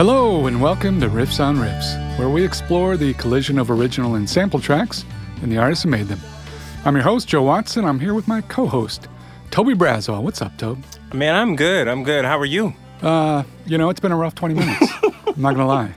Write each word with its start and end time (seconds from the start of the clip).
Hello, 0.00 0.46
and 0.46 0.62
welcome 0.62 0.98
to 1.02 1.10
Riffs 1.10 1.44
on 1.44 1.58
Riffs, 1.58 2.18
where 2.18 2.30
we 2.30 2.42
explore 2.42 2.96
the 2.96 3.12
collision 3.12 3.58
of 3.58 3.70
original 3.70 4.14
and 4.14 4.30
sample 4.30 4.58
tracks 4.58 5.04
and 5.42 5.52
the 5.52 5.58
artists 5.58 5.84
who 5.84 5.90
made 5.90 6.08
them. 6.08 6.18
I'm 6.86 6.94
your 6.94 7.02
host, 7.02 7.28
Joe 7.28 7.42
Watson. 7.42 7.84
I'm 7.84 8.00
here 8.00 8.14
with 8.14 8.26
my 8.26 8.40
co 8.40 8.66
host, 8.66 9.08
Toby 9.50 9.74
Braswell. 9.74 10.22
What's 10.22 10.40
up, 10.40 10.56
Toby? 10.56 10.80
Man, 11.12 11.34
I'm 11.34 11.54
good. 11.54 11.86
I'm 11.86 12.02
good. 12.02 12.24
How 12.24 12.38
are 12.38 12.46
you? 12.46 12.72
Uh, 13.02 13.42
you 13.66 13.76
know, 13.76 13.90
it's 13.90 14.00
been 14.00 14.10
a 14.10 14.16
rough 14.16 14.34
20 14.34 14.54
minutes. 14.54 14.90
I'm 15.02 15.34
not 15.36 15.54
going 15.54 15.56
to 15.56 15.66
lie. 15.66 15.94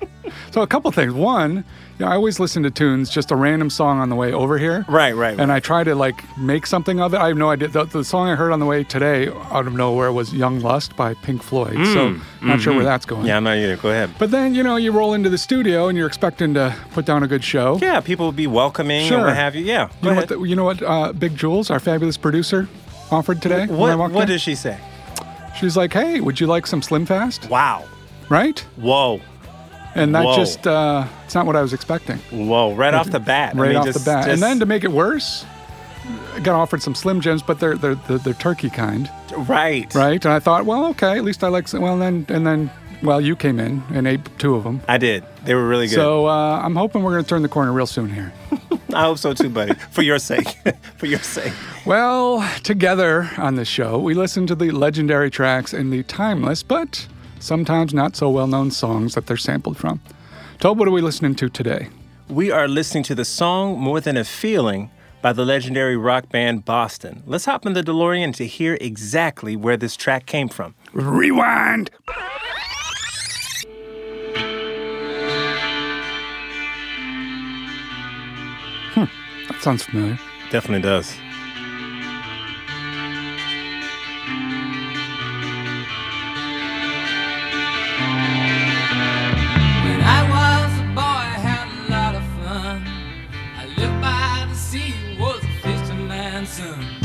So, 0.53 0.61
a 0.61 0.67
couple 0.67 0.91
things. 0.91 1.13
One, 1.15 1.55
you 1.97 2.05
know, 2.05 2.11
I 2.11 2.13
always 2.13 2.39
listen 2.39 2.61
to 2.61 2.69
tunes, 2.69 3.09
just 3.09 3.31
a 3.31 3.35
random 3.35 3.71
song 3.71 3.97
on 3.99 4.09
the 4.09 4.15
way 4.15 4.31
over 4.31 4.59
here. 4.59 4.85
Right, 4.87 5.13
right. 5.15 5.39
And 5.39 5.51
I 5.51 5.59
try 5.59 5.83
to 5.83 5.95
like 5.95 6.21
make 6.37 6.67
something 6.67 6.99
of 6.99 7.15
it. 7.15 7.17
I 7.17 7.29
have 7.29 7.37
no 7.37 7.49
idea. 7.49 7.69
The, 7.69 7.85
the 7.85 8.03
song 8.03 8.29
I 8.29 8.35
heard 8.35 8.51
on 8.51 8.59
the 8.59 8.67
way 8.67 8.83
today, 8.83 9.29
out 9.29 9.65
of 9.65 9.73
nowhere, 9.73 10.11
was 10.11 10.31
"Young 10.31 10.59
Lust" 10.59 10.95
by 10.95 11.15
Pink 11.15 11.41
Floyd. 11.41 11.73
so 11.87 12.15
not 12.43 12.61
sure 12.61 12.75
where 12.75 12.83
that's 12.83 13.03
going. 13.07 13.23
Mm, 13.23 13.27
yeah, 13.29 13.37
I'm 13.37 13.43
not 13.45 13.57
either. 13.57 13.77
Go 13.77 13.89
ahead. 13.89 14.11
But 14.19 14.29
then 14.29 14.53
you 14.53 14.61
know 14.61 14.75
you 14.75 14.91
roll 14.91 15.15
into 15.15 15.27
the 15.31 15.39
studio 15.39 15.87
and 15.87 15.97
you're 15.97 16.05
expecting 16.05 16.53
to 16.53 16.75
put 16.91 17.05
down 17.07 17.23
a 17.23 17.27
good 17.27 17.43
show. 17.43 17.79
Yeah, 17.81 17.99
people 18.01 18.27
will 18.27 18.31
be 18.31 18.45
welcoming 18.45 19.07
Sure. 19.07 19.17
and 19.17 19.25
what 19.25 19.35
have 19.35 19.55
you. 19.55 19.65
Yeah. 19.65 19.89
You 20.03 20.09
know 20.11 20.15
what? 20.17 20.27
The, 20.29 20.39
you 20.43 20.55
know 20.55 20.65
what? 20.65 20.83
Uh, 20.83 21.13
Big 21.13 21.35
Jules, 21.35 21.71
our 21.71 21.79
fabulous 21.79 22.15
producer, 22.15 22.67
offered 23.09 23.41
today. 23.41 23.65
when 23.65 23.71
I 23.71 23.95
what 23.95 23.97
walked 23.97 24.13
what 24.13 24.21
in? 24.23 24.27
did 24.27 24.41
she 24.41 24.53
say? 24.53 24.79
She's 25.59 25.75
like, 25.75 25.93
"Hey, 25.93 26.19
would 26.19 26.39
you 26.39 26.45
like 26.45 26.67
some 26.67 26.83
Slim 26.83 27.07
Fast?" 27.07 27.49
Wow. 27.49 27.85
Right? 28.29 28.59
Whoa. 28.77 29.19
And 29.95 30.15
that 30.15 30.25
Whoa. 30.25 30.35
just 30.35 30.65
uh, 30.65 31.05
it's 31.25 31.35
not 31.35 31.45
what 31.45 31.55
I 31.55 31.61
was 31.61 31.73
expecting. 31.73 32.17
Whoa. 32.31 32.73
Right 32.73 32.93
off 32.93 33.09
the 33.11 33.19
bat. 33.19 33.55
I 33.55 33.59
Right 33.59 33.67
mean, 33.69 33.77
off 33.77 33.85
just- 33.85 33.99
the 33.99 34.05
bat. 34.11 34.25
just- 34.25 34.33
And 34.33 34.41
then 34.41 34.59
to 34.59 34.65
make 34.65 34.83
it 34.83 34.91
worse, 34.91 35.45
I 36.35 36.39
got 36.39 36.55
offered 36.55 36.81
some 36.81 36.95
Slim 36.95 37.21
Jims, 37.21 37.41
but 37.43 37.59
they're 37.59 37.75
they're 37.77 37.95
they're, 37.95 38.17
they're 38.17 38.33
turkey 38.33 38.69
kind, 38.69 39.09
right. 39.47 39.93
right? 39.95 40.23
And 40.25 40.33
I 40.33 40.39
thought, 40.39 40.65
well, 40.65 40.87
okay, 40.87 41.17
at 41.17 41.23
least 41.23 41.43
I 41.43 41.47
like. 41.47 41.67
Some, 41.67 41.81
well, 41.81 41.97
then 41.97 42.25
and 42.27 42.45
then, 42.45 42.71
well, 43.03 43.21
you 43.21 43.35
came 43.35 43.59
in 43.59 43.83
and 43.93 44.07
ate 44.07 44.19
two 44.39 44.55
of 44.55 44.63
them. 44.63 44.81
I 44.87 44.97
did. 44.97 45.23
They 45.45 45.53
were 45.55 45.67
really 45.67 45.87
good. 45.87 45.95
So 45.95 46.25
uh, 46.27 46.59
I'm 46.61 46.75
hoping 46.75 47.03
we're 47.03 47.11
going 47.11 47.23
to 47.23 47.29
turn 47.29 47.41
the 47.43 47.47
corner 47.49 47.71
real 47.71 47.85
soon 47.87 48.11
here. 48.13 48.33
I 48.93 49.03
hope 49.03 49.17
so 49.17 49.33
too, 49.33 49.49
buddy. 49.49 49.73
For 49.91 50.01
your 50.01 50.19
sake. 50.19 50.47
For 50.97 51.05
your 51.07 51.19
sake. 51.19 51.53
Well, 51.85 52.47
together 52.63 53.29
on 53.37 53.55
this 53.55 53.67
show, 53.67 53.97
we 53.99 54.13
listen 54.13 54.45
to 54.47 54.55
the 54.55 54.71
legendary 54.71 55.29
tracks 55.31 55.73
and 55.73 55.91
the 55.91 56.03
timeless, 56.03 56.63
but 56.63 57.07
sometimes 57.43 57.93
not 57.93 58.15
so 58.15 58.29
well 58.29 58.47
known 58.47 58.71
songs 58.71 59.15
that 59.15 59.27
they're 59.27 59.37
sampled 59.37 59.77
from. 59.77 59.99
Tob, 60.59 60.79
what 60.79 60.87
are 60.87 60.91
we 60.91 61.01
listening 61.01 61.35
to 61.35 61.49
today? 61.49 61.89
We 62.29 62.51
are 62.51 62.67
listening 62.67 63.03
to 63.03 63.15
the 63.15 63.25
song 63.25 63.77
More 63.77 63.99
Than 63.99 64.15
a 64.15 64.23
Feeling 64.23 64.89
by 65.21 65.33
the 65.33 65.45
legendary 65.45 65.97
rock 65.97 66.29
band 66.29 66.65
Boston. 66.65 67.21
Let's 67.25 67.45
hop 67.45 67.65
in 67.65 67.73
the 67.73 67.83
DeLorean 67.83 68.33
to 68.35 68.47
hear 68.47 68.77
exactly 68.79 69.55
where 69.55 69.77
this 69.77 69.95
track 69.95 70.25
came 70.25 70.47
from. 70.49 70.73
Rewind! 70.93 71.91
Hmm, 78.93 79.05
that 79.49 79.61
sounds 79.61 79.83
familiar. 79.83 80.19
Definitely 80.49 80.83
does. 80.83 81.13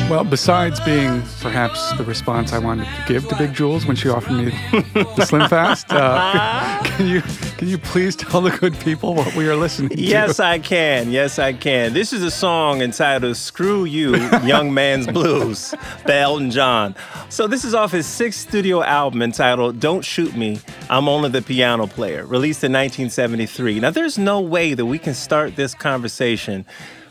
Well, 0.08 0.24
besides 0.24 0.80
being 0.80 1.20
perhaps 1.40 1.92
the 1.92 2.04
response 2.04 2.54
I 2.54 2.58
wanted 2.58 2.86
to 2.86 3.04
give 3.06 3.28
to 3.28 3.36
Big 3.36 3.52
Jules 3.52 3.84
when 3.84 3.94
she 3.94 4.08
offered 4.08 4.32
me 4.32 4.46
the 4.94 5.26
Slim 5.26 5.46
Fast, 5.50 5.88
uh, 5.90 6.80
can 6.84 7.06
you 7.06 7.20
can 7.58 7.68
you 7.68 7.76
please 7.76 8.16
tell 8.16 8.40
the 8.40 8.50
good 8.50 8.72
people 8.80 9.14
what 9.14 9.34
we 9.34 9.46
are 9.50 9.54
listening 9.54 9.90
to? 9.90 10.00
Yes, 10.00 10.40
I 10.40 10.60
can. 10.60 11.10
Yes, 11.10 11.38
I 11.38 11.52
can. 11.52 11.92
This 11.92 12.14
is 12.14 12.22
a 12.22 12.30
song 12.30 12.80
entitled 12.80 13.36
Screw 13.36 13.84
You, 13.84 14.16
Young 14.44 14.72
Man's 14.72 15.06
Blues 15.12 15.74
by 16.06 16.20
Elton 16.20 16.52
John. 16.52 16.96
So, 17.28 17.46
this 17.46 17.66
is 17.66 17.74
off 17.74 17.92
his 17.92 18.06
sixth 18.06 18.48
studio 18.48 18.82
album 18.82 19.20
entitled 19.20 19.78
Don't 19.78 20.06
Shoot 20.06 20.34
Me, 20.34 20.58
I'm 20.88 21.06
Only 21.06 21.28
the 21.28 21.42
Piano 21.42 21.86
Player, 21.86 22.24
released 22.24 22.64
in 22.64 22.72
1973. 22.72 23.80
Now, 23.80 23.90
there's 23.90 24.16
no 24.16 24.40
way 24.40 24.72
that 24.72 24.86
we 24.86 24.98
can 24.98 25.12
start 25.12 25.54
this 25.54 25.74
conversation 25.74 26.64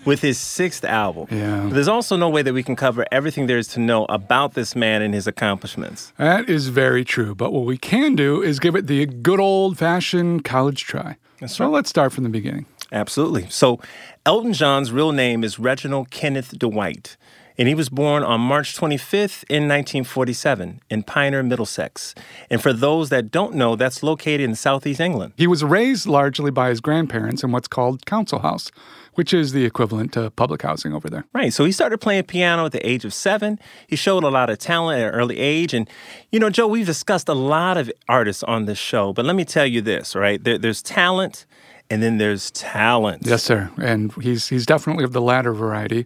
with 0.08 0.22
his 0.22 0.38
sixth 0.40 0.84
album. 0.86 1.28
Yeah. 1.30 1.70
There's 1.70 1.90
also 1.90 2.16
no 2.16 2.30
way 2.30 2.42
that 2.42 2.54
we 2.54 2.64
can 2.64 2.76
cover 2.76 3.06
everything 3.12 3.48
there 3.48 3.58
is 3.58 3.68
to 3.70 3.80
know 3.80 4.06
about 4.06 4.54
this 4.54 4.76
man 4.76 5.02
and 5.02 5.14
his 5.14 5.28
accomplishments. 5.28 6.14
That 6.18 6.50
is 6.50 6.70
very 6.70 7.04
true. 7.04 7.36
But 7.36 7.52
what 7.52 7.66
we 7.66 7.78
can 7.78 8.16
do 8.16 8.42
is 8.42 8.60
give 8.60 8.76
it 8.76 8.88
the 8.88 9.06
good 9.06 9.40
old 9.40 9.78
fashioned 9.78 10.46
college 10.46 10.86
try. 10.86 11.18
so 11.46 11.66
right. 11.66 11.74
let's 11.74 11.90
start 11.90 12.14
from 12.14 12.24
the 12.24 12.30
beginning. 12.30 12.66
Absolutely. 12.92 13.48
So, 13.50 13.80
Elton 14.26 14.54
John's 14.54 14.92
real 14.92 15.12
name 15.12 15.44
is 15.44 15.60
Reginald 15.60 16.10
Kenneth 16.10 16.58
Dwight, 16.58 17.18
and 17.58 17.68
he 17.68 17.76
was 17.76 17.90
born 17.90 18.24
on 18.24 18.40
March 18.40 18.78
25th 18.78 19.44
in 19.50 19.68
1947 19.68 20.82
in 20.90 21.04
Pinner, 21.04 21.44
Middlesex. 21.44 22.16
And 22.50 22.62
for 22.62 22.72
those 22.72 23.10
that 23.10 23.30
don't 23.30 23.56
know, 23.56 23.76
that's 23.76 24.04
located 24.04 24.42
in 24.42 24.56
southeast 24.56 25.02
England. 25.02 25.34
He 25.38 25.48
was 25.48 25.64
raised 25.64 26.06
largely 26.06 26.52
by 26.52 26.70
his 26.70 26.80
grandparents 26.80 27.44
in 27.44 27.52
what's 27.52 27.68
called 27.68 28.06
council 28.06 28.40
house, 28.40 28.72
which 29.18 29.34
is 29.34 29.52
the 29.52 29.66
equivalent 29.66 30.14
to 30.14 30.30
public 30.30 30.62
housing 30.62 30.94
over 30.94 31.10
there. 31.10 31.26
Right. 31.34 31.52
So 31.52 31.66
he 31.66 31.72
started 31.72 31.98
playing 31.98 32.26
piano 32.26 32.66
at 32.66 32.72
the 32.72 32.88
age 32.88 33.04
of 33.04 33.16
seven. 33.16 33.58
He 33.88 33.96
showed 33.96 34.24
a 34.24 34.30
lot 34.30 34.52
of 34.52 34.60
talent 34.60 35.02
at 35.02 35.08
an 35.08 35.14
early 35.16 35.40
age. 35.40 35.74
And, 35.74 35.90
you 36.32 36.40
know, 36.40 36.52
Joe, 36.52 36.68
we've 36.68 36.86
discussed 36.86 37.28
a 37.28 37.34
lot 37.34 37.78
of 37.78 37.92
artists 38.08 38.44
on 38.44 38.66
this 38.66 38.78
show, 38.78 39.14
but 39.14 39.26
let 39.26 39.36
me 39.36 39.44
tell 39.44 39.66
you 39.66 39.82
this, 39.82 40.16
right? 40.16 40.44
There, 40.44 40.60
there's 40.60 40.84
talent 40.84 41.48
and 41.90 42.04
then 42.04 42.20
there's 42.20 42.52
talent. 42.52 43.26
Yes, 43.26 43.42
sir. 43.42 43.72
And 43.82 44.14
he's 44.22 44.50
he's 44.50 44.68
definitely 44.68 45.04
of 45.04 45.14
the 45.14 45.22
latter 45.22 45.52
variety. 45.52 46.06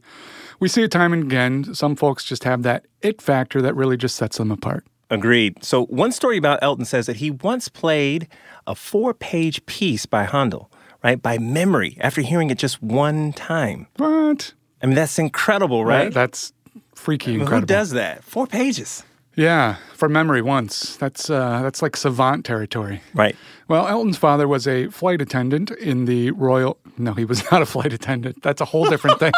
We 0.61 0.69
see 0.69 0.83
it 0.83 0.91
time 0.91 1.11
and 1.11 1.23
again. 1.23 1.73
Some 1.75 1.97
folks 1.97 2.23
just 2.23 2.45
have 2.45 2.63
that 2.63 2.85
it 3.01 3.21
factor 3.21 3.61
that 3.61 3.75
really 3.75 3.97
just 3.97 4.15
sets 4.15 4.37
them 4.37 4.51
apart. 4.51 4.85
Agreed. 5.09 5.61
So, 5.61 5.87
one 5.87 6.13
story 6.13 6.37
about 6.37 6.59
Elton 6.61 6.85
says 6.85 7.07
that 7.07 7.17
he 7.17 7.31
once 7.31 7.67
played 7.67 8.29
a 8.65 8.73
four 8.73 9.13
page 9.13 9.65
piece 9.65 10.05
by 10.05 10.23
Handel, 10.23 10.71
right, 11.03 11.21
by 11.21 11.37
memory 11.37 11.97
after 12.01 12.21
hearing 12.21 12.49
it 12.49 12.57
just 12.57 12.81
one 12.81 13.33
time. 13.33 13.87
What? 13.97 14.53
I 14.81 14.85
mean, 14.87 14.95
that's 14.95 15.19
incredible, 15.19 15.85
right? 15.85 16.13
That's 16.13 16.53
freaky 16.95 17.33
Who 17.35 17.41
incredible. 17.41 17.61
Who 17.61 17.65
does 17.79 17.91
that? 17.91 18.23
Four 18.23 18.47
pages. 18.47 19.03
Yeah, 19.35 19.75
from 19.93 20.11
memory 20.11 20.41
once. 20.41 20.97
That's 20.97 21.29
uh, 21.29 21.61
that's 21.61 21.81
like 21.81 21.95
savant 21.95 22.43
territory. 22.45 23.01
Right. 23.13 23.35
Well, 23.69 23.87
Elton's 23.87 24.17
father 24.17 24.45
was 24.47 24.67
a 24.67 24.87
flight 24.89 25.21
attendant 25.21 25.71
in 25.71 26.03
the 26.05 26.31
Royal. 26.31 26.77
No, 26.97 27.13
he 27.13 27.23
was 27.25 27.49
not 27.51 27.61
a 27.61 27.65
flight 27.65 27.93
attendant. 27.93 28.41
That's 28.43 28.59
a 28.59 28.65
whole 28.65 28.89
different 28.89 29.19
thing. 29.19 29.31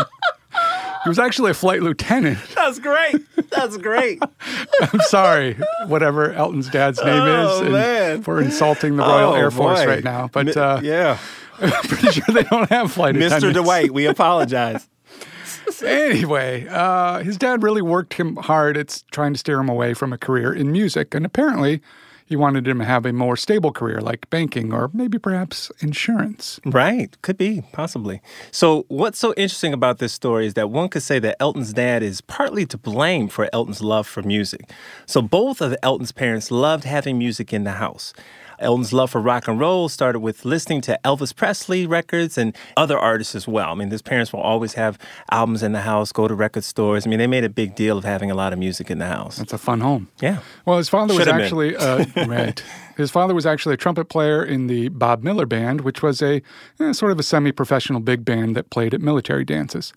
he 1.04 1.10
was 1.10 1.20
actually 1.20 1.52
a 1.52 1.54
flight 1.54 1.84
lieutenant. 1.84 2.40
That's 2.56 2.80
great. 2.80 3.18
That's 3.52 3.78
great. 3.78 4.20
I'm 4.82 5.00
sorry, 5.02 5.58
whatever 5.86 6.34
Elton's 6.34 6.70
dad's 6.70 6.98
name 7.04 7.22
Oh, 7.22 7.64
is, 7.64 8.26
for 8.26 8.42
insulting 8.42 8.96
the 8.96 9.04
Royal 9.04 9.34
Oh, 9.34 9.36
Air 9.36 9.52
Force 9.52 9.82
boy. 9.82 9.88
right 9.88 10.04
now. 10.04 10.28
But 10.32 10.58
uh, 10.58 10.80
yeah. 10.82 11.20
I'm 11.60 11.72
pretty 11.84 12.12
sure 12.12 12.34
they 12.34 12.44
don't 12.44 12.70
have 12.70 12.92
flight 12.92 13.16
Mr. 13.16 13.38
attendants. 13.38 13.60
Dwight, 13.60 13.92
we 13.92 14.06
apologize. 14.06 14.88
Anyway, 15.84 16.68
uh, 16.70 17.20
his 17.20 17.38
dad 17.38 17.64
really 17.64 17.82
worked 17.82 18.14
him 18.14 18.36
hard 18.36 18.78
at 18.78 19.04
trying 19.12 19.34
to 19.34 19.40
steer 19.40 19.60
him 19.60 19.70
away 19.70 19.94
from 19.94 20.14
a 20.14 20.18
career 20.18 20.54
in 20.54 20.72
music, 20.72 21.14
and 21.16 21.26
apparently, 21.26 21.82
he 22.26 22.36
wanted 22.36 22.68
him 22.68 22.80
to 22.80 22.86
have 22.86 23.06
a 23.06 23.14
more 23.14 23.36
stable 23.36 23.72
career 23.72 24.00
like 24.00 24.30
banking 24.30 24.74
or 24.74 24.90
maybe 24.94 25.20
perhaps 25.20 25.72
insurance. 25.80 26.60
Right. 26.66 27.16
Could 27.22 27.38
be, 27.38 27.64
possibly. 27.72 28.22
So, 28.52 28.86
what's 28.88 29.20
so 29.20 29.34
interesting 29.36 29.74
about 29.74 30.00
this 30.00 30.14
story 30.14 30.48
is 30.48 30.54
that 30.54 30.70
one 30.70 30.90
could 30.90 31.04
say 31.04 31.20
that 31.20 31.38
Elton's 31.40 31.74
dad 31.74 32.02
is 32.02 32.22
partly 32.22 32.66
to 32.68 32.78
blame 32.78 33.28
for 33.28 33.50
Elton's 33.54 33.82
love 33.82 34.08
for 34.08 34.24
music. 34.24 34.72
So, 35.06 35.22
both 35.22 35.62
of 35.62 35.76
Elton's 35.84 36.12
parents 36.12 36.50
loved 36.50 36.86
having 36.86 37.18
music 37.18 37.54
in 37.54 37.66
the 37.66 37.74
house. 37.74 38.14
Elton's 38.60 38.94
love 38.94 39.12
for 39.12 39.22
rock 39.22 39.48
and 39.48 39.60
roll 39.60 39.90
started 39.90 40.20
with 40.20 40.46
listening 40.46 40.82
to 40.82 41.00
Elvis 41.04 41.36
Presley 41.36 41.86
records 41.86 42.38
and 42.38 42.56
other 42.78 42.98
artists 42.98 43.36
as 43.36 43.48
well. 43.48 43.72
I 43.72 43.74
mean, 43.76 43.90
his 43.90 44.02
parents 44.02 44.34
will 44.34 44.42
always 44.42 44.74
have 44.74 44.98
albums 45.32 45.64
in 45.64 45.72
the 45.72 45.82
house, 45.82 46.12
go 46.12 46.28
to 46.28 46.34
record 46.34 46.64
stores. 46.64 47.06
I 47.06 47.10
mean, 47.10 47.20
they 47.20 47.28
made 47.28 47.44
a 47.44 47.50
big 47.50 47.76
deal 47.76 47.98
of 47.98 48.04
having 48.04 48.32
a 48.32 48.36
lot 48.36 48.54
of 48.54 48.60
music 48.60 48.90
in 48.90 49.00
the 49.00 49.08
house. 49.08 49.40
It's 49.40 49.54
a 49.54 49.58
fun 49.58 49.82
home. 49.82 50.10
Yeah. 50.22 50.40
Well, 50.66 50.78
his 50.78 50.90
father 50.90 51.14
was 51.14 51.24
Should 51.24 51.32
been. 51.32 51.42
actually 51.42 51.76
uh, 51.76 52.06
right. 52.28 52.64
His 52.98 53.12
father 53.12 53.34
was 53.34 53.46
actually 53.46 53.74
a 53.74 53.78
trumpet 53.78 54.06
player 54.06 54.44
in 54.44 54.68
the 54.68 54.90
Bob 54.90 55.24
Miller 55.24 55.46
Band, 55.46 55.82
which 55.82 56.02
was 56.02 56.22
a 56.22 56.42
eh, 56.80 56.94
sort 56.94 57.12
of 57.12 57.20
a 57.20 57.24
semi-professional 57.24 58.00
big 58.02 58.24
band 58.24 58.56
that 58.56 58.70
played 58.70 58.94
at 58.94 59.02
military 59.02 59.44
dances. 59.46 59.94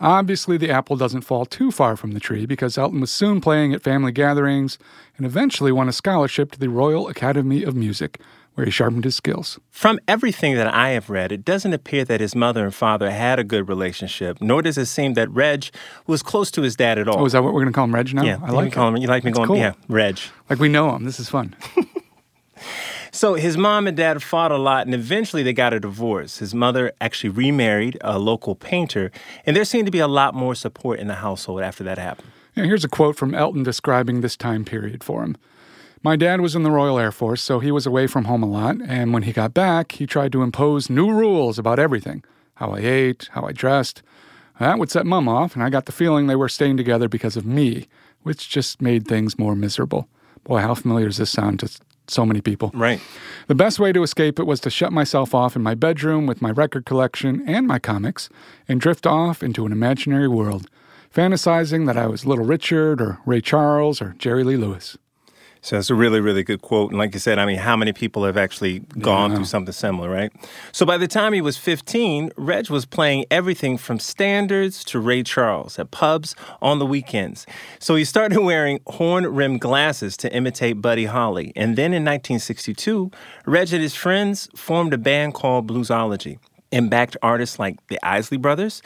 Obviously, 0.00 0.56
the 0.58 0.70
apple 0.70 0.96
doesn't 0.96 1.22
fall 1.22 1.46
too 1.46 1.70
far 1.70 1.96
from 1.96 2.12
the 2.12 2.20
tree 2.20 2.44
because 2.46 2.76
Elton 2.76 3.00
was 3.00 3.10
soon 3.10 3.40
playing 3.40 3.72
at 3.72 3.82
family 3.82 4.12
gatherings 4.12 4.78
and 5.16 5.24
eventually 5.24 5.72
won 5.72 5.88
a 5.88 5.92
scholarship 5.92 6.50
to 6.52 6.58
the 6.58 6.68
Royal 6.68 7.08
Academy 7.08 7.62
of 7.62 7.74
Music, 7.74 8.20
where 8.54 8.66
he 8.66 8.70
sharpened 8.70 9.04
his 9.04 9.16
skills. 9.16 9.58
From 9.70 9.98
everything 10.06 10.54
that 10.56 10.72
I 10.72 10.90
have 10.90 11.08
read, 11.08 11.32
it 11.32 11.44
doesn't 11.46 11.72
appear 11.72 12.04
that 12.04 12.20
his 12.20 12.34
mother 12.34 12.64
and 12.64 12.74
father 12.74 13.10
had 13.10 13.38
a 13.38 13.44
good 13.44 13.68
relationship, 13.68 14.38
nor 14.40 14.60
does 14.60 14.76
it 14.76 14.86
seem 14.86 15.14
that 15.14 15.30
Reg 15.30 15.70
was 16.06 16.22
close 16.22 16.50
to 16.52 16.62
his 16.62 16.76
dad 16.76 16.98
at 16.98 17.08
all. 17.08 17.20
Oh, 17.20 17.24
is 17.24 17.32
that 17.32 17.42
what 17.42 17.54
we're 17.54 17.62
going 17.62 17.72
to 17.72 17.76
call 17.76 17.84
him, 17.84 17.94
Reg? 17.94 18.12
Now, 18.14 18.22
yeah, 18.22 18.38
I 18.42 18.50
like 18.50 18.72
call 18.72 18.88
him. 18.88 18.98
You 18.98 19.08
like 19.08 19.24
me 19.24 19.30
That's 19.30 19.38
going? 19.38 19.48
cool. 19.48 19.56
Yeah, 19.56 19.72
Reg. 19.88 20.18
Like 20.50 20.58
we 20.58 20.68
know 20.68 20.94
him. 20.94 21.04
This 21.04 21.18
is 21.18 21.30
fun. 21.30 21.56
So 23.16 23.32
his 23.32 23.56
mom 23.56 23.86
and 23.86 23.96
dad 23.96 24.22
fought 24.22 24.52
a 24.52 24.58
lot, 24.58 24.84
and 24.84 24.94
eventually 24.94 25.42
they 25.42 25.54
got 25.54 25.72
a 25.72 25.80
divorce. 25.80 26.36
His 26.36 26.54
mother 26.54 26.92
actually 27.00 27.30
remarried 27.30 27.96
a 28.02 28.18
local 28.18 28.54
painter, 28.54 29.10
and 29.46 29.56
there 29.56 29.64
seemed 29.64 29.86
to 29.86 29.90
be 29.90 30.00
a 30.00 30.06
lot 30.06 30.34
more 30.34 30.54
support 30.54 30.98
in 30.98 31.06
the 31.06 31.14
household 31.14 31.62
after 31.62 31.82
that 31.84 31.96
happened. 31.96 32.28
Yeah, 32.54 32.64
here's 32.64 32.84
a 32.84 32.90
quote 32.90 33.16
from 33.16 33.34
Elton 33.34 33.62
describing 33.62 34.20
this 34.20 34.36
time 34.36 34.66
period 34.66 35.02
for 35.02 35.24
him. 35.24 35.34
My 36.02 36.16
dad 36.16 36.42
was 36.42 36.54
in 36.54 36.62
the 36.62 36.70
Royal 36.70 36.98
Air 36.98 37.10
Force, 37.10 37.40
so 37.40 37.58
he 37.58 37.70
was 37.70 37.86
away 37.86 38.06
from 38.06 38.26
home 38.26 38.42
a 38.42 38.46
lot, 38.46 38.76
and 38.86 39.14
when 39.14 39.22
he 39.22 39.32
got 39.32 39.54
back, 39.54 39.92
he 39.92 40.06
tried 40.06 40.32
to 40.32 40.42
impose 40.42 40.90
new 40.90 41.10
rules 41.10 41.58
about 41.58 41.78
everything 41.78 42.22
how 42.56 42.72
I 42.72 42.80
ate, 42.80 43.30
how 43.32 43.46
I 43.46 43.52
dressed. 43.52 44.02
That 44.60 44.78
would 44.78 44.90
set 44.90 45.06
Mum 45.06 45.26
off, 45.26 45.54
and 45.54 45.64
I 45.64 45.70
got 45.70 45.86
the 45.86 45.92
feeling 45.92 46.26
they 46.26 46.36
were 46.36 46.50
staying 46.50 46.76
together 46.76 47.08
because 47.08 47.36
of 47.36 47.46
me, 47.46 47.88
which 48.24 48.50
just 48.50 48.82
made 48.82 49.08
things 49.08 49.38
more 49.38 49.56
miserable. 49.56 50.06
Boy, 50.44 50.60
how 50.60 50.74
familiar 50.74 51.06
does 51.06 51.16
this 51.16 51.30
sound 51.30 51.60
to 51.60 51.80
so 52.08 52.26
many 52.26 52.40
people? 52.40 52.70
Right. 52.74 53.00
The 53.46 53.54
best 53.54 53.78
way 53.78 53.92
to 53.92 54.02
escape 54.02 54.38
it 54.38 54.46
was 54.46 54.60
to 54.60 54.70
shut 54.70 54.92
myself 54.92 55.34
off 55.34 55.56
in 55.56 55.62
my 55.62 55.74
bedroom 55.74 56.26
with 56.26 56.42
my 56.42 56.50
record 56.50 56.84
collection 56.84 57.42
and 57.48 57.66
my 57.66 57.78
comics 57.78 58.28
and 58.68 58.80
drift 58.80 59.06
off 59.06 59.42
into 59.42 59.66
an 59.66 59.72
imaginary 59.72 60.28
world, 60.28 60.68
fantasizing 61.14 61.86
that 61.86 61.96
I 61.96 62.06
was 62.06 62.26
Little 62.26 62.44
Richard 62.44 63.00
or 63.00 63.18
Ray 63.26 63.40
Charles 63.40 64.02
or 64.02 64.14
Jerry 64.18 64.44
Lee 64.44 64.56
Lewis. 64.56 64.98
So 65.66 65.74
that's 65.74 65.90
a 65.90 65.96
really, 65.96 66.20
really 66.20 66.44
good 66.44 66.62
quote. 66.62 66.90
And 66.90 66.98
like 66.98 67.12
you 67.12 67.18
said, 67.18 67.40
I 67.40 67.44
mean, 67.44 67.58
how 67.58 67.74
many 67.74 67.92
people 67.92 68.24
have 68.24 68.36
actually 68.36 68.84
gone 69.00 69.34
through 69.34 69.46
something 69.46 69.72
similar, 69.72 70.08
right? 70.08 70.32
So 70.70 70.86
by 70.86 70.96
the 70.96 71.08
time 71.08 71.32
he 71.32 71.40
was 71.40 71.56
15, 71.56 72.30
Reg 72.36 72.70
was 72.70 72.86
playing 72.86 73.24
everything 73.32 73.76
from 73.76 73.98
standards 73.98 74.84
to 74.84 75.00
Ray 75.00 75.24
Charles 75.24 75.76
at 75.80 75.90
pubs 75.90 76.36
on 76.62 76.78
the 76.78 76.86
weekends. 76.86 77.46
So 77.80 77.96
he 77.96 78.04
started 78.04 78.38
wearing 78.44 78.78
horn 78.86 79.26
rimmed 79.26 79.60
glasses 79.60 80.16
to 80.18 80.32
imitate 80.32 80.80
Buddy 80.80 81.06
Holly. 81.06 81.52
And 81.56 81.74
then 81.74 81.86
in 81.86 82.04
1962, 82.04 83.10
Reg 83.44 83.72
and 83.72 83.82
his 83.82 83.96
friends 83.96 84.48
formed 84.54 84.94
a 84.94 84.98
band 84.98 85.34
called 85.34 85.66
Bluesology 85.66 86.38
and 86.70 86.90
backed 86.90 87.16
artists 87.22 87.58
like 87.58 87.84
the 87.88 87.98
Isley 88.06 88.36
Brothers, 88.36 88.82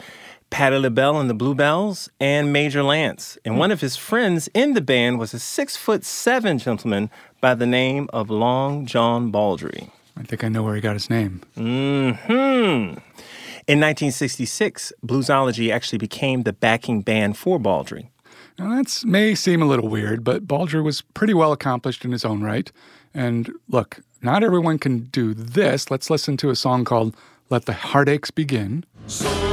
Patti 0.51 0.77
LaBelle 0.77 1.19
and 1.19 1.29
the 1.29 1.33
Bluebells, 1.33 2.09
and 2.19 2.53
Major 2.53 2.83
Lance. 2.83 3.37
And 3.43 3.57
one 3.57 3.71
of 3.71 3.81
his 3.81 3.95
friends 3.95 4.49
in 4.53 4.73
the 4.73 4.81
band 4.81 5.17
was 5.17 5.33
a 5.33 5.39
six 5.39 5.75
foot 5.75 6.05
seven 6.05 6.59
gentleman 6.59 7.09
by 7.39 7.55
the 7.55 7.65
name 7.65 8.09
of 8.13 8.29
Long 8.29 8.85
John 8.85 9.31
Baldry. 9.31 9.89
I 10.17 10.23
think 10.23 10.43
I 10.43 10.49
know 10.49 10.61
where 10.61 10.75
he 10.75 10.81
got 10.81 10.93
his 10.93 11.09
name. 11.09 11.41
Hmm. 11.55 12.11
In 13.67 13.79
1966, 13.79 14.91
Bluesology 15.05 15.71
actually 15.73 15.97
became 15.97 16.43
the 16.43 16.53
backing 16.53 17.01
band 17.01 17.37
for 17.37 17.57
Baldry. 17.57 18.11
Now, 18.59 18.75
that 18.75 19.03
may 19.05 19.33
seem 19.33 19.61
a 19.61 19.65
little 19.65 19.87
weird, 19.87 20.23
but 20.23 20.47
Baldry 20.47 20.81
was 20.81 21.01
pretty 21.01 21.33
well 21.33 21.53
accomplished 21.53 22.03
in 22.03 22.11
his 22.11 22.25
own 22.25 22.43
right. 22.43 22.69
And 23.13 23.51
look, 23.69 24.01
not 24.21 24.43
everyone 24.43 24.79
can 24.79 25.05
do 25.05 25.33
this. 25.33 25.89
Let's 25.89 26.09
listen 26.09 26.35
to 26.37 26.49
a 26.49 26.55
song 26.55 26.83
called 26.83 27.15
Let 27.49 27.65
the 27.65 27.73
Heartaches 27.73 28.31
Begin. 28.31 28.83
So 29.07 29.50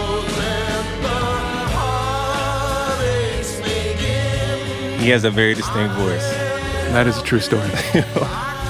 He 4.98 5.10
has 5.10 5.24
a 5.24 5.30
very 5.30 5.54
distinct 5.54 5.94
voice. 5.94 6.28
That 6.92 7.06
is 7.06 7.16
a 7.18 7.22
true 7.22 7.40
story. 7.40 7.62
I 7.64 7.68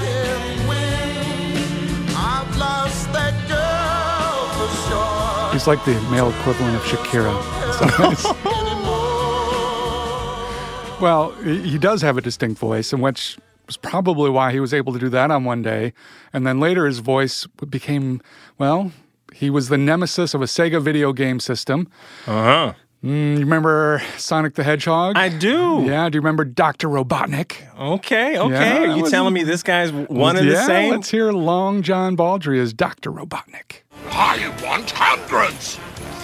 can't 0.02 0.68
win. 0.68 2.16
I've 2.16 2.56
lost 2.58 3.12
that 3.12 3.34
girl 3.48 4.48
for 4.58 4.68
sure. 4.88 5.52
He's 5.52 5.66
like 5.66 5.84
the 5.84 5.94
male 6.10 6.30
equivalent 6.30 6.76
of 6.76 6.82
Shakira. 6.82 7.34
well, 11.00 11.30
he 11.42 11.60
he 11.70 11.78
does 11.78 12.02
have 12.02 12.16
a 12.18 12.20
distinct 12.20 12.58
voice, 12.58 12.92
and 12.92 13.00
which 13.02 13.38
was 13.66 13.76
probably 13.76 14.30
why 14.30 14.50
he 14.52 14.60
was 14.60 14.74
able 14.74 14.92
to 14.92 14.98
do 14.98 15.08
that 15.10 15.30
on 15.30 15.44
one 15.44 15.62
day. 15.62 15.92
And 16.32 16.44
then 16.46 16.58
later, 16.58 16.86
his 16.86 16.98
voice 16.98 17.46
became, 17.68 18.20
well, 18.58 18.90
he 19.32 19.50
was 19.50 19.68
the 19.68 19.78
nemesis 19.78 20.34
of 20.34 20.42
a 20.42 20.46
Sega 20.46 20.82
video 20.82 21.12
game 21.12 21.38
system. 21.38 21.88
Uh 22.26 22.32
huh. 22.32 22.72
Mm, 23.04 23.34
you 23.34 23.40
remember 23.40 24.02
Sonic 24.16 24.54
the 24.54 24.64
Hedgehog? 24.64 25.16
I 25.16 25.28
do. 25.28 25.84
Yeah, 25.86 26.08
do 26.08 26.16
you 26.16 26.20
remember 26.20 26.44
Dr. 26.44 26.88
Robotnik? 26.88 27.52
Okay, 27.78 28.36
okay. 28.36 28.50
Yeah, 28.84 28.90
Are 28.92 28.96
you 28.96 29.02
was- 29.02 29.10
telling 29.12 29.32
me 29.34 29.44
this 29.44 29.62
guy's 29.62 29.92
one 29.92 30.36
and 30.36 30.46
yeah, 30.46 30.54
the 30.54 30.64
same? 30.66 30.90
let's 30.90 31.08
hear 31.08 31.30
Long 31.32 31.82
John 31.82 32.16
Baldry 32.16 32.58
as 32.60 32.72
Dr. 32.72 33.12
Robotnik. 33.12 33.82
I 34.10 34.52
want 34.64 34.90
hundreds, 34.90 35.76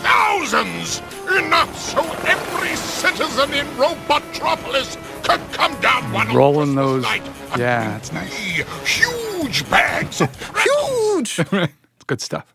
thousands, 0.02 1.00
enough 1.38 1.78
so 1.78 2.00
every 2.26 2.74
citizen 2.74 3.54
in 3.54 3.66
Robotropolis 3.76 4.96
could 5.22 5.40
come 5.52 5.80
down 5.80 6.10
one 6.12 6.28
on 6.28 6.36
Rolling 6.36 6.74
Christmas 6.74 6.84
those- 6.84 7.02
night 7.04 7.22
yeah, 7.56 7.86
give 7.92 7.96
it's 7.98 8.12
nice. 8.12 8.34
Huge 8.84 9.70
bags 9.70 10.20
of 10.20 10.30
Huge. 10.64 11.38
it's 11.52 12.04
good 12.08 12.20
stuff. 12.20 12.52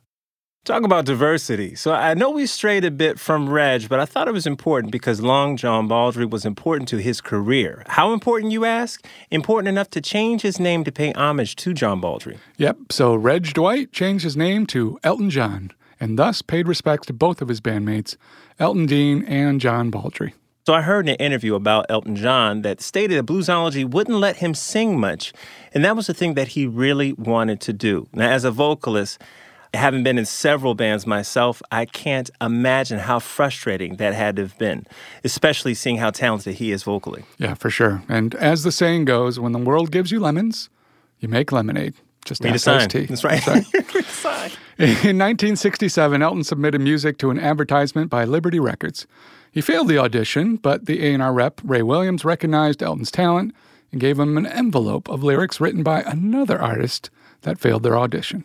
Talk 0.66 0.84
about 0.84 1.06
diversity. 1.06 1.74
So 1.74 1.94
I 1.94 2.14
know 2.14 2.30
we 2.30 2.46
strayed 2.46 2.84
a 2.84 2.92
bit 2.92 3.18
from 3.18 3.50
Reg, 3.50 3.90
but 3.90 4.00
I 4.00 4.06
thought 4.06 4.28
it 4.28 4.34
was 4.34 4.46
important 4.46 4.92
because 4.92 5.22
Long 5.22 5.58
John 5.58 5.88
Baldry 5.88 6.26
was 6.26 6.46
important 6.46 6.90
to 6.90 6.98
his 6.98 7.22
career. 7.22 7.84
How 7.88 8.14
important, 8.14 8.52
you 8.52 8.66
ask? 8.66 9.04
Important 9.32 9.70
enough 9.70 9.90
to 9.92 10.02
change 10.02 10.42
his 10.42 10.60
name 10.60 10.84
to 10.84 10.92
pay 10.92 11.12
homage 11.14 11.56
to 11.58 11.74
John 11.74 12.02
Baldry. 12.02 12.38
Yep, 12.58 12.92
so 12.92 13.16
Reg 13.16 13.54
Dwight 13.54 13.92
changed 13.92 14.24
his 14.24 14.38
name 14.38 14.66
to 14.68 15.00
Elton 15.04 15.30
John 15.30 15.72
and 16.00 16.20
thus 16.20 16.42
paid 16.42 16.68
respects 16.68 17.08
to 17.08 17.14
both 17.14 17.42
of 17.42 17.48
his 17.48 17.62
bandmates, 17.62 18.16
Elton 18.60 18.86
Dean 18.86 19.24
and 19.24 19.60
John 19.60 19.90
Baldry. 19.90 20.34
So 20.66 20.74
I 20.74 20.82
heard 20.82 21.08
in 21.08 21.16
an 21.16 21.26
interview 21.26 21.56
about 21.56 21.88
Elton 21.90 22.16
John 22.16 22.62
that 22.62 22.80
stated 22.80 23.18
that 23.18 23.32
Bluesology 23.32 23.90
wouldn't 23.90 24.18
let 24.18 24.38
him 24.38 24.54
sing 24.54 25.00
much, 25.00 25.34
and 25.74 25.84
that 25.84 25.96
was 25.96 26.08
the 26.08 26.14
thing 26.14 26.36
that 26.36 26.50
he 26.50 26.68
really 26.68 27.14
wanted 27.14 27.60
to 27.62 27.74
do. 27.74 28.08
Now, 28.14 28.30
as 28.30 28.44
a 28.44 28.52
vocalist, 28.52 29.20
having 29.74 30.04
been 30.04 30.18
in 30.18 30.26
several 30.26 30.74
bands 30.76 31.06
myself, 31.06 31.62
I 31.72 31.86
can't 31.86 32.30
imagine 32.42 33.00
how 33.00 33.20
frustrating 33.20 33.98
that 33.98 34.14
had 34.14 34.36
to 34.38 34.44
have 34.44 34.58
been, 34.58 34.86
especially 35.24 35.74
seeing 35.74 35.98
how 35.98 36.10
talented 36.12 36.56
he 36.56 36.72
is 36.72 36.84
vocally. 36.84 37.24
Yeah, 37.38 37.54
for 37.54 37.70
sure. 37.70 38.04
And 38.10 38.34
as 38.36 38.64
the 38.64 38.72
saying 38.72 39.06
goes, 39.06 39.40
when 39.40 39.52
the 39.52 39.60
world 39.60 39.92
gives 39.92 40.12
you 40.12 40.20
lemons, 40.20 40.70
you 41.20 41.28
make 41.28 41.52
lemonade. 41.52 41.94
Just 42.26 42.44
Need 42.44 42.56
a 42.56 42.60
sign. 42.60 42.90
tea. 42.90 43.06
That's 43.06 43.24
right. 43.24 43.42
Sign. 43.42 44.52
In 44.78 45.18
1967, 45.18 46.22
Elton 46.22 46.44
submitted 46.44 46.82
music 46.82 47.18
to 47.20 47.30
an 47.32 47.40
advertisement 47.40 48.10
by 48.10 48.24
Liberty 48.26 48.60
Records. 48.60 49.08
He 49.52 49.62
failed 49.62 49.88
the 49.88 49.98
audition, 49.98 50.58
but 50.58 50.86
the 50.86 51.04
A&R 51.14 51.34
rep, 51.34 51.60
Ray 51.64 51.82
Williams, 51.82 52.24
recognized 52.24 52.84
Elton's 52.84 53.12
talent 53.12 53.54
and 53.92 54.00
gave 54.00 54.20
him 54.20 54.38
an 54.38 54.46
envelope 54.46 55.10
of 55.10 55.24
lyrics 55.24 55.60
written 55.60 55.82
by 55.84 56.02
another 56.02 56.62
artist 56.62 57.10
that 57.42 57.58
failed 57.60 57.84
their 57.84 57.98
audition. 57.98 58.44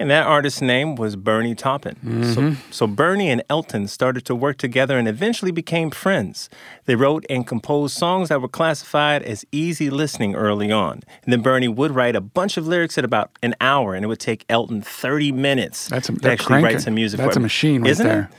And 0.00 0.10
that 0.10 0.26
artist's 0.26 0.62
name 0.62 0.94
was 0.96 1.14
Bernie 1.14 1.54
Taupin. 1.54 1.94
So, 2.34 2.40
mm-hmm. 2.40 2.72
so 2.72 2.86
Bernie 2.86 3.28
and 3.28 3.42
Elton 3.50 3.86
started 3.86 4.24
to 4.24 4.34
work 4.34 4.56
together 4.56 4.96
and 4.96 5.06
eventually 5.06 5.50
became 5.52 5.90
friends. 5.90 6.48
They 6.86 6.94
wrote 6.94 7.26
and 7.28 7.46
composed 7.46 7.98
songs 7.98 8.30
that 8.30 8.40
were 8.40 8.48
classified 8.48 9.22
as 9.22 9.44
easy 9.52 9.90
listening 9.90 10.34
early 10.34 10.72
on. 10.72 11.02
And 11.22 11.32
then 11.34 11.42
Bernie 11.42 11.68
would 11.68 11.90
write 11.94 12.16
a 12.16 12.22
bunch 12.22 12.56
of 12.56 12.66
lyrics 12.66 12.96
at 12.96 13.04
about 13.04 13.30
an 13.42 13.54
hour, 13.60 13.94
and 13.94 14.02
it 14.02 14.08
would 14.08 14.20
take 14.20 14.46
Elton 14.48 14.80
30 14.80 15.32
minutes 15.32 15.88
That's 15.88 16.08
a, 16.08 16.14
to 16.14 16.30
actually 16.30 16.46
cranking. 16.46 16.64
write 16.76 16.80
some 16.80 16.94
music 16.94 17.18
That's 17.20 17.36
a 17.36 17.40
machine 17.40 17.82
right 17.82 17.90
Isn't 17.90 18.06
there. 18.06 18.30
It? 18.32 18.36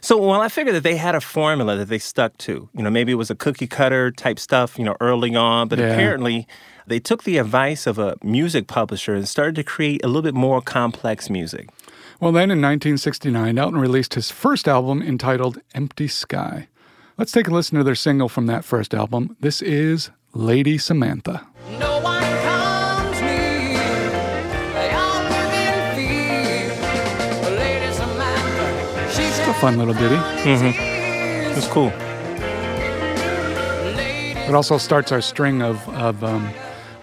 So, 0.00 0.18
well, 0.18 0.40
I 0.40 0.48
figured 0.48 0.74
that 0.74 0.82
they 0.82 0.96
had 0.96 1.14
a 1.14 1.20
formula 1.20 1.76
that 1.76 1.88
they 1.88 1.98
stuck 1.98 2.36
to. 2.38 2.68
You 2.74 2.82
know, 2.82 2.90
maybe 2.90 3.12
it 3.12 3.16
was 3.16 3.30
a 3.30 3.36
cookie 3.36 3.68
cutter 3.68 4.10
type 4.10 4.40
stuff, 4.40 4.76
you 4.76 4.84
know, 4.84 4.96
early 5.00 5.34
on, 5.36 5.68
but 5.68 5.78
Yeah. 5.78 5.86
apparently 5.86 6.48
they 6.86 7.00
took 7.00 7.24
the 7.24 7.38
advice 7.38 7.86
of 7.86 7.98
a 7.98 8.16
music 8.22 8.66
publisher 8.68 9.14
and 9.14 9.28
started 9.28 9.56
to 9.56 9.64
create 9.64 10.04
a 10.04 10.06
little 10.06 10.22
bit 10.22 10.34
more 10.34 10.62
complex 10.62 11.28
music. 11.28 11.68
Well, 12.20 12.32
then 12.32 12.50
in 12.50 12.62
1969, 12.62 13.58
Elton 13.58 13.78
released 13.78 14.14
his 14.14 14.30
first 14.30 14.66
album 14.68 15.02
entitled 15.02 15.58
Empty 15.74 16.08
Sky. 16.08 16.68
Let's 17.18 17.32
take 17.32 17.48
a 17.48 17.50
listen 17.50 17.76
to 17.78 17.84
their 17.84 17.94
single 17.94 18.28
from 18.28 18.46
that 18.46 18.64
first 18.64 18.94
album. 18.94 19.36
This 19.40 19.60
is 19.62 20.10
Lady 20.32 20.78
Samantha. 20.78 21.46
No 21.78 22.00
one 22.00 22.22
comes 22.22 23.20
me. 23.20 23.74
They 24.74 24.90
all 24.92 25.22
live. 25.24 25.98
Lady 27.58 27.92
Samantha, 27.92 29.10
she's 29.10 29.38
A 29.48 29.54
fun 29.54 29.76
little 29.78 29.94
ditty. 29.94 30.16
It's 31.56 31.68
cool. 31.68 31.92
It 34.48 34.54
also 34.54 34.78
starts 34.78 35.10
our 35.10 35.20
string 35.20 35.60
of, 35.62 35.86
of 35.88 36.22
um, 36.22 36.48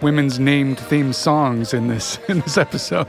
women's 0.00 0.38
named 0.38 0.78
theme 0.78 1.12
songs 1.12 1.74
in 1.74 1.88
this 1.88 2.18
in 2.28 2.40
this 2.40 2.58
episode. 2.58 3.06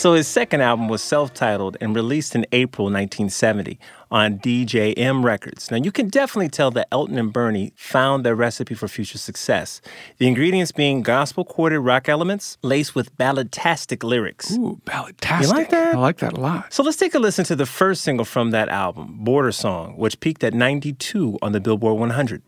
So 0.00 0.14
his 0.14 0.26
second 0.26 0.62
album 0.62 0.88
was 0.88 1.02
self-titled 1.02 1.76
and 1.78 1.94
released 1.94 2.34
in 2.34 2.46
April 2.52 2.86
1970 2.86 3.78
on 4.10 4.38
DJM 4.38 5.22
Records. 5.22 5.70
Now 5.70 5.76
you 5.76 5.92
can 5.92 6.08
definitely 6.08 6.48
tell 6.48 6.70
that 6.70 6.88
Elton 6.90 7.18
and 7.18 7.30
Bernie 7.30 7.74
found 7.76 8.24
their 8.24 8.34
recipe 8.34 8.72
for 8.72 8.88
future 8.88 9.18
success. 9.18 9.82
The 10.16 10.26
ingredients 10.26 10.72
being 10.72 11.02
gospel-quartered 11.02 11.82
rock 11.82 12.08
elements 12.08 12.56
laced 12.62 12.94
with 12.94 13.14
balladtastic 13.18 14.02
lyrics. 14.02 14.52
Ooh, 14.52 14.80
balladtastic. 14.86 15.42
You 15.42 15.48
like 15.48 15.68
that? 15.68 15.94
I 15.94 15.98
like 15.98 16.16
that 16.20 16.32
a 16.32 16.40
lot. 16.40 16.72
So 16.72 16.82
let's 16.82 16.96
take 16.96 17.14
a 17.14 17.18
listen 17.18 17.44
to 17.44 17.54
the 17.54 17.66
first 17.66 18.00
single 18.00 18.24
from 18.24 18.52
that 18.52 18.70
album, 18.70 19.18
Border 19.18 19.52
Song, 19.52 19.98
which 19.98 20.18
peaked 20.20 20.42
at 20.42 20.54
92 20.54 21.38
on 21.42 21.52
the 21.52 21.60
Billboard 21.60 21.98
100 22.00 22.40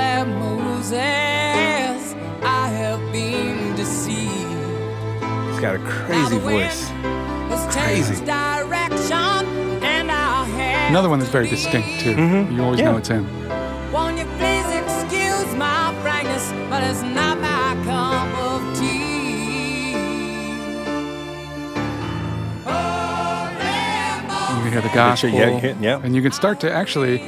that 0.00 0.26
Moses, 0.26 2.14
I 2.42 2.68
have 2.68 3.00
been 3.12 3.76
deceived. 3.76 4.30
He's 5.50 5.60
got 5.60 5.74
a 5.76 5.78
crazy 5.78 6.38
voice. 6.38 6.90
Crazy. 7.72 8.14
Another 10.88 11.08
one 11.08 11.18
that's 11.20 11.30
very 11.30 11.48
distinct 11.48 12.00
too. 12.00 12.14
Mm-hmm. 12.14 12.56
You 12.56 12.62
always 12.64 12.80
yeah. 12.80 12.90
know 12.90 12.96
it's 12.96 13.08
him. 13.08 13.24
Won't 13.92 14.18
you 14.18 14.24
please 14.38 14.68
excuse 14.80 15.54
my 15.54 15.94
frankness, 16.02 16.50
but 16.70 16.82
it's 16.82 17.02
not 17.02 17.38
my 17.38 17.76
cup 17.84 18.28
of 18.48 18.60
tea. 18.78 19.92
You 24.50 24.60
can 24.64 24.72
hear 24.72 24.80
the 24.80 24.94
gospel, 24.94 25.30
yeah, 25.30 25.76
yeah. 25.80 26.00
and 26.02 26.14
you 26.16 26.22
can 26.22 26.32
start 26.32 26.58
to 26.60 26.72
actually 26.72 27.22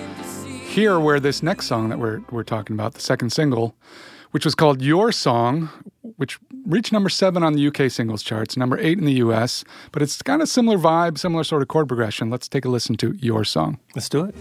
hear 0.73 0.99
where 0.99 1.21
this 1.21 1.43
next 1.43 1.67
song 1.67 1.89
that 1.91 1.99
we're 1.99 2.21
we're 2.31 2.43
talking 2.45 2.75
about, 2.75 2.95
the 2.95 3.01
second 3.01 3.31
single, 3.31 3.75
which 4.31 4.45
was 4.45 4.55
called 4.55 4.83
"Your 4.83 5.13
Song," 5.13 5.69
which 6.17 6.39
reached 6.67 6.93
number 6.93 7.09
seven 7.09 7.43
on 7.43 7.53
the 7.55 7.67
UK 7.67 7.91
singles 7.91 8.23
charts, 8.23 8.57
number 8.57 8.79
eight 8.79 8.99
in 8.99 9.05
the 9.05 9.15
US. 9.25 9.65
But 9.93 10.03
it's 10.03 10.21
got 10.23 10.41
a 10.41 10.47
similar 10.47 10.79
vibe, 10.79 11.19
similar 11.19 11.45
sort 11.45 11.63
of 11.63 11.69
chord 11.69 11.89
progression. 11.89 12.31
Let's 12.31 12.49
take 12.49 12.65
a 12.65 12.69
listen 12.69 12.97
to 12.97 13.13
"Your 13.19 13.45
Song." 13.45 13.79
Let's 13.95 14.09
do 14.09 14.25
it. 14.25 14.35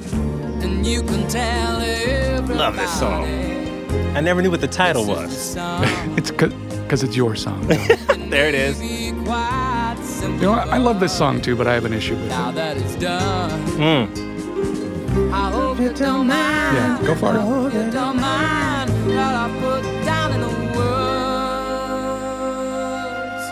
And 0.63 0.85
you 0.85 1.01
can 1.03 1.27
tell. 1.27 1.79
Love 2.55 2.75
this 2.75 2.99
song. 2.99 3.23
I 4.15 4.21
never 4.21 4.41
knew 4.41 4.51
what 4.51 4.61
the 4.61 4.67
title 4.67 5.05
was. 5.05 5.55
It's 6.17 6.29
because 6.31 7.03
it's 7.03 7.15
your 7.15 7.35
song. 7.35 7.65
There 7.67 8.47
it 8.49 8.55
is. 8.55 8.77
Be 8.79 9.11
quite 9.25 9.95
simple. 10.03 10.35
you 10.39 10.45
know, 10.47 10.53
I 10.53 10.75
I 10.75 10.77
love 10.77 10.99
this 10.99 11.17
song 11.17 11.41
too, 11.41 11.55
but 11.55 11.65
I 11.67 11.73
have 11.73 11.85
an 11.85 11.93
issue 11.93 12.15
with 12.15 12.27
Now 12.29 12.49
it. 12.49 12.55
that 12.55 12.77
it's 12.77 12.95
done, 12.95 13.49
Mm. 13.77 14.30
I 15.33 15.51
hope 15.51 15.79
you 15.79 15.91
don't 15.93 16.27
mind. 16.27 16.77
Yeah, 16.77 16.99
go 17.05 17.15
for 17.15 17.35
it. 17.35 17.41
Hope 17.41 17.73
you 17.73 17.91
don't 17.91 18.19
mind 18.19 18.89
what 19.07 19.17
I 19.17 19.49
put 19.59 19.83
down 20.05 20.31
in 20.33 20.41
the 20.41 20.77
words. 21.71 23.43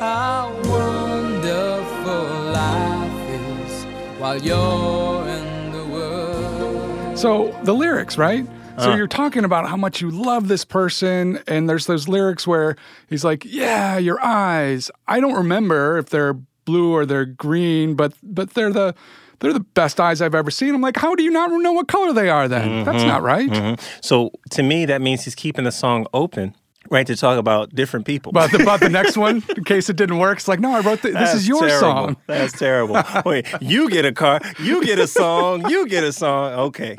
How 0.00 0.50
wonderful 0.64 2.24
life 2.52 3.30
is 3.30 3.84
while 4.20 4.38
you're 4.42 5.28
in 5.28 5.72
the 5.72 5.84
world. 5.86 7.18
So 7.18 7.56
the 7.62 7.74
lyrics, 7.74 8.18
right? 8.18 8.46
So 8.78 8.90
Uh. 8.92 8.96
you're 8.96 9.06
talking 9.06 9.44
about 9.44 9.68
how 9.68 9.76
much 9.76 10.00
you 10.00 10.10
love 10.10 10.48
this 10.48 10.64
person, 10.64 11.38
and 11.46 11.68
there's 11.68 11.86
those 11.86 12.08
lyrics 12.08 12.44
where 12.44 12.74
he's 13.08 13.24
like, 13.24 13.44
"Yeah, 13.44 13.98
your 13.98 14.18
eyes. 14.24 14.90
I 15.06 15.20
don't 15.20 15.34
remember 15.34 15.96
if 15.96 16.10
they're 16.10 16.34
blue 16.64 16.92
or 16.92 17.06
they're 17.06 17.24
green, 17.26 17.94
but 17.94 18.14
but 18.22 18.54
they're 18.54 18.72
the 18.72 18.94
they're 19.40 19.52
the 19.52 19.60
best 19.60 20.00
eyes 20.00 20.20
I've 20.22 20.34
ever 20.34 20.50
seen." 20.50 20.74
I'm 20.74 20.80
like, 20.80 20.96
"How 20.96 21.14
do 21.14 21.22
you 21.22 21.30
not 21.30 21.50
know 21.50 21.72
what 21.72 21.88
color 21.88 22.12
they 22.12 22.28
are? 22.28 22.48
Then 22.48 22.68
Mm-hmm. 22.68 22.84
that's 22.84 23.04
not 23.04 23.22
right." 23.22 23.78
So 24.00 24.30
to 24.50 24.62
me, 24.62 24.84
that 24.86 25.00
means 25.00 25.24
he's 25.24 25.34
keeping 25.34 25.64
the 25.64 25.72
song 25.72 26.06
open, 26.14 26.54
right, 26.90 27.06
to 27.06 27.16
talk 27.16 27.38
about 27.38 27.74
different 27.74 28.06
people. 28.06 28.32
But 28.32 28.50
the, 28.52 28.62
about 28.62 28.80
the 28.80 28.88
next 29.00 29.16
one, 29.16 29.42
in 29.56 29.64
case 29.64 29.88
it 29.90 29.96
didn't 29.96 30.18
work, 30.18 30.38
it's 30.38 30.48
like, 30.48 30.60
"No, 30.60 30.72
I 30.74 30.80
wrote 30.80 31.02
the, 31.02 31.08
this 31.08 31.14
That's 31.14 31.34
is 31.34 31.48
your 31.48 31.60
terrible. 31.66 31.80
song." 31.80 32.16
That's 32.26 32.52
terrible. 32.58 33.02
Wait, 33.26 33.46
you 33.60 33.90
get 33.90 34.04
a 34.04 34.12
car, 34.12 34.40
you 34.58 34.84
get 34.84 34.98
a 34.98 35.06
song, 35.06 35.68
you 35.70 35.86
get 35.88 36.04
a 36.04 36.12
song. 36.12 36.52
Okay. 36.68 36.96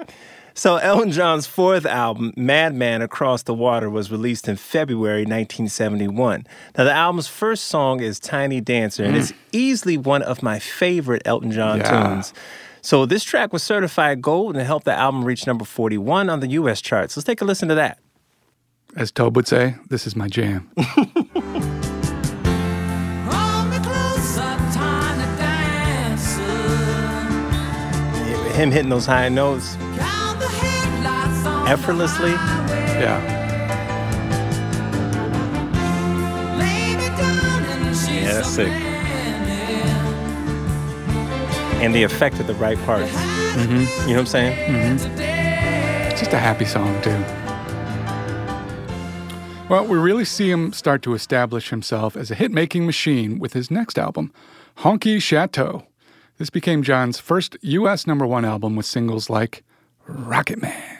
So 0.57 0.77
Elton 0.77 1.11
John's 1.11 1.45
fourth 1.45 1.85
album, 1.85 2.31
Madman 2.37 3.01
Across 3.01 3.43
the 3.43 3.53
Water, 3.53 3.89
was 3.89 4.09
released 4.09 4.47
in 4.47 4.55
February 4.55 5.23
1971. 5.23 6.47
Now 6.77 6.85
the 6.85 6.93
album's 6.93 7.27
first 7.27 7.65
song 7.65 7.99
is 7.99 8.21
Tiny 8.21 8.61
Dancer, 8.61 9.03
and 9.03 9.17
it's 9.17 9.33
mm. 9.33 9.35
easily 9.51 9.97
one 9.97 10.21
of 10.23 10.41
my 10.41 10.59
favorite 10.59 11.23
Elton 11.25 11.51
John 11.51 11.79
Yeah. 11.79 12.07
tunes. 12.07 12.33
So 12.81 13.05
this 13.05 13.25
track 13.25 13.51
was 13.51 13.63
certified 13.63 14.21
gold 14.21 14.55
and 14.55 14.65
helped 14.65 14.85
the 14.85 14.93
album 14.93 15.25
reach 15.25 15.45
number 15.45 15.65
41 15.65 16.29
on 16.29 16.39
the 16.39 16.47
US 16.51 16.79
charts. 16.79 17.17
Let's 17.17 17.25
take 17.25 17.41
a 17.41 17.45
listen 17.45 17.67
to 17.67 17.75
that. 17.75 17.99
As 18.95 19.11
Tobe 19.11 19.35
would 19.35 19.49
say, 19.49 19.75
"This 19.89 20.07
is 20.07 20.15
my 20.15 20.29
jam." 20.29 20.69
Hold 20.77 20.95
me 23.69 23.77
closer, 23.79 24.55
tiny 24.71 25.25
dancer. 25.37 26.43
Him 28.53 28.71
hitting 28.71 28.89
those 28.89 29.05
high 29.05 29.27
notes 29.27 29.75
effortlessly. 31.67 32.31
yeah, 32.31 33.19
Lay 36.57 36.95
me 36.95 37.07
down 37.17 37.63
in 37.65 37.83
the 37.87 37.93
sheets 37.93 38.09
Yeah, 38.11 38.33
that's 38.33 38.49
sick. 38.49 38.71
and 41.81 41.93
the 41.93 42.03
effect 42.03 42.39
of 42.39 42.47
the 42.47 42.53
right 42.55 42.77
parts. 42.85 43.11
Mm-hmm. 43.11 44.07
You 44.09 44.15
know 44.15 44.19
what 44.19 44.19
I'm 44.21 44.25
saying? 44.25 44.97
Today. 44.99 46.09
It's 46.11 46.19
just 46.19 46.33
a 46.33 46.39
happy 46.39 46.65
song, 46.65 46.99
too. 47.01 47.17
Well, 49.69 49.85
we 49.87 49.97
really 49.97 50.25
see 50.25 50.49
him 50.51 50.71
start 50.73 51.01
to 51.03 51.13
establish 51.15 51.69
himself 51.69 52.15
as 52.15 52.29
a 52.31 52.35
hit 52.35 52.51
making 52.51 52.85
machine 52.85 53.39
with 53.39 53.53
his 53.53 53.71
next 53.71 53.97
album, 53.97 54.31
Honky 54.79 55.21
Chateau. 55.21 55.85
This 56.37 56.49
became 56.49 56.83
John's 56.83 57.17
first 57.19 57.57
U.S. 57.61 58.05
number 58.05 58.27
one 58.27 58.45
album 58.45 58.75
with 58.75 58.85
singles 58.85 59.29
like 59.29 59.63
Rocket 60.07 60.61
Man. 60.61 60.97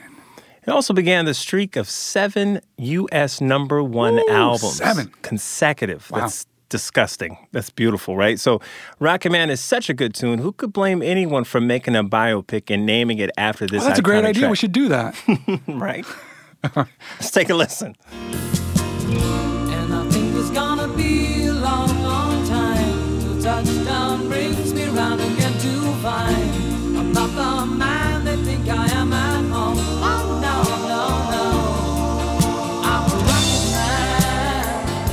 It 0.68 0.72
also 0.72 0.94
began 0.94 1.26
the 1.26 1.34
streak 1.34 1.76
of 1.76 1.90
seven 1.90 2.60
U.S. 2.78 3.40
number 3.40 3.84
one 3.84 4.18
Ooh, 4.20 4.26
albums. 4.30 4.78
seven. 4.78 5.12
Consecutive. 5.22 6.10
Wow. 6.10 6.22
That's 6.22 6.48
disgusting. 6.70 7.38
That's 7.52 7.70
beautiful, 7.70 8.18
right? 8.18 8.40
So, 8.40 8.60
Rocket 9.00 9.32
Man 9.32 9.50
is 9.52 9.62
such 9.62 9.90
a 9.90 9.94
good 9.94 10.16
tune. 10.16 10.40
Who 10.40 10.52
could 10.52 10.74
blame 10.74 11.04
anyone 11.04 11.44
for 11.44 11.62
making 11.62 11.96
a 11.96 12.04
biopic 12.04 12.74
and 12.74 12.86
naming 12.86 13.20
it 13.20 13.30
after 13.38 13.68
this 13.68 13.84
Oh, 13.84 13.86
that's 13.86 14.00
a 14.00 14.02
great 14.02 14.26
idea. 14.26 14.42
track? 14.42 14.50
We 14.52 14.56
should 14.58 14.72
do 14.72 14.88
that. 14.90 15.16
right? 15.68 16.06
Let's 16.76 17.30
take 17.32 17.50
a 17.52 17.54
listen. 17.56 17.96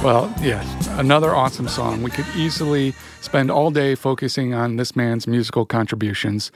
Well, 0.02 0.34
yes, 0.40 0.88
another 0.98 1.34
awesome 1.34 1.68
song. 1.68 2.02
We 2.02 2.10
could 2.10 2.26
easily 2.36 2.92
spend 3.20 3.50
all 3.50 3.70
day 3.70 3.94
focusing 3.94 4.52
on 4.52 4.76
this 4.76 4.96
man's 4.96 5.26
musical 5.26 5.64
contributions. 5.64 6.50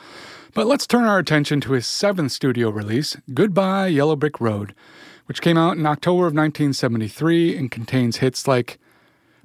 But 0.53 0.67
let's 0.67 0.87
turn 0.87 1.05
our 1.05 1.19
attention 1.19 1.61
to 1.63 1.73
his 1.73 1.87
seventh 1.87 2.33
studio 2.33 2.71
release, 2.71 3.17
Goodbye 3.35 3.89
Yellow 3.89 4.17
Brick 4.17 4.41
Road, 4.41 4.75
which 5.27 5.41
came 5.41 5.57
out 5.57 5.77
in 5.77 5.87
October 5.87 6.23
of 6.27 6.35
1973 6.35 7.57
and 7.57 7.71
contains 7.71 8.17
hits 8.17 8.49
like 8.49 8.79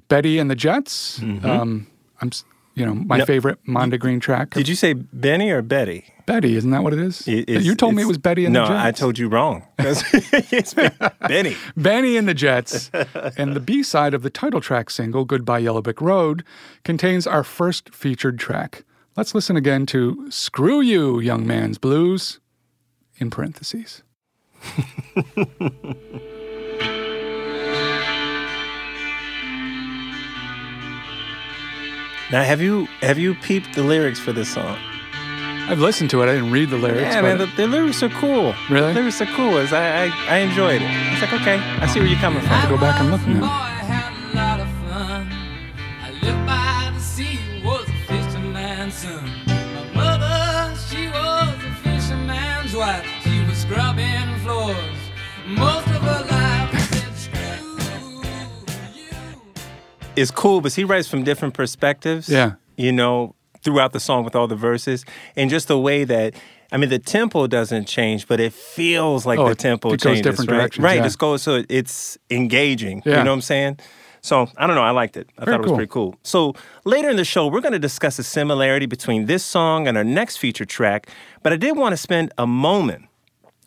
Betty 0.08 0.38
and 0.38 0.50
the 0.50 0.56
Jets. 0.56 1.20
Um, 1.44 1.86
I'm, 2.20 2.30
you 2.74 2.86
know, 2.86 2.94
my 2.94 3.18
No, 3.18 3.26
favorite 3.26 3.58
Mondegreen 3.66 4.20
track. 4.20 4.50
Did 4.50 4.68
you 4.68 4.74
say 4.74 4.92
Benny 4.94 5.50
or 5.50 5.62
Betty? 5.62 6.06
Betty, 6.26 6.56
isn't 6.56 6.70
that 6.70 6.82
what 6.82 6.92
it 6.92 6.98
is? 7.00 7.26
It- 7.28 7.48
you 7.48 7.74
told 7.74 7.94
me 7.94 8.02
it 8.02 8.06
was 8.06 8.18
Betty 8.18 8.44
and 8.44 8.54
no, 8.54 8.62
the 8.62 8.68
Jets. 8.68 8.84
I 8.84 8.90
told 8.92 9.18
you 9.18 9.28
wrong. 9.28 9.66
it's 9.78 10.74
Benny. 11.28 11.56
Benny 11.76 12.16
and 12.16 12.26
the 12.28 12.34
Jets. 12.34 12.90
and 13.36 13.54
the 13.54 13.60
B 13.60 13.82
side 13.82 14.14
of 14.14 14.22
the 14.22 14.30
title 14.30 14.60
track 14.60 14.88
single, 14.90 15.24
Goodbye 15.24 15.58
Yellow 15.58 15.82
Brick 15.82 16.00
Road, 16.00 16.44
contains 16.84 17.26
our 17.26 17.42
first 17.44 17.94
featured 17.94 18.38
track. 18.38 18.84
Let's 19.16 19.34
listen 19.34 19.56
again 19.56 19.84
to 19.86 20.30
Screw 20.30 20.80
You, 20.80 21.20
Young 21.20 21.46
Man's 21.46 21.76
Blues, 21.78 22.40
in 23.18 23.30
parentheses. 23.30 24.02
Now, 32.32 32.42
have 32.42 32.60
you 32.62 32.86
have 33.02 33.18
you 33.18 33.34
peeped 33.34 33.74
the 33.74 33.82
lyrics 33.82 34.18
for 34.18 34.32
this 34.32 34.48
song? 34.54 34.78
I've 35.68 35.78
listened 35.80 36.10
to 36.10 36.22
it. 36.22 36.28
I 36.28 36.34
didn't 36.34 36.50
read 36.50 36.70
the 36.70 36.76
lyrics. 36.78 37.02
Yeah, 37.02 37.20
but 37.20 37.28
man, 37.28 37.38
the, 37.38 37.46
the 37.56 37.66
lyrics 37.66 38.02
are 38.02 38.08
cool. 38.08 38.54
Really? 38.70 38.92
The 38.94 39.00
lyrics 39.00 39.20
are 39.20 39.26
cool. 39.26 39.58
It's- 39.58 39.72
I, 39.72 40.06
I, 40.06 40.36
I 40.36 40.38
enjoyed 40.38 40.82
it. 40.82 40.90
It's 41.12 41.20
like, 41.22 41.32
okay, 41.34 41.56
I 41.56 41.86
see 41.86 42.00
where 42.00 42.08
you're 42.08 42.18
coming 42.18 42.40
from. 42.42 42.68
go 42.68 42.78
back 42.78 43.00
and 43.00 43.10
look 43.10 43.24
now. 43.26 43.40
Boy, 43.40 43.46
I 43.46 43.84
had 43.84 44.12
a 44.32 44.36
lot 44.36 44.60
of 44.60 44.68
fun. 44.88 45.28
I 46.00 46.10
lived 46.24 46.46
by 46.46 46.90
the 46.94 47.00
sea, 47.00 47.38
was 47.64 47.86
a 47.88 47.92
fisherman's 48.08 48.94
son. 48.94 49.30
My 49.94 50.18
mother, 50.18 50.76
she 50.88 51.06
was 51.08 51.48
a 51.62 51.74
fisherman's 51.84 52.74
wife. 52.74 53.06
She 53.22 53.44
was 53.44 53.58
scrubbing 53.58 54.34
floors 54.42 54.76
most 55.46 55.81
it's 60.16 60.30
cool, 60.30 60.60
but 60.60 60.72
he 60.74 60.84
writes 60.84 61.08
from 61.08 61.24
different 61.24 61.54
perspectives. 61.54 62.28
Yeah. 62.28 62.52
You 62.76 62.92
know, 62.92 63.34
throughout 63.62 63.92
the 63.92 64.00
song 64.00 64.24
with 64.24 64.34
all 64.34 64.48
the 64.48 64.56
verses, 64.56 65.04
and 65.36 65.50
just 65.50 65.68
the 65.68 65.78
way 65.78 66.04
that. 66.04 66.34
I 66.74 66.78
mean, 66.78 66.88
the 66.88 66.98
tempo 66.98 67.46
doesn't 67.46 67.84
change, 67.86 68.26
but 68.26 68.40
it 68.40 68.54
feels 68.54 69.26
like 69.26 69.38
Oh, 69.38 69.46
the 69.46 69.54
tempo 69.54 69.88
it 69.88 70.00
goes 70.00 70.02
changes. 70.04 70.22
different 70.22 70.50
right? 70.50 70.56
directions, 70.56 70.82
Right. 70.84 70.96
yeah. 70.96 71.02
Just 71.02 71.18
goes 71.18 71.42
so 71.42 71.62
it's 71.68 72.16
engaging. 72.30 73.02
Yeah. 73.04 73.18
You 73.18 73.24
know 73.24 73.30
what 73.32 73.34
I'm 73.34 73.40
saying? 73.42 73.78
So 74.22 74.48
I 74.56 74.66
don't 74.66 74.74
know. 74.76 74.82
I 74.82 74.90
liked 74.92 75.18
it. 75.18 75.28
I 75.36 75.44
Very 75.44 75.56
thought 75.56 75.60
it 75.60 75.62
was 75.64 75.68
cool. 75.68 75.76
pretty 75.76 75.90
cool. 75.90 76.16
So 76.22 76.54
later 76.86 77.10
in 77.10 77.16
the 77.16 77.26
show, 77.26 77.46
we're 77.46 77.60
going 77.60 77.74
to 77.74 77.78
discuss 77.78 78.16
the 78.16 78.22
similarity 78.22 78.86
between 78.86 79.26
this 79.26 79.44
song 79.44 79.86
and 79.86 79.98
our 79.98 80.04
next 80.04 80.38
feature 80.38 80.64
track. 80.64 81.08
But 81.42 81.52
I 81.52 81.56
did 81.56 81.76
want 81.76 81.92
to 81.92 81.98
spend 81.98 82.32
a 82.38 82.46
moment 82.46 83.04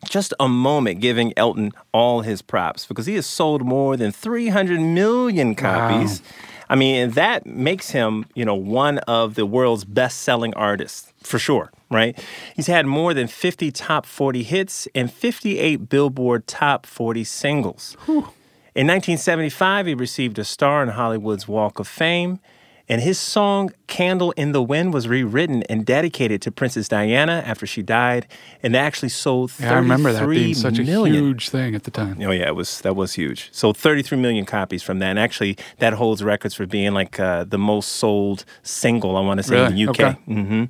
just 0.04 0.34
a 0.38 0.48
moment 0.48 1.00
giving 1.00 1.32
Elton 1.36 1.72
all 1.92 2.20
his 2.20 2.42
props 2.42 2.86
because 2.86 3.06
he 3.06 3.14
has 3.14 3.26
sold 3.26 3.62
more 3.62 3.96
than 3.96 4.12
300 4.12 4.80
million 4.80 5.54
copies. 5.54 6.22
I 6.68 6.74
mean, 6.74 6.96
and 6.96 7.14
that 7.14 7.46
makes 7.46 7.90
him, 7.90 8.26
you 8.34 8.44
know, 8.44 8.54
one 8.54 8.98
of 8.98 9.36
the 9.36 9.46
world's 9.46 9.84
best-selling 9.84 10.52
artists 10.54 11.12
for 11.22 11.38
sure, 11.38 11.70
right? 11.90 12.18
He's 12.54 12.66
had 12.66 12.86
more 12.86 13.14
than 13.14 13.28
50 13.28 13.70
top 13.70 14.04
40 14.04 14.42
hits 14.42 14.88
and 14.94 15.12
58 15.12 15.88
Billboard 15.88 16.46
top 16.46 16.84
40 16.86 17.22
singles. 17.24 17.96
In 18.08 18.86
1975, 18.88 19.86
he 19.86 19.94
received 19.94 20.38
a 20.38 20.44
star 20.44 20.82
in 20.82 20.90
Hollywood's 20.90 21.46
Walk 21.46 21.78
of 21.78 21.86
Fame, 21.88 22.40
and 22.88 23.00
his 23.00 23.18
song 23.18 23.70
Candle 23.86 24.30
in 24.32 24.52
the 24.52 24.62
Wind 24.62 24.94
was 24.94 25.08
rewritten 25.08 25.62
and 25.64 25.84
dedicated 25.84 26.40
to 26.42 26.50
Princess 26.52 26.88
Diana 26.88 27.42
after 27.46 27.66
she 27.66 27.82
died, 27.82 28.26
and 28.62 28.74
they 28.74 28.78
actually 28.78 29.08
sold 29.08 29.50
33 29.52 29.66
Yeah, 29.68 29.74
I 29.74 29.78
remember 29.78 30.12
that 30.12 30.28
being 30.28 30.54
such 30.54 30.78
a 30.78 30.84
huge 30.84 31.48
thing 31.48 31.74
at 31.74 31.82
the 31.84 31.90
time. 31.90 32.18
Oh 32.22 32.30
yeah, 32.30 32.46
it 32.46 32.54
was 32.54 32.80
that 32.82 32.94
was 32.96 33.14
huge. 33.14 33.48
So 33.52 33.72
33 33.72 34.18
million 34.18 34.44
copies 34.44 34.82
from 34.82 34.98
that, 35.00 35.10
and 35.10 35.18
actually 35.18 35.56
that 35.78 35.94
holds 35.94 36.22
records 36.22 36.54
for 36.54 36.66
being 36.66 36.92
like 36.94 37.18
uh, 37.18 37.44
the 37.44 37.58
most 37.58 37.92
sold 37.92 38.44
single. 38.62 39.16
I 39.16 39.20
want 39.20 39.38
to 39.38 39.42
say 39.44 39.64
in 39.66 39.74
the 39.74 39.86
UK. 39.88 40.00
Okay. 40.00 40.18
Mm-hmm. 40.28 40.64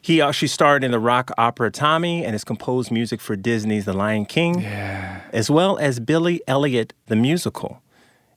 He 0.00 0.22
actually 0.22 0.48
starred 0.48 0.84
in 0.84 0.90
the 0.92 0.98
rock 1.00 1.30
opera 1.36 1.70
Tommy 1.70 2.24
and 2.24 2.32
has 2.32 2.44
composed 2.44 2.90
music 2.90 3.20
for 3.20 3.36
Disney's 3.36 3.84
The 3.84 3.92
Lion 3.92 4.24
King, 4.26 4.60
Yeah. 4.60 5.20
as 5.32 5.50
well 5.50 5.76
as 5.78 6.00
Billy 6.00 6.40
Elliot 6.46 6.94
the 7.06 7.16
musical. 7.16 7.82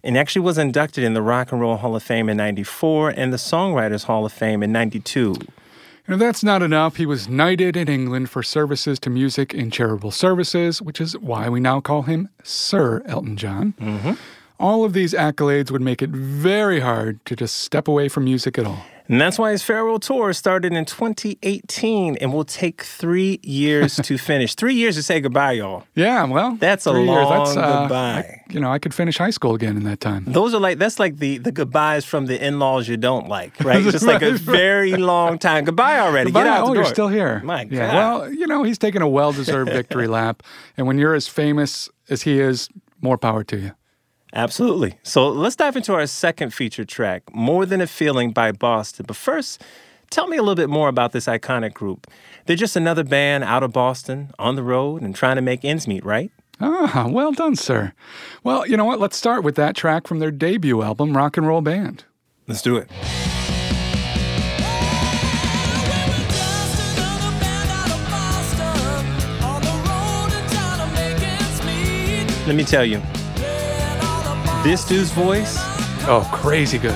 And 0.03 0.17
actually 0.17 0.41
was 0.41 0.57
inducted 0.57 1.03
in 1.03 1.13
the 1.13 1.21
Rock 1.21 1.51
and 1.51 1.61
Roll 1.61 1.77
Hall 1.77 1.95
of 1.95 2.03
Fame 2.03 2.27
in 2.29 2.37
94 2.37 3.11
and 3.11 3.31
the 3.31 3.37
Songwriters 3.37 4.05
Hall 4.05 4.25
of 4.25 4.33
Fame 4.33 4.63
in 4.63 4.71
92. 4.71 5.35
And 6.07 6.15
if 6.15 6.19
that's 6.19 6.43
not 6.43 6.63
enough, 6.63 6.95
he 6.95 7.05
was 7.05 7.29
knighted 7.29 7.77
in 7.77 7.87
England 7.87 8.29
for 8.29 8.41
services 8.41 8.99
to 9.01 9.09
music 9.09 9.53
and 9.53 9.71
charitable 9.71 10.11
services, 10.11 10.81
which 10.81 10.99
is 10.99 11.17
why 11.19 11.47
we 11.47 11.59
now 11.59 11.79
call 11.79 12.01
him 12.01 12.29
Sir 12.43 13.03
Elton 13.05 13.37
John. 13.37 13.73
Mm-hmm. 13.79 14.13
All 14.59 14.83
of 14.83 14.93
these 14.93 15.13
accolades 15.13 15.71
would 15.71 15.81
make 15.81 16.01
it 16.01 16.09
very 16.09 16.79
hard 16.79 17.23
to 17.25 17.35
just 17.35 17.57
step 17.57 17.87
away 17.87 18.09
from 18.09 18.25
music 18.25 18.57
at 18.57 18.65
all. 18.65 18.83
And 19.11 19.19
that's 19.19 19.37
why 19.37 19.51
his 19.51 19.61
farewell 19.61 19.99
tour 19.99 20.31
started 20.31 20.71
in 20.71 20.85
2018 20.85 22.15
and 22.15 22.31
will 22.31 22.45
take 22.45 22.81
three 22.81 23.41
years 23.43 23.97
to 23.97 24.17
finish. 24.29 24.55
Three 24.55 24.73
years 24.73 24.95
to 24.95 25.03
say 25.03 25.19
goodbye, 25.19 25.51
y'all. 25.51 25.83
Yeah, 25.95 26.23
well, 26.23 26.55
That's 26.55 26.87
a 26.87 26.93
years. 26.93 27.07
long 27.07 27.57
uh, 27.57 27.81
goodbye. 27.81 28.19
I- 28.19 28.41
you 28.53 28.59
know, 28.59 28.71
I 28.71 28.79
could 28.79 28.93
finish 28.93 29.17
high 29.17 29.29
school 29.29 29.53
again 29.53 29.77
in 29.77 29.83
that 29.83 29.99
time. 29.99 30.25
Those 30.27 30.53
are 30.53 30.59
like 30.59 30.77
that's 30.77 30.99
like 30.99 31.17
the 31.17 31.37
the 31.37 31.51
goodbyes 31.51 32.05
from 32.05 32.25
the 32.25 32.45
in-laws 32.45 32.87
you 32.87 32.97
don't 32.97 33.27
like, 33.27 33.59
right? 33.63 33.81
Just 33.91 34.05
like 34.05 34.21
a 34.21 34.31
very 34.31 34.95
long 34.95 35.39
time. 35.39 35.63
Goodbye 35.63 35.99
already. 35.99 36.31
Goodbye. 36.31 36.43
Get 36.43 36.53
out 36.53 36.67
oh, 36.67 36.69
the 36.69 36.75
you're 36.75 36.85
still 36.85 37.07
here. 37.07 37.41
My 37.43 37.63
God. 37.63 37.75
Yeah. 37.75 37.95
Well, 37.95 38.33
you 38.33 38.47
know, 38.47 38.63
he's 38.63 38.77
taken 38.77 39.01
a 39.01 39.07
well-deserved 39.07 39.71
victory 39.79 40.07
lap, 40.07 40.43
and 40.77 40.85
when 40.85 40.97
you're 40.97 41.15
as 41.15 41.27
famous 41.27 41.89
as 42.09 42.23
he 42.23 42.39
is, 42.39 42.69
more 43.01 43.17
power 43.17 43.43
to 43.45 43.57
you. 43.57 43.71
Absolutely. 44.33 44.97
So 45.03 45.27
let's 45.27 45.55
dive 45.55 45.75
into 45.75 45.93
our 45.93 46.07
second 46.07 46.53
feature 46.53 46.85
track, 46.85 47.23
More 47.33 47.65
Than 47.65 47.81
a 47.81 47.87
Feeling 47.87 48.31
by 48.31 48.51
Boston. 48.51 49.05
But 49.07 49.17
first, 49.17 49.61
tell 50.09 50.27
me 50.27 50.37
a 50.37 50.41
little 50.41 50.55
bit 50.55 50.69
more 50.69 50.87
about 50.87 51.11
this 51.11 51.25
iconic 51.25 51.73
group. 51.73 52.07
They're 52.45 52.55
just 52.55 52.75
another 52.75 53.03
band 53.03 53.43
out 53.43 53.63
of 53.63 53.73
Boston, 53.73 54.31
on 54.39 54.55
the 54.55 54.63
road, 54.63 55.01
and 55.01 55.15
trying 55.15 55.35
to 55.35 55.41
make 55.41 55.65
ends 55.65 55.87
meet, 55.87 56.05
right? 56.05 56.31
Ah, 56.61 57.07
well 57.09 57.31
done, 57.31 57.55
sir. 57.55 57.91
Well, 58.43 58.67
you 58.67 58.77
know 58.77 58.85
what? 58.85 58.99
Let's 58.99 59.17
start 59.17 59.43
with 59.43 59.55
that 59.55 59.75
track 59.75 60.07
from 60.07 60.19
their 60.19 60.31
debut 60.31 60.81
album, 60.81 61.17
Rock 61.17 61.35
and 61.35 61.47
Roll 61.47 61.61
Band. 61.61 62.05
Let's 62.47 62.61
do 62.61 62.77
it. 62.77 62.89
Let 72.47 72.55
me 72.55 72.63
tell 72.65 72.83
you, 72.83 73.01
this 74.63 74.85
dude's 74.85 75.11
voice, 75.11 75.55
Oh, 76.07 76.27
crazy 76.33 76.77
good. 76.77 76.95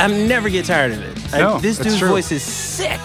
I 0.00 0.06
never 0.08 0.48
get 0.48 0.64
tired 0.64 0.92
of 0.92 1.02
it. 1.02 1.16
Like, 1.32 1.40
No, 1.40 1.58
this 1.58 1.78
that's 1.78 1.88
dude's 1.90 1.98
true. 2.00 2.08
voice 2.08 2.30
is 2.32 2.42
sick. 2.42 3.00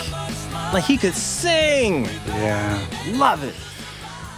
Like 0.73 0.83
he 0.83 0.97
could 0.97 1.13
sing. 1.13 2.05
Yeah. 2.27 2.85
Love 3.13 3.43
it. 3.43 3.55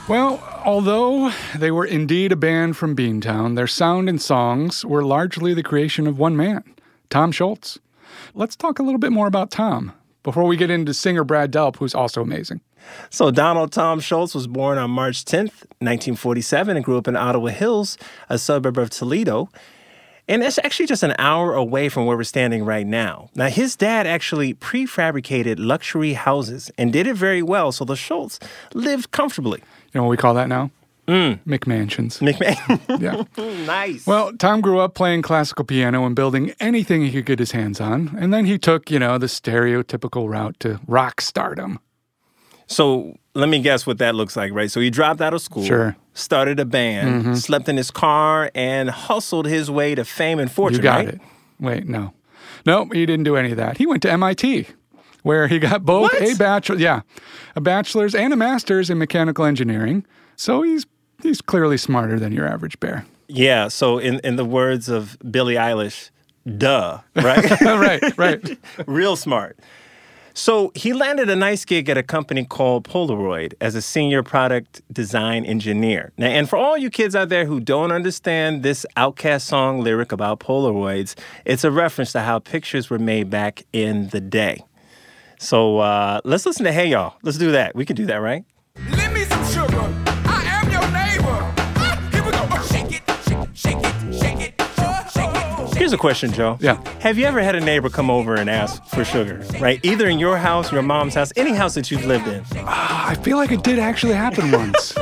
Well, 0.08 0.42
although 0.66 1.32
they 1.56 1.72
were 1.72 1.86
indeed 1.86 2.32
a 2.32 2.36
band 2.36 2.78
from 2.78 2.96
Beantown, 2.96 3.56
their 3.56 3.68
sound 3.68 4.10
and 4.10 4.22
songs 4.22 4.84
were 4.86 5.04
largely 5.04 5.54
the 5.54 5.64
creation 5.64 6.08
of 6.08 6.18
one 6.20 6.36
man, 6.36 6.64
Tom 7.10 7.32
Scholz. 7.32 7.78
Let's 8.34 8.56
talk 8.56 8.80
a 8.80 8.84
little 8.84 9.00
bit 9.00 9.12
more 9.12 9.28
about 9.28 9.52
Tom 9.52 9.94
before 10.24 10.46
we 10.46 10.58
get 10.58 10.70
into 10.70 10.94
singer 10.94 11.24
Brad 11.24 11.52
Delp, 11.52 11.78
who's 11.78 11.96
also 11.96 12.22
amazing. 12.22 12.62
So 13.10 13.32
Donald 13.32 13.72
Tom 13.72 14.00
Scholz 14.00 14.34
was 14.34 14.48
born 14.48 14.78
on 14.78 14.92
March 14.92 15.26
10th, 15.26 15.66
1947, 15.80 16.76
and 16.76 16.86
grew 16.86 16.98
up 16.98 17.08
in 17.08 17.16
Ottawa 17.16 17.48
Hills, 17.48 17.98
a 18.30 18.38
suburb 18.38 18.78
of 18.78 18.90
Toledo. 18.90 19.50
And 20.28 20.44
it's 20.44 20.60
actually 20.60 20.86
just 20.86 21.02
an 21.02 21.16
hour 21.18 21.56
away 21.56 21.90
from 21.90 22.06
where 22.06 22.16
we're 22.16 22.24
standing 22.24 22.64
right 22.64 22.86
now. 22.86 23.30
Now, 23.34 23.48
his 23.48 23.76
dad 23.76 24.06
actually 24.06 24.54
prefabricated 24.54 25.56
luxury 25.58 26.14
houses 26.14 26.70
and 26.78 26.94
did 26.94 27.08
it 27.08 27.16
very 27.16 27.42
well, 27.42 27.72
so 27.72 27.84
the 27.84 27.96
Scholz 27.96 28.40
lived 28.76 29.10
comfortably. 29.10 29.60
You 29.92 30.00
know 30.00 30.04
what 30.04 30.12
we 30.12 30.18
call 30.18 30.36
that 30.36 30.48
now? 30.48 30.70
Mm. 31.10 31.40
McMansions. 31.46 32.20
McMahon, 32.22 33.02
Yeah. 33.02 33.66
nice. 33.66 34.06
Well, 34.06 34.32
Tom 34.38 34.62
grew 34.62 34.80
up 34.80 34.94
playing 34.94 35.24
classical 35.24 35.66
piano 35.66 36.06
and 36.06 36.16
building 36.16 36.54
anything 36.60 37.02
he 37.04 37.12
could 37.12 37.26
get 37.26 37.40
his 37.40 37.52
hands 37.52 37.82
on. 37.82 38.16
And 38.20 38.34
then 38.34 38.46
he 38.46 38.58
took, 38.58 38.92
you 38.92 39.00
know, 39.00 39.18
the 39.18 39.26
stereotypical 39.28 40.30
route 40.30 40.60
to 40.60 40.80
rock 40.88 41.20
stardom. 41.22 41.80
So 42.68 43.16
let 43.34 43.50
me 43.50 43.60
guess 43.60 43.88
what 43.88 43.98
that 43.98 44.14
looks 44.16 44.36
like, 44.38 44.52
right? 44.54 44.70
So 44.70 44.80
he 44.80 44.90
dropped 44.90 45.22
out 45.22 45.34
of 45.34 45.42
school, 45.42 45.64
Sure. 45.66 45.92
Mm-hmm. 45.92 46.02
started 46.14 46.60
a 46.60 46.66
band, 46.66 47.38
slept 47.40 47.68
in 47.68 47.78
his 47.78 47.90
car, 47.92 48.52
and 48.54 48.90
hustled 48.92 49.48
his 49.48 49.72
way 49.72 49.96
to 49.96 50.06
fame 50.06 50.38
and 50.40 50.52
fortune. 50.52 50.78
You 50.78 50.84
got 50.84 50.98
right? 50.98 51.08
it. 51.16 51.22
Wait, 51.60 51.88
no. 51.88 52.14
Nope, 52.66 52.94
he 52.94 53.06
didn't 53.06 53.24
do 53.24 53.36
any 53.36 53.52
of 53.52 53.58
that. 53.58 53.78
He 53.78 53.88
went 53.88 54.02
to 54.04 54.12
MIT, 54.12 54.68
where 55.24 55.48
he 55.48 55.58
got 55.60 55.84
both 55.86 56.12
What? 56.14 56.22
a 56.22 56.36
bachelor, 56.36 56.76
yeah, 56.78 57.02
a 57.56 57.62
bachelor's 57.62 58.14
and 58.14 58.32
a 58.34 58.36
master's 58.36 58.90
in 58.90 58.98
mechanical 59.00 59.46
engineering. 59.46 60.06
So 60.36 60.62
he's 60.62 60.86
he's 61.22 61.42
clearly 61.42 61.78
smarter 61.78 62.20
than 62.20 62.32
your 62.32 62.48
average 62.48 62.80
bear. 62.80 63.06
Yeah. 63.28 63.68
So 63.68 63.98
in 63.98 64.20
in 64.24 64.36
the 64.36 64.46
words 64.46 64.90
of 64.90 65.18
Billie 65.30 65.56
Eilish, 65.56 66.10
duh, 66.58 67.00
right? 67.16 67.62
right, 67.62 68.18
right. 68.18 68.58
Real 68.88 69.16
smart. 69.16 69.58
So 70.34 70.72
he 70.74 70.94
landed 70.94 71.30
a 71.30 71.36
nice 71.36 71.66
gig 71.66 71.90
at 71.90 71.98
a 71.98 72.04
company 72.04 72.46
called 72.46 72.88
Polaroid 72.88 73.56
as 73.60 73.76
a 73.76 73.82
senior 73.82 74.24
product 74.24 74.82
design 74.92 75.44
engineer. 75.44 76.14
Now, 76.18 76.28
and 76.28 76.48
for 76.48 76.56
all 76.56 76.78
you 76.78 76.90
kids 76.90 77.14
out 77.14 77.28
there 77.28 77.46
who 77.46 77.60
don't 77.60 77.92
understand 77.92 78.64
this 78.64 78.86
OutKast 78.96 79.42
song 79.42 79.82
lyric 79.82 80.14
about 80.14 80.40
Polaroids, 80.40 81.16
it's 81.44 81.66
a 81.66 81.72
reference 81.72 82.14
to 82.14 82.22
how 82.22 82.40
pictures 82.40 82.90
were 82.90 83.00
made 83.00 83.30
back 83.30 83.64
in 83.74 84.08
the 84.10 84.22
day. 84.22 84.64
So 85.40 85.80
uh, 85.80 86.22
let's 86.24 86.46
listen 86.46 86.64
to 86.66 86.72
Hey 86.72 86.88
Ya. 86.88 87.12
Let's 87.22 87.38
do 87.38 87.52
that. 87.52 87.76
We 87.76 87.86
can 87.86 87.96
do 87.96 88.06
that, 88.06 88.18
right? 88.18 88.46
Here's 95.90 95.98
a 95.98 96.02
question, 96.02 96.32
Joe. 96.32 96.56
Yeah. 96.62 96.80
Have 97.00 97.18
you 97.18 97.26
ever 97.26 97.42
had 97.42 97.56
a 97.56 97.60
neighbor 97.60 97.90
come 97.90 98.12
over 98.12 98.36
and 98.36 98.48
ask 98.48 98.86
for 98.86 99.04
sugar, 99.04 99.44
right? 99.60 99.84
Either 99.84 100.08
in 100.08 100.20
your 100.20 100.38
house, 100.38 100.72
your 100.72 100.84
mom's 100.84 101.16
house, 101.16 101.34
any 101.36 101.52
house 101.52 101.74
that 101.74 101.90
you've 101.90 102.06
lived 102.06 102.28
in. 102.28 102.44
Ah, 102.58 103.10
I 103.10 103.16
feel 103.16 103.38
like 103.38 103.52
it 103.52 103.64
did 103.64 103.80
actually 103.80 104.14
happen 104.14 104.52
once. 104.52 104.96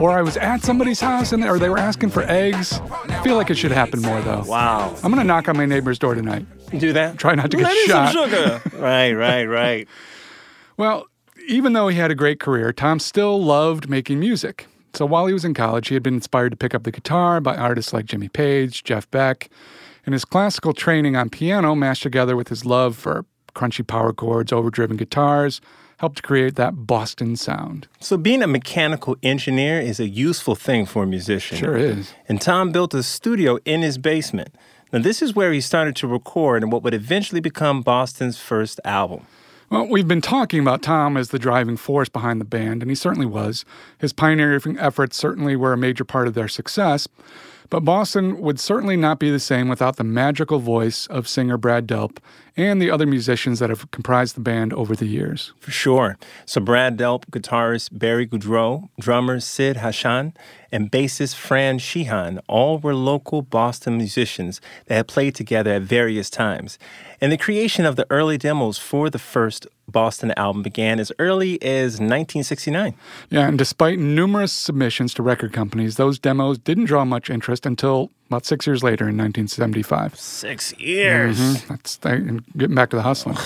or 0.00 0.12
I 0.12 0.22
was 0.22 0.38
at 0.38 0.62
somebody's 0.62 0.98
house 0.98 1.32
and 1.34 1.44
or 1.44 1.58
they 1.58 1.68
were 1.68 1.76
asking 1.78 2.08
for 2.08 2.22
eggs. 2.22 2.80
I 3.10 3.22
feel 3.22 3.36
like 3.36 3.50
it 3.50 3.56
should 3.58 3.70
happen 3.70 4.00
more 4.00 4.18
though. 4.22 4.44
Wow. 4.46 4.96
I'm 5.02 5.10
gonna 5.10 5.24
knock 5.24 5.46
on 5.46 5.58
my 5.58 5.66
neighbor's 5.66 5.98
door 5.98 6.14
tonight. 6.14 6.46
Do 6.70 6.94
that? 6.94 7.18
Try 7.18 7.34
not 7.34 7.50
to 7.50 7.58
get 7.58 7.64
Let 7.64 7.86
shot. 7.86 8.12
some 8.14 8.30
sugar. 8.30 8.62
right, 8.78 9.12
right, 9.12 9.44
right. 9.44 9.86
Well, 10.78 11.04
even 11.48 11.74
though 11.74 11.88
he 11.88 11.98
had 11.98 12.10
a 12.10 12.14
great 12.14 12.40
career, 12.40 12.72
Tom 12.72 12.98
still 12.98 13.44
loved 13.44 13.90
making 13.90 14.20
music. 14.20 14.68
So 14.94 15.04
while 15.04 15.26
he 15.26 15.34
was 15.34 15.44
in 15.44 15.52
college, 15.52 15.88
he 15.88 15.94
had 15.94 16.02
been 16.02 16.14
inspired 16.14 16.48
to 16.52 16.56
pick 16.56 16.74
up 16.74 16.84
the 16.84 16.92
guitar 16.92 17.42
by 17.42 17.56
artists 17.58 17.92
like 17.92 18.06
Jimmy 18.06 18.30
Page, 18.30 18.84
Jeff 18.84 19.10
Beck, 19.10 19.50
and 20.06 20.12
his 20.12 20.24
classical 20.24 20.72
training 20.72 21.16
on 21.16 21.30
piano 21.30 21.74
mashed 21.74 22.02
together 22.02 22.36
with 22.36 22.48
his 22.48 22.64
love 22.64 22.96
for 22.96 23.24
crunchy 23.54 23.86
power 23.86 24.12
chords, 24.12 24.52
overdriven 24.52 24.96
guitars, 24.96 25.60
helped 25.98 26.22
create 26.22 26.56
that 26.56 26.86
Boston 26.86 27.36
sound. 27.36 27.86
So 28.00 28.16
being 28.16 28.42
a 28.42 28.46
mechanical 28.46 29.16
engineer 29.22 29.80
is 29.80 30.00
a 30.00 30.08
useful 30.08 30.54
thing 30.54 30.86
for 30.86 31.04
a 31.04 31.06
musician. 31.06 31.58
Sure 31.58 31.76
is. 31.76 32.12
And 32.28 32.40
Tom 32.40 32.72
built 32.72 32.94
a 32.94 33.02
studio 33.02 33.58
in 33.64 33.82
his 33.82 33.96
basement. 33.96 34.54
Now 34.92 34.98
this 35.00 35.22
is 35.22 35.34
where 35.34 35.52
he 35.52 35.60
started 35.60 35.96
to 35.96 36.06
record 36.06 36.62
in 36.62 36.70
what 36.70 36.82
would 36.82 36.94
eventually 36.94 37.40
become 37.40 37.82
Boston's 37.82 38.38
first 38.38 38.80
album. 38.84 39.26
Well, 39.70 39.86
we've 39.88 40.06
been 40.06 40.20
talking 40.20 40.60
about 40.60 40.82
Tom 40.82 41.16
as 41.16 41.30
the 41.30 41.38
driving 41.38 41.76
force 41.76 42.08
behind 42.08 42.40
the 42.40 42.44
band, 42.44 42.82
and 42.82 42.90
he 42.90 42.94
certainly 42.94 43.26
was. 43.26 43.64
His 43.98 44.12
pioneering 44.12 44.78
efforts 44.78 45.16
certainly 45.16 45.56
were 45.56 45.72
a 45.72 45.78
major 45.78 46.04
part 46.04 46.28
of 46.28 46.34
their 46.34 46.48
success. 46.48 47.08
But 47.70 47.80
Boston 47.80 48.40
would 48.40 48.60
certainly 48.60 48.96
not 48.96 49.18
be 49.18 49.30
the 49.30 49.40
same 49.40 49.68
without 49.68 49.96
the 49.96 50.04
magical 50.04 50.58
voice 50.58 51.06
of 51.06 51.28
singer 51.28 51.56
Brad 51.56 51.86
Delp 51.86 52.18
and 52.56 52.80
the 52.80 52.90
other 52.90 53.06
musicians 53.06 53.58
that 53.58 53.70
have 53.70 53.90
comprised 53.90 54.36
the 54.36 54.40
band 54.40 54.72
over 54.72 54.94
the 54.94 55.06
years. 55.06 55.52
For 55.58 55.70
sure. 55.70 56.16
So 56.46 56.60
Brad 56.60 56.96
Delp, 56.96 57.26
guitarist 57.26 57.98
Barry 57.98 58.26
Goudreau, 58.26 58.88
drummer 59.00 59.40
Sib 59.40 59.76
Hashian, 59.76 60.34
and 60.70 60.90
bassist 60.90 61.34
Fran 61.34 61.78
Sheehan 61.78 62.40
all 62.48 62.78
were 62.78 62.94
local 62.94 63.42
Boston 63.42 63.96
musicians 63.96 64.60
that 64.86 64.94
had 64.94 65.08
played 65.08 65.34
together 65.34 65.72
at 65.72 65.82
various 65.82 66.30
times. 66.30 66.78
And 67.20 67.32
the 67.32 67.38
creation 67.38 67.86
of 67.86 67.96
the 67.96 68.06
early 68.10 68.38
demos 68.38 68.78
for 68.78 69.08
the 69.08 69.18
first 69.18 69.66
Boston 69.88 70.32
album 70.36 70.62
began 70.62 70.98
as 70.98 71.12
early 71.18 71.60
as 71.62 71.94
1969. 71.94 72.94
Yeah, 73.30 73.48
and 73.48 73.58
despite 73.58 73.98
numerous 73.98 74.52
submissions 74.52 75.14
to 75.14 75.22
record 75.22 75.52
companies, 75.52 75.96
those 75.96 76.18
demos 76.18 76.58
didn't 76.58 76.86
draw 76.86 77.04
much 77.04 77.30
interest 77.30 77.66
until 77.66 78.10
about 78.26 78.46
six 78.46 78.66
years 78.66 78.82
later 78.82 79.04
in 79.04 79.16
1975. 79.16 80.18
Six 80.18 80.72
years. 80.78 81.38
Mm-hmm. 81.38 81.68
That's 81.68 81.98
uh, 82.04 82.08
and 82.08 82.44
getting 82.56 82.74
back 82.74 82.90
to 82.90 82.96
the 82.96 83.02
hustling. 83.02 83.36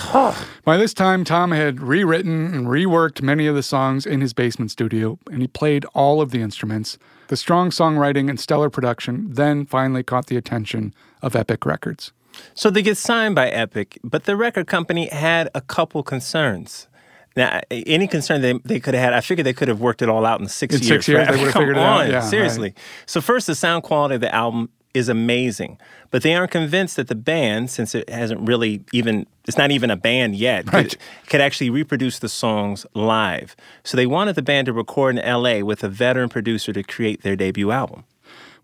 By 0.63 0.77
this 0.77 0.93
time, 0.93 1.23
Tom 1.23 1.51
had 1.51 1.81
rewritten 1.81 2.53
and 2.53 2.67
reworked 2.67 3.21
many 3.21 3.47
of 3.47 3.55
the 3.55 3.63
songs 3.63 4.05
in 4.05 4.21
his 4.21 4.33
basement 4.33 4.71
studio, 4.71 5.19
and 5.31 5.41
he 5.41 5.47
played 5.47 5.85
all 5.93 6.21
of 6.21 6.31
the 6.31 6.41
instruments. 6.41 6.97
The 7.27 7.37
strong 7.37 7.69
songwriting 7.69 8.29
and 8.29 8.39
stellar 8.39 8.69
production 8.69 9.33
then 9.33 9.65
finally 9.65 10.03
caught 10.03 10.27
the 10.27 10.37
attention 10.37 10.93
of 11.21 11.35
Epic 11.35 11.65
Records. 11.65 12.11
So 12.53 12.69
they 12.69 12.81
get 12.81 12.97
signed 12.97 13.35
by 13.35 13.49
Epic, 13.49 13.99
but 14.03 14.23
the 14.25 14.35
record 14.35 14.67
company 14.67 15.09
had 15.09 15.49
a 15.53 15.61
couple 15.61 16.03
concerns. 16.03 16.87
Now, 17.35 17.61
any 17.71 18.07
concern 18.07 18.41
they, 18.41 18.53
they 18.65 18.79
could 18.79 18.93
have 18.95 19.03
had, 19.03 19.13
I 19.13 19.21
figured 19.21 19.45
they 19.45 19.53
could 19.53 19.67
have 19.67 19.79
worked 19.79 20.01
it 20.01 20.09
all 20.09 20.25
out 20.25 20.41
in 20.41 20.47
six 20.47 20.75
In 20.75 20.81
years. 20.81 20.87
six 20.87 21.07
years, 21.07 21.19
right? 21.19 21.31
they 21.31 21.37
would 21.37 21.45
have 21.45 21.53
figured 21.53 21.77
it 21.77 21.81
out. 21.81 22.01
on, 22.01 22.09
Yeah, 22.09 22.15
right. 22.17 22.23
seriously. 22.23 22.73
So 23.05 23.21
first, 23.21 23.47
the 23.47 23.55
sound 23.55 23.83
quality 23.83 24.15
of 24.15 24.21
the 24.21 24.33
album 24.33 24.69
is 24.95 25.07
amazing, 25.07 25.77
but 26.09 26.23
they 26.23 26.33
aren't 26.33 26.49
convinced 26.51 26.95
that 26.95 27.07
the 27.07 27.15
band, 27.15 27.69
since 27.69 27.93
it 27.93 28.09
hasn't 28.09 28.41
really 28.47 28.83
even, 28.91 29.27
it's 29.47 29.57
not 29.57 29.69
even 29.69 29.91
a 29.91 29.95
band 29.95 30.35
yet, 30.35 30.65
Right. 30.73 30.89
could, 30.89 30.97
could 31.29 31.41
actually 31.41 31.69
reproduce 31.69 32.17
the 32.19 32.27
songs 32.29 32.87
live. 32.95 33.55
So 33.83 33.95
they 33.95 34.07
wanted 34.07 34.33
the 34.35 34.41
band 34.41 34.65
to 34.65 34.73
record 34.73 35.15
in 35.15 35.21
L.A. 35.23 35.61
with 35.61 35.83
a 35.83 35.89
veteran 35.89 36.27
producer 36.27 36.73
to 36.73 36.81
create 36.81 37.21
their 37.21 37.35
debut 37.35 37.69
album. 37.71 38.03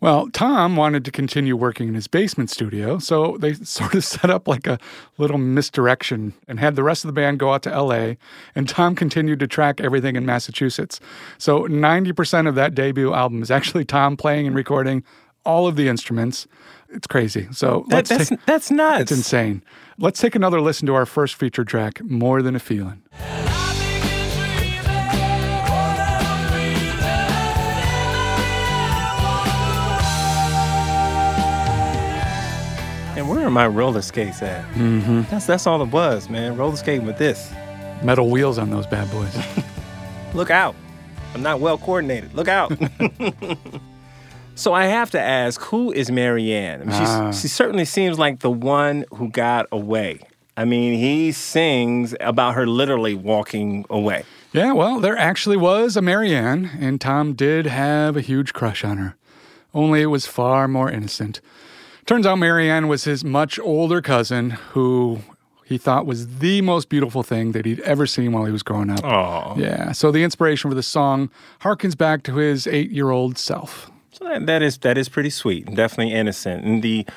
Well, 0.01 0.29
Tom 0.31 0.75
wanted 0.75 1.05
to 1.05 1.12
continue 1.12 1.55
working 1.55 1.88
in 1.88 1.93
his 1.95 2.08
basement 2.08 2.49
studio, 2.49 2.99
so 2.99 3.38
they 3.39 3.53
sort 3.63 3.95
of 3.95 4.03
set 4.03 4.29
up 4.29 4.47
like 4.47 4.67
a 4.67 4.77
little 5.17 5.38
misdirection 5.38 6.34
and 6.47 6.60
had 6.60 6.75
the 6.75 6.84
rest 6.84 7.03
of 7.03 7.08
the 7.08 7.13
band 7.13 7.39
go 7.39 7.53
out 7.53 7.63
to 7.63 7.81
LA, 7.81 8.13
and 8.55 8.67
Tom 8.67 8.95
continued 8.95 9.39
to 9.39 9.47
track 9.47 9.79
everything 9.81 10.15
in 10.15 10.25
Massachusetts. 10.25 10.99
So 11.38 11.63
90% 11.63 12.47
of 12.47 12.55
that 12.55 12.75
debut 12.75 13.13
album 13.13 13.41
is 13.41 13.49
actually 13.51 13.86
Tom 13.86 14.17
playing 14.17 14.47
and 14.47 14.55
recording 14.55 15.03
all 15.45 15.67
of 15.67 15.75
the 15.75 15.88
instruments. 15.88 16.47
It's 16.89 17.08
crazy. 17.08 17.47
So 17.51 17.86
That, 17.89 18.05
that's, 18.05 18.29
take, 18.29 18.45
that's 18.45 18.71
nuts. 18.71 19.01
it's 19.03 19.12
insane. 19.12 19.63
Let's 19.97 20.19
take 20.19 20.36
another 20.36 20.60
listen 20.60 20.86
to 20.88 20.93
our 20.95 21.05
first 21.05 21.36
feature 21.36 21.63
track, 21.63 22.03
More 22.03 22.41
Than 22.41 22.55
a 22.55 22.60
Feeling. 22.60 23.01
Where 33.27 33.45
are 33.47 33.51
my 33.51 33.67
roller 33.67 34.01
skates 34.01 34.41
at? 34.41 34.63
Mm-hmm. 34.73 35.23
That's 35.31 35.45
that's 35.45 35.65
all 35.67 35.81
it 35.81 35.89
was, 35.89 36.29
man. 36.29 36.55
Roller 36.57 36.75
skating 36.75 37.05
with 37.05 37.17
this. 37.17 37.51
Metal 38.03 38.29
wheels 38.29 38.57
on 38.57 38.69
those 38.69 38.85
bad 38.88 39.09
boys. 39.11 39.35
Look 40.33 40.51
out! 40.51 40.75
I'm 41.33 41.41
not 41.41 41.59
well 41.59 41.77
coordinated. 41.77 42.33
Look 42.33 42.47
out! 42.47 42.71
so 44.55 44.73
I 44.73 44.85
have 44.85 45.11
to 45.11 45.19
ask, 45.19 45.61
who 45.61 45.91
is 45.91 46.11
Marianne? 46.11 46.81
I 46.81 46.85
mean, 46.85 46.93
Ah. 46.93 47.31
she 47.31 47.47
certainly 47.47 47.85
seems 47.85 48.19
like 48.19 48.39
the 48.39 48.51
one 48.51 49.05
who 49.13 49.29
got 49.29 49.65
away. 49.71 50.19
I 50.57 50.63
mean, 50.65 50.97
he 50.97 51.31
sings 51.31 52.15
about 52.21 52.55
her 52.55 52.65
literally 52.65 53.13
walking 53.15 53.85
away. 53.89 54.23
Yeah, 54.53 54.71
well, 54.71 54.99
there 55.01 55.17
actually 55.17 55.57
was 55.57 55.97
a 55.97 56.01
Marianne, 56.01 56.69
and 56.79 57.01
Tom 57.01 57.33
did 57.33 57.65
have 57.65 58.15
a 58.15 58.21
huge 58.21 58.53
crush 58.53 58.85
on 58.85 58.97
her. 58.97 59.15
Only 59.73 60.01
it 60.01 60.05
was 60.05 60.25
far 60.27 60.69
more 60.69 60.89
innocent. 60.89 61.41
Turns 62.05 62.27
out 62.27 62.37
Marianne 62.37 62.87
was 62.87 63.03
his 63.05 63.23
much 63.23 63.57
older 63.59 64.01
cousin 64.01 64.51
who 64.51 65.19
he 65.65 65.79
thought 65.79 66.05
was 66.05 66.37
the 66.37 66.61
most 66.61 66.87
beautiful 66.89 67.23
thing 67.23 67.53
that 67.53 67.65
he'd 67.65 67.79
ever 67.79 68.05
seen 68.05 68.31
while 68.31 68.45
he 68.45 68.51
was 68.51 68.61
growing 68.61 68.91
up. 68.91 69.03
Oh, 69.03 69.55
Yeah, 69.57 69.91
so 69.91 70.11
the 70.11 70.23
inspiration 70.23 70.69
for 70.69 70.75
the 70.75 70.83
song 70.83 71.31
harkens 71.61 71.97
back 71.97 72.21
to 72.23 72.35
his 72.35 72.67
eight 72.67 72.91
year 72.91 73.09
old 73.09 73.39
self. 73.39 73.89
so 74.11 74.25
that, 74.25 74.45
that 74.45 74.61
is 74.61 74.77
that 74.79 74.97
is 74.99 75.09
pretty 75.09 75.31
sweet, 75.31 75.65
and 75.65 75.75
definitely 75.75 76.13
innocent. 76.13 76.63
And 76.63 76.83
the 76.83 77.07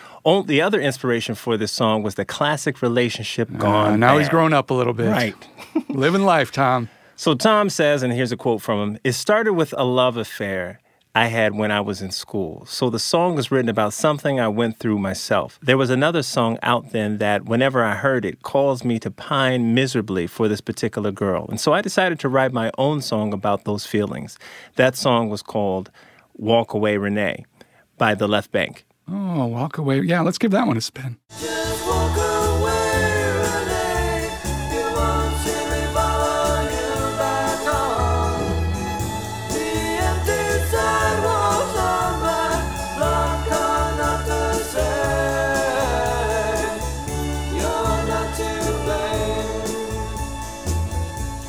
the 0.47 0.63
other 0.63 0.81
inspiration 0.81 1.35
for 1.35 1.57
this 1.59 1.73
song 1.73 2.03
was 2.03 2.15
the 2.15 2.25
classic 2.25 2.81
relationship 2.81 3.49
gone. 3.59 3.93
Uh, 3.93 3.97
now 3.97 4.17
he's 4.17 4.29
bad. 4.29 4.33
grown 4.33 4.53
up 4.55 4.71
a 4.71 4.75
little 4.75 4.95
bit. 4.95 5.09
Right. 5.11 5.35
Living 5.89 6.23
life, 6.23 6.51
Tom. 6.51 6.89
So 7.17 7.35
Tom 7.35 7.69
says, 7.69 8.03
and 8.03 8.13
here's 8.13 8.33
a 8.33 8.37
quote 8.37 8.63
from 8.63 8.79
him 8.81 8.99
It 9.05 9.13
started 9.13 9.53
with 9.53 9.75
a 9.77 9.85
love 9.85 10.17
affair 10.17 10.81
I 11.19 11.27
had 11.27 11.57
when 11.57 11.73
I 11.73 11.81
was 11.81 12.01
in 12.01 12.13
school. 12.13 12.65
So 12.67 12.91
the 12.91 13.01
song 13.01 13.35
was 13.35 13.51
written 13.51 13.69
about 13.69 13.93
something 13.93 14.39
I 14.39 14.47
went 14.47 14.79
through 14.79 15.01
myself. 15.01 15.59
There 15.61 15.77
was 15.77 15.91
another 15.91 16.23
song 16.23 16.61
out 16.63 16.93
then 16.93 17.19
that, 17.19 17.45
whenever 17.45 17.83
I 17.83 17.97
heard 17.97 18.25
it, 18.25 18.43
caused 18.43 18.85
me 18.85 19.01
to 19.01 19.11
pine 19.11 19.75
miserably 19.75 20.29
for 20.29 20.47
this 20.47 20.61
particular 20.61 21.11
girl. 21.11 21.47
And 21.49 21.59
so 21.59 21.73
I 21.73 21.83
decided 21.83 22.21
to 22.21 22.29
write 22.29 22.53
my 22.53 22.71
own 22.79 23.03
song 23.03 23.33
about 23.33 23.65
those 23.65 23.85
feelings. 23.85 24.39
That 24.77 24.95
song 24.95 25.29
was 25.29 25.43
called 25.43 25.91
Walk 26.35 26.73
Away 26.73 26.97
Renee 26.99 27.45
by 27.97 28.15
the 28.15 28.29
Left 28.29 28.53
Bank. 28.53 28.87
Oh, 29.11 29.47
walk 29.47 29.77
away. 29.77 30.01
Yeah, 30.03 30.21
let's 30.21 30.39
give 30.39 30.53
that 30.53 30.69
one 30.69 30.77
a 30.77 30.81
spin. 30.81 31.17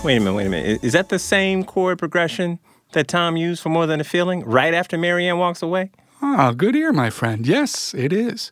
Wait 0.09 0.15
a 0.17 0.19
minute, 0.21 0.33
wait 0.33 0.47
a 0.47 0.49
minute. 0.49 0.83
Is 0.83 0.93
that 0.93 1.09
the 1.09 1.19
same 1.19 1.63
chord 1.63 1.99
progression 1.99 2.57
that 2.93 3.07
Tom 3.07 3.37
used 3.37 3.61
for 3.61 3.69
More 3.69 3.85
Than 3.85 4.01
a 4.01 4.03
Feeling 4.03 4.43
right 4.43 4.73
after 4.73 4.97
Marianne 4.97 5.37
walks 5.37 5.61
away? 5.61 5.91
Ah, 6.19 6.51
good 6.51 6.75
ear, 6.75 6.91
my 6.91 7.11
friend. 7.11 7.45
Yes, 7.45 7.93
it 7.93 8.11
is. 8.11 8.51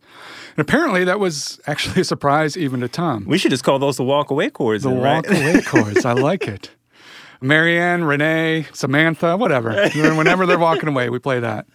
And 0.56 0.60
apparently 0.60 1.04
that 1.06 1.20
was 1.20 1.60
actually 1.66 2.02
a 2.02 2.04
surprise 2.04 2.56
even 2.58 2.82
to 2.82 2.88
Tom. 2.88 3.26
We 3.26 3.40
should 3.40 3.50
just 3.50 3.64
call 3.64 3.80
those 3.80 3.98
the 3.98 4.04
walk 4.04 4.30
away 4.30 4.52
chords, 4.52 4.84
The 4.84 4.90
then, 4.92 5.00
right? 5.02 5.16
walk 5.28 5.36
away 5.36 5.62
chords. 5.64 6.06
I 6.06 6.14
like 6.14 6.48
it. 6.48 6.70
Marianne, 7.42 8.04
Renee, 8.04 8.68
Samantha, 8.74 9.36
whatever. 9.36 9.90
Whenever 9.96 10.46
they're 10.46 10.60
walking 10.60 10.90
away, 10.90 11.10
we 11.10 11.18
play 11.18 11.40
that. 11.40 11.66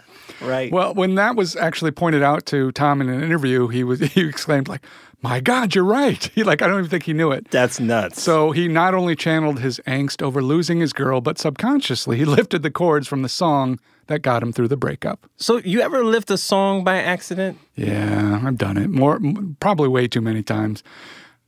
Right. 0.42 0.70
Well, 0.72 0.94
when 0.94 1.14
that 1.16 1.36
was 1.36 1.56
actually 1.56 1.90
pointed 1.90 2.22
out 2.22 2.46
to 2.46 2.72
Tom 2.72 3.00
in 3.00 3.08
an 3.08 3.22
interview, 3.22 3.68
he 3.68 3.84
was 3.84 4.00
he 4.14 4.26
exclaimed 4.28 4.68
like, 4.68 4.84
"My 5.22 5.40
God, 5.40 5.74
you're 5.74 5.84
right!" 5.84 6.22
He 6.34 6.42
like 6.50 6.62
I 6.62 6.66
don't 6.66 6.78
even 6.78 6.90
think 6.90 7.04
he 7.04 7.12
knew 7.12 7.30
it. 7.32 7.50
That's 7.50 7.80
nuts. 7.80 8.22
So 8.22 8.50
he 8.52 8.68
not 8.68 8.94
only 8.94 9.16
channeled 9.16 9.60
his 9.60 9.80
angst 9.86 10.22
over 10.22 10.42
losing 10.42 10.80
his 10.80 10.92
girl, 10.92 11.20
but 11.20 11.38
subconsciously 11.38 12.16
he 12.18 12.24
lifted 12.38 12.62
the 12.62 12.70
chords 12.70 13.08
from 13.08 13.22
the 13.22 13.28
song 13.28 13.78
that 14.08 14.20
got 14.20 14.42
him 14.42 14.52
through 14.52 14.68
the 14.68 14.76
breakup. 14.76 15.26
so 15.36 15.58
you 15.58 15.80
ever 15.80 16.04
lift 16.04 16.30
a 16.30 16.36
song 16.36 16.82
by 16.82 16.96
accident? 16.96 17.56
Yeah, 17.76 18.42
I've 18.44 18.58
done 18.58 18.76
it 18.76 18.90
more, 18.90 19.20
probably 19.60 19.88
way 19.88 20.08
too 20.08 20.20
many 20.20 20.42
times. 20.42 20.82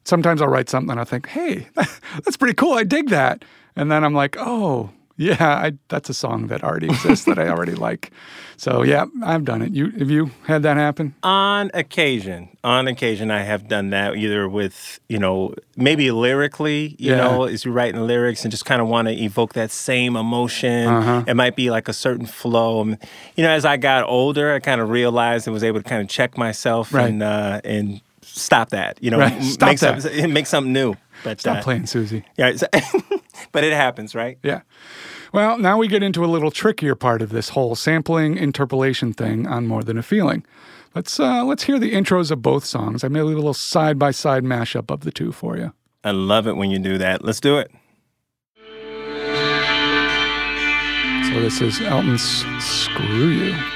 Sometimes 0.05 0.41
I'll 0.41 0.49
write 0.49 0.69
something 0.69 0.93
and 0.93 1.01
I 1.01 1.05
think, 1.05 1.29
"Hey, 1.29 1.67
that's 1.75 2.37
pretty 2.37 2.55
cool. 2.55 2.75
I 2.75 2.85
dig 2.85 3.09
that," 3.11 3.45
and 3.77 3.91
then 3.91 4.05
I'm 4.05 4.15
like, 4.15 4.37
"Oh." 4.39 4.91
Yeah, 5.17 5.37
I, 5.41 5.73
that's 5.89 6.09
a 6.11 6.15
song 6.15 6.49
that 6.49 6.65
already 6.65 6.89
exists 6.89 7.25
that 7.27 7.39
I 7.39 7.49
already 7.49 7.75
like. 7.89 8.11
So 8.57 8.83
yeah, 8.83 9.05
I've 9.23 9.45
done 9.45 9.63
it. 9.63 9.73
You 9.73 9.91
have 9.91 10.11
you 10.11 10.31
had 10.47 10.63
that 10.65 10.77
happen? 10.77 11.15
On 11.23 11.71
occasion, 11.75 12.49
on 12.65 12.87
occasion, 12.89 13.31
I 13.31 13.43
have 13.43 13.69
done 13.69 13.91
that 13.91 14.17
either 14.17 14.49
with, 14.49 14.99
you 15.09 15.19
know, 15.19 15.55
maybe 15.77 16.11
lyrically, 16.11 16.95
you 16.99 17.11
Yeah. 17.11 17.17
know, 17.17 17.45
as 17.45 17.65
you're 17.65 17.75
writing 17.75 17.97
the 18.01 18.07
lyrics 18.07 18.45
and 18.45 18.51
just 18.51 18.65
kind 18.65 18.81
of 18.81 18.89
want 18.89 19.09
to 19.09 19.15
evoke 19.15 19.53
that 19.55 19.71
same 19.71 20.17
emotion. 20.17 20.89
Uh-huh. 20.89 21.25
It 21.27 21.35
might 21.35 21.57
be 21.57 21.71
like 21.71 21.89
a 21.89 21.93
certain 21.93 22.27
flow. 22.27 22.81
Um, 22.81 22.97
You 23.37 23.45
know, 23.45 23.51
as 23.51 23.65
I 23.65 23.77
got 23.77 24.05
older, 24.09 24.53
I 24.55 24.61
kind 24.61 24.81
of 24.81 24.89
realized 24.89 25.47
and 25.47 25.55
was 25.55 25.65
able 25.65 25.81
to 25.83 25.89
kind 25.89 26.03
of 26.03 26.09
check 26.09 26.37
myself 26.39 26.93
Right. 26.95 27.09
and 27.11 27.23
uh, 27.23 27.61
and 27.65 28.01
stop 28.23 28.71
that. 28.71 28.99
You 29.03 29.11
know, 29.11 29.19
Right. 29.19 29.43
Stop 29.57 29.69
make 29.69 29.79
that. 29.81 30.03
Something, 30.03 30.33
make 30.39 30.47
something 30.47 30.73
new. 30.73 30.95
But 31.25 31.41
Stop 31.41 31.59
uh, 31.59 31.63
playing 31.63 31.87
Susie. 31.87 32.25
Yeah, 32.37 32.53
but 33.53 33.65
it 33.65 33.73
happens, 33.73 34.15
right? 34.15 34.39
Yeah. 34.45 34.61
Well, 35.33 35.59
now 35.59 35.79
we 35.79 35.89
get 35.89 36.05
into 36.05 36.25
a 36.25 36.27
little 36.27 36.53
trickier 36.53 36.95
part 36.95 37.21
of 37.21 37.31
this 37.31 37.49
whole 37.49 37.75
sampling 37.75 38.37
interpolation 38.37 39.13
thing 39.13 39.49
on 39.49 39.67
More 39.67 39.83
Than 39.83 39.99
a 39.99 40.03
Feeling. 40.03 40.47
Let's 40.95 41.19
uh, 41.19 41.45
let's 41.45 41.65
hear 41.65 41.81
the 41.81 41.93
intros 41.93 42.31
of 42.31 42.41
both 42.41 42.65
songs. 42.65 43.03
I 43.03 43.09
made 43.09 43.21
a 43.21 43.25
little 43.25 43.55
side 43.55 43.99
by 43.99 44.13
side 44.13 44.45
mashup 44.45 44.93
of 44.93 45.01
the 45.01 45.11
two 45.11 45.33
for 45.33 45.57
you. 45.57 45.73
I 46.05 46.13
love 46.13 46.47
it 46.47 46.57
when 46.57 46.71
you 46.71 46.79
do 46.79 46.99
that. 46.99 47.25
Let's 47.25 47.41
do 47.41 47.59
it. 47.59 47.73
So 51.33 51.41
this 51.41 51.61
is 51.61 51.81
Elton's 51.81 52.23
"Screw 52.63 53.29
You." 53.31 53.74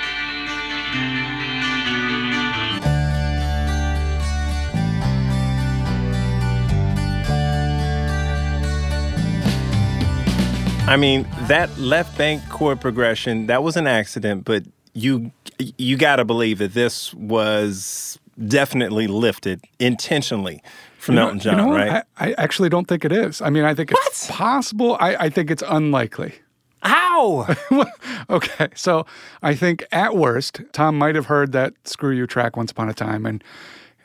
I 10.88 10.96
mean, 10.96 11.26
that 11.48 11.76
left 11.78 12.16
bank 12.16 12.42
chord 12.48 12.80
progression, 12.80 13.46
that 13.48 13.62
was 13.62 13.76
an 13.76 13.86
accident, 13.86 14.44
but 14.46 14.64
you 14.94 15.30
you 15.76 15.96
got 15.98 16.16
to 16.16 16.24
believe 16.24 16.58
that 16.58 16.72
this 16.72 17.12
was 17.14 18.18
definitely 18.46 19.06
lifted 19.06 19.60
intentionally 19.78 20.62
from 20.98 21.14
You 21.14 21.20
know- 21.20 21.24
Elton 21.26 21.40
John, 21.40 21.52
you 21.58 21.62
know 21.62 21.68
what? 21.68 21.76
right? 21.88 22.04
I, 22.16 22.30
I 22.30 22.34
actually 22.38 22.68
don't 22.70 22.86
think 22.86 23.04
it 23.04 23.12
is. 23.12 23.42
I 23.42 23.50
mean, 23.50 23.64
I 23.64 23.74
think 23.74 23.92
it's 23.92 24.30
possible. 24.30 24.96
I, 24.98 25.16
I 25.16 25.28
think 25.28 25.50
it's 25.50 25.62
unlikely. 25.66 26.34
How? 26.82 27.54
okay, 28.30 28.68
so 28.74 29.04
I 29.42 29.54
think 29.54 29.84
at 29.92 30.16
worst, 30.16 30.62
Tom 30.72 30.96
might 30.96 31.16
have 31.16 31.26
heard 31.26 31.52
that 31.52 31.74
"Screw 31.84 32.12
You" 32.12 32.26
track 32.26 32.56
once 32.56 32.70
upon 32.70 32.88
a 32.88 32.94
time, 32.94 33.26
and, 33.26 33.44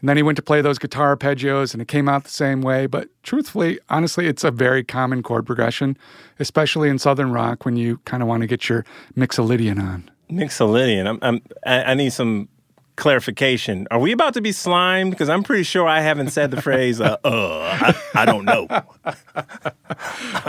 and 0.03 0.09
then 0.09 0.17
he 0.17 0.23
went 0.23 0.35
to 0.35 0.41
play 0.41 0.59
those 0.59 0.77
guitar 0.77 1.15
arpeggios, 1.15 1.71
and 1.71 1.81
it 1.81 1.87
came 1.87 2.09
out 2.09 2.25
the 2.25 2.29
same 2.29 2.59
way. 2.59 2.87
But 2.87 3.07
truthfully, 3.23 3.79
honestly, 3.89 4.27
it's 4.27 4.43
a 4.43 4.51
very 4.51 4.83
common 4.83 5.23
chord 5.23 5.45
progression, 5.45 5.97
especially 6.39 6.89
in 6.89 6.99
southern 6.99 7.31
rock 7.31 7.63
when 7.63 7.77
you 7.77 7.99
kind 7.99 8.21
of 8.21 8.27
want 8.27 8.41
to 8.41 8.47
get 8.47 8.67
your 8.67 8.83
mixolydian 9.15 9.81
on. 9.81 10.11
Mixolydian. 10.29 11.07
I'm, 11.07 11.19
I'm, 11.21 11.41
I, 11.65 11.93
need 11.93 12.11
some 12.11 12.49
clarification. 12.97 13.87
Are 13.91 13.99
we 13.99 14.11
about 14.11 14.33
to 14.33 14.41
be 14.41 14.51
slimed? 14.51 15.11
Because 15.11 15.29
I'm 15.29 15.41
pretty 15.41 15.63
sure 15.63 15.87
I 15.87 16.01
haven't 16.01 16.31
said 16.31 16.51
the 16.51 16.61
phrase, 16.61 16.99
uh, 16.99 17.15
uh 17.23 17.61
I, 17.81 17.95
I 18.13 18.25
don't 18.25 18.43
know. 18.43 18.67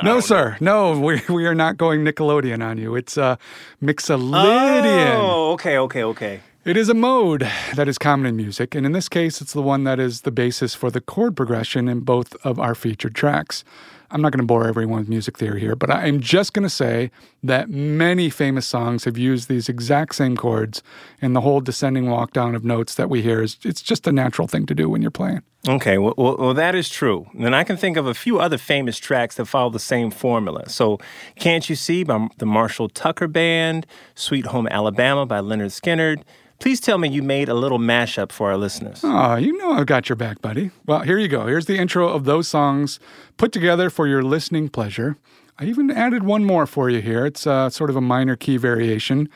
No, 0.02 0.20
sir, 0.20 0.56
no, 0.60 0.98
we 0.98 1.22
we 1.28 1.46
are 1.46 1.54
not 1.54 1.76
going 1.76 2.04
Nickelodeon 2.04 2.64
on 2.64 2.76
you. 2.76 2.96
It's 2.96 3.16
uh, 3.16 3.36
mixolydian. 3.82 5.14
Oh, 5.16 5.52
okay, 5.52 5.78
okay, 5.78 6.02
okay. 6.02 6.40
It 6.64 6.78
is 6.78 6.88
a 6.88 6.94
mode 6.94 7.46
that 7.74 7.88
is 7.88 7.98
common 7.98 8.24
in 8.24 8.36
music, 8.36 8.74
and 8.74 8.86
in 8.86 8.92
this 8.92 9.10
case, 9.10 9.42
it's 9.42 9.52
the 9.52 9.60
one 9.60 9.84
that 9.84 10.00
is 10.00 10.22
the 10.22 10.30
basis 10.30 10.74
for 10.74 10.90
the 10.90 11.02
chord 11.02 11.36
progression 11.36 11.88
in 11.88 12.00
both 12.00 12.34
of 12.42 12.58
our 12.58 12.74
featured 12.74 13.14
tracks. 13.14 13.64
I'm 14.10 14.22
not 14.22 14.32
going 14.32 14.40
to 14.40 14.46
bore 14.46 14.66
everyone 14.66 15.00
with 15.00 15.08
music 15.10 15.36
theory 15.36 15.60
here, 15.60 15.76
but 15.76 15.90
I'm 15.90 16.20
just 16.20 16.54
going 16.54 16.62
to 16.62 16.70
say 16.70 17.10
that 17.42 17.68
many 17.68 18.30
famous 18.30 18.66
songs 18.66 19.04
have 19.04 19.18
used 19.18 19.46
these 19.46 19.68
exact 19.68 20.14
same 20.14 20.38
chords, 20.38 20.82
and 21.20 21.36
the 21.36 21.42
whole 21.42 21.60
descending 21.60 22.08
walk 22.08 22.32
down 22.32 22.54
of 22.54 22.64
notes 22.64 22.94
that 22.94 23.10
we 23.10 23.20
hear 23.20 23.42
is 23.42 23.58
it's 23.62 23.82
just 23.82 24.06
a 24.06 24.12
natural 24.12 24.48
thing 24.48 24.64
to 24.64 24.74
do 24.74 24.88
when 24.88 25.02
you're 25.02 25.10
playing. 25.10 25.42
Okay, 25.68 25.98
well, 25.98 26.14
well, 26.16 26.54
that 26.54 26.74
is 26.74 26.88
true. 26.88 27.26
And 27.38 27.54
I 27.54 27.64
can 27.64 27.76
think 27.76 27.98
of 27.98 28.06
a 28.06 28.14
few 28.14 28.38
other 28.38 28.56
famous 28.56 28.96
tracks 28.96 29.36
that 29.36 29.44
follow 29.44 29.68
the 29.68 29.78
same 29.78 30.10
formula. 30.10 30.66
So, 30.70 30.98
Can't 31.38 31.68
You 31.68 31.76
See 31.76 32.04
by 32.04 32.28
the 32.38 32.46
Marshall 32.46 32.88
Tucker 32.88 33.28
Band, 33.28 33.86
Sweet 34.14 34.46
Home 34.46 34.66
Alabama 34.68 35.26
by 35.26 35.40
Lynyrd 35.40 35.78
Skynyrd. 35.78 36.22
Please 36.60 36.80
tell 36.80 36.98
me 36.98 37.08
you 37.08 37.22
made 37.22 37.48
a 37.48 37.54
little 37.54 37.78
mashup 37.78 38.32
for 38.32 38.50
our 38.50 38.56
listeners. 38.56 39.00
Oh, 39.02 39.36
you 39.36 39.56
know 39.58 39.72
I've 39.72 39.86
got 39.86 40.08
your 40.08 40.16
back, 40.16 40.40
buddy. 40.40 40.70
Well, 40.86 41.00
here 41.00 41.18
you 41.18 41.28
go. 41.28 41.46
Here's 41.46 41.66
the 41.66 41.76
intro 41.76 42.08
of 42.08 42.24
those 42.24 42.48
songs 42.48 43.00
put 43.36 43.52
together 43.52 43.90
for 43.90 44.06
your 44.06 44.22
listening 44.22 44.68
pleasure. 44.68 45.16
I 45.58 45.66
even 45.66 45.90
added 45.90 46.24
one 46.24 46.44
more 46.44 46.66
for 46.66 46.90
you 46.90 47.00
here. 47.00 47.24
It's 47.26 47.46
uh, 47.46 47.70
sort 47.70 47.88
of 47.90 47.96
a 47.96 48.00
minor 48.00 48.34
key 48.34 48.56
variation. 48.56 49.28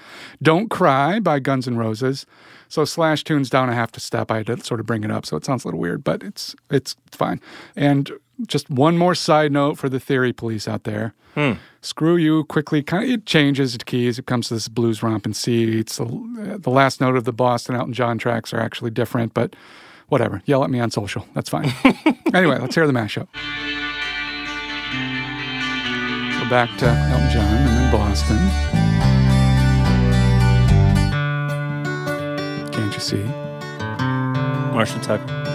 Don't 0.43 0.69
Cry 0.69 1.21
by 1.21 1.39
Guns 1.39 1.69
N' 1.69 1.77
Roses. 1.77 2.27
So 2.69 2.85
Slash 2.85 3.25
tunes 3.25 3.49
down 3.49 3.69
a 3.69 3.75
half 3.75 3.93
to 3.93 4.01
step. 4.01 4.31
I 4.31 4.39
had 4.39 4.47
to 4.47 4.61
sort 4.65 4.81
of 4.81 4.87
bring 4.87 5.05
it 5.05 5.11
up, 5.11 5.25
so 5.25 5.37
it 5.37 5.45
sounds 5.45 5.65
a 5.65 5.69
little 5.69 5.81
weird, 5.81 6.03
but 6.03 6.23
it's 6.23 6.57
it's 6.71 6.97
fine. 7.13 7.41
And 7.77 8.11
just 8.47 8.71
one 8.71 8.97
more 8.97 9.15
side 9.15 9.53
note 9.53 9.79
for 9.79 9.89
the 9.89 10.01
theory 10.01 10.33
police 10.33 10.69
out 10.69 10.85
there. 10.85 11.15
Hmm. 11.35 11.53
Screw 11.81 12.17
you 12.17 12.45
quickly. 12.45 12.83
Kind 12.83 13.05
of 13.05 13.11
it 13.11 13.27
changes 13.27 13.77
the 13.77 13.85
keys. 13.85 14.19
It 14.19 14.27
comes 14.27 14.49
to 14.49 14.55
this 14.55 14.69
blues 14.69 15.03
romp 15.03 15.27
in 15.27 15.35
C. 15.35 15.79
It's 15.79 15.97
the, 15.99 16.59
the 16.61 16.71
last 16.71 17.01
note 17.01 17.17
of 17.17 17.25
the 17.25 17.33
Boston 17.33 17.77
Elton 17.77 17.93
John 17.93 18.19
tracks 18.19 18.53
are 18.53 18.61
actually 18.61 18.91
different, 18.91 19.35
but 19.35 19.55
whatever. 20.09 20.43
Yell 20.47 20.65
at 20.65 20.71
me 20.71 20.81
on 20.81 20.91
social. 20.91 21.25
That's 21.35 21.49
fine. 21.49 21.73
anyway, 22.35 22.59
let's 22.59 22.75
hear 22.75 22.87
the 22.87 22.93
mashup. 22.93 23.29
So 26.41 26.49
back 26.49 26.77
to 26.79 26.87
Elton 26.87 27.31
John 27.31 27.45
and 27.45 27.69
then 27.69 27.93
Boston. 27.93 28.39
Can't 32.73 32.95
you 32.95 33.01
see? 33.01 33.25
Marshall 34.73 35.01
Tucker. 35.01 35.48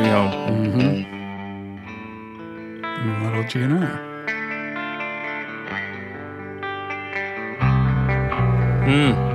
Sweet 0.00 0.12
Home. 0.12 1.04
And 2.84 3.22
little 3.22 3.44
G 3.44 3.60
and 3.60 3.84
I. 3.84 3.86
Hmm. 8.86 9.30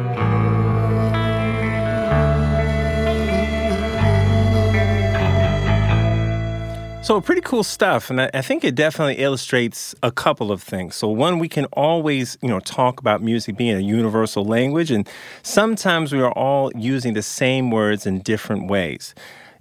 So 7.03 7.21
pretty 7.21 7.41
cool 7.41 7.63
stuff, 7.63 8.09
and 8.09 8.19
I, 8.19 8.31
I 8.33 8.41
think 8.41 8.63
it 8.63 8.73
definitely 8.73 9.21
illustrates 9.21 9.93
a 10.01 10.11
couple 10.11 10.51
of 10.51 10.63
things. 10.63 10.95
So 10.95 11.07
one, 11.07 11.37
we 11.37 11.47
can 11.47 11.65
always, 11.65 12.39
you 12.41 12.49
know, 12.49 12.59
talk 12.59 12.99
about 12.99 13.21
music 13.21 13.55
being 13.55 13.75
a 13.75 13.79
universal 13.79 14.43
language, 14.43 14.89
and 14.89 15.07
sometimes 15.43 16.11
we 16.11 16.21
are 16.21 16.31
all 16.31 16.71
using 16.75 17.13
the 17.13 17.21
same 17.21 17.69
words 17.69 18.07
in 18.07 18.21
different 18.21 18.67
ways. 18.67 19.13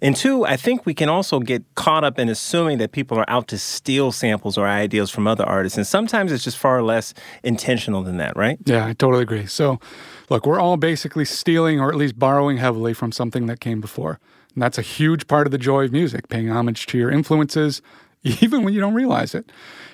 And 0.05 0.15
two, 0.15 0.45
I 0.45 0.59
think 0.59 0.85
we 0.85 0.93
can 0.93 1.09
also 1.09 1.41
get 1.41 1.65
caught 1.77 2.05
up 2.05 2.19
in 2.19 2.29
assuming 2.29 2.77
that 2.77 2.93
people 2.93 3.19
are 3.19 3.25
out 3.27 3.49
to 3.49 3.57
steal 3.57 4.13
samples 4.13 4.59
or 4.59 4.69
ideas 4.69 5.11
from 5.11 5.27
other 5.27 5.45
artists, 5.45 5.79
and 5.79 5.87
sometimes 5.87 6.31
it's 6.31 6.45
just 6.45 6.59
far 6.59 6.83
less 6.83 7.15
intentional 7.43 8.03
than 8.03 8.19
that, 8.19 8.37
right? 8.37 8.59
Yeah, 8.67 8.85
I 8.85 8.93
totally 8.93 9.23
agree. 9.23 9.47
So, 9.47 9.81
look, 10.29 10.45
we're 10.45 10.61
all 10.61 10.77
basically 10.77 11.25
stealing 11.25 11.81
or 11.81 11.89
at 11.89 11.95
least 11.95 12.19
borrowing 12.19 12.59
heavily 12.59 12.93
from 12.93 13.13
something 13.13 13.47
that 13.47 13.61
came 13.61 13.81
before. 13.81 14.21
And 14.53 14.63
that's 14.63 14.77
a 14.77 14.83
huge 14.83 15.27
part 15.27 15.47
of 15.47 15.53
the 15.53 15.59
joy 15.59 15.85
of 15.85 15.93
music, 15.93 16.29
paying 16.29 16.51
homage 16.51 16.85
to 16.89 16.99
your 16.99 17.11
influences, 17.11 17.81
even 18.23 18.63
when 18.63 18.75
you 18.75 18.81
don't 18.81 18.93
realize 18.93 19.35
it. 19.35 19.51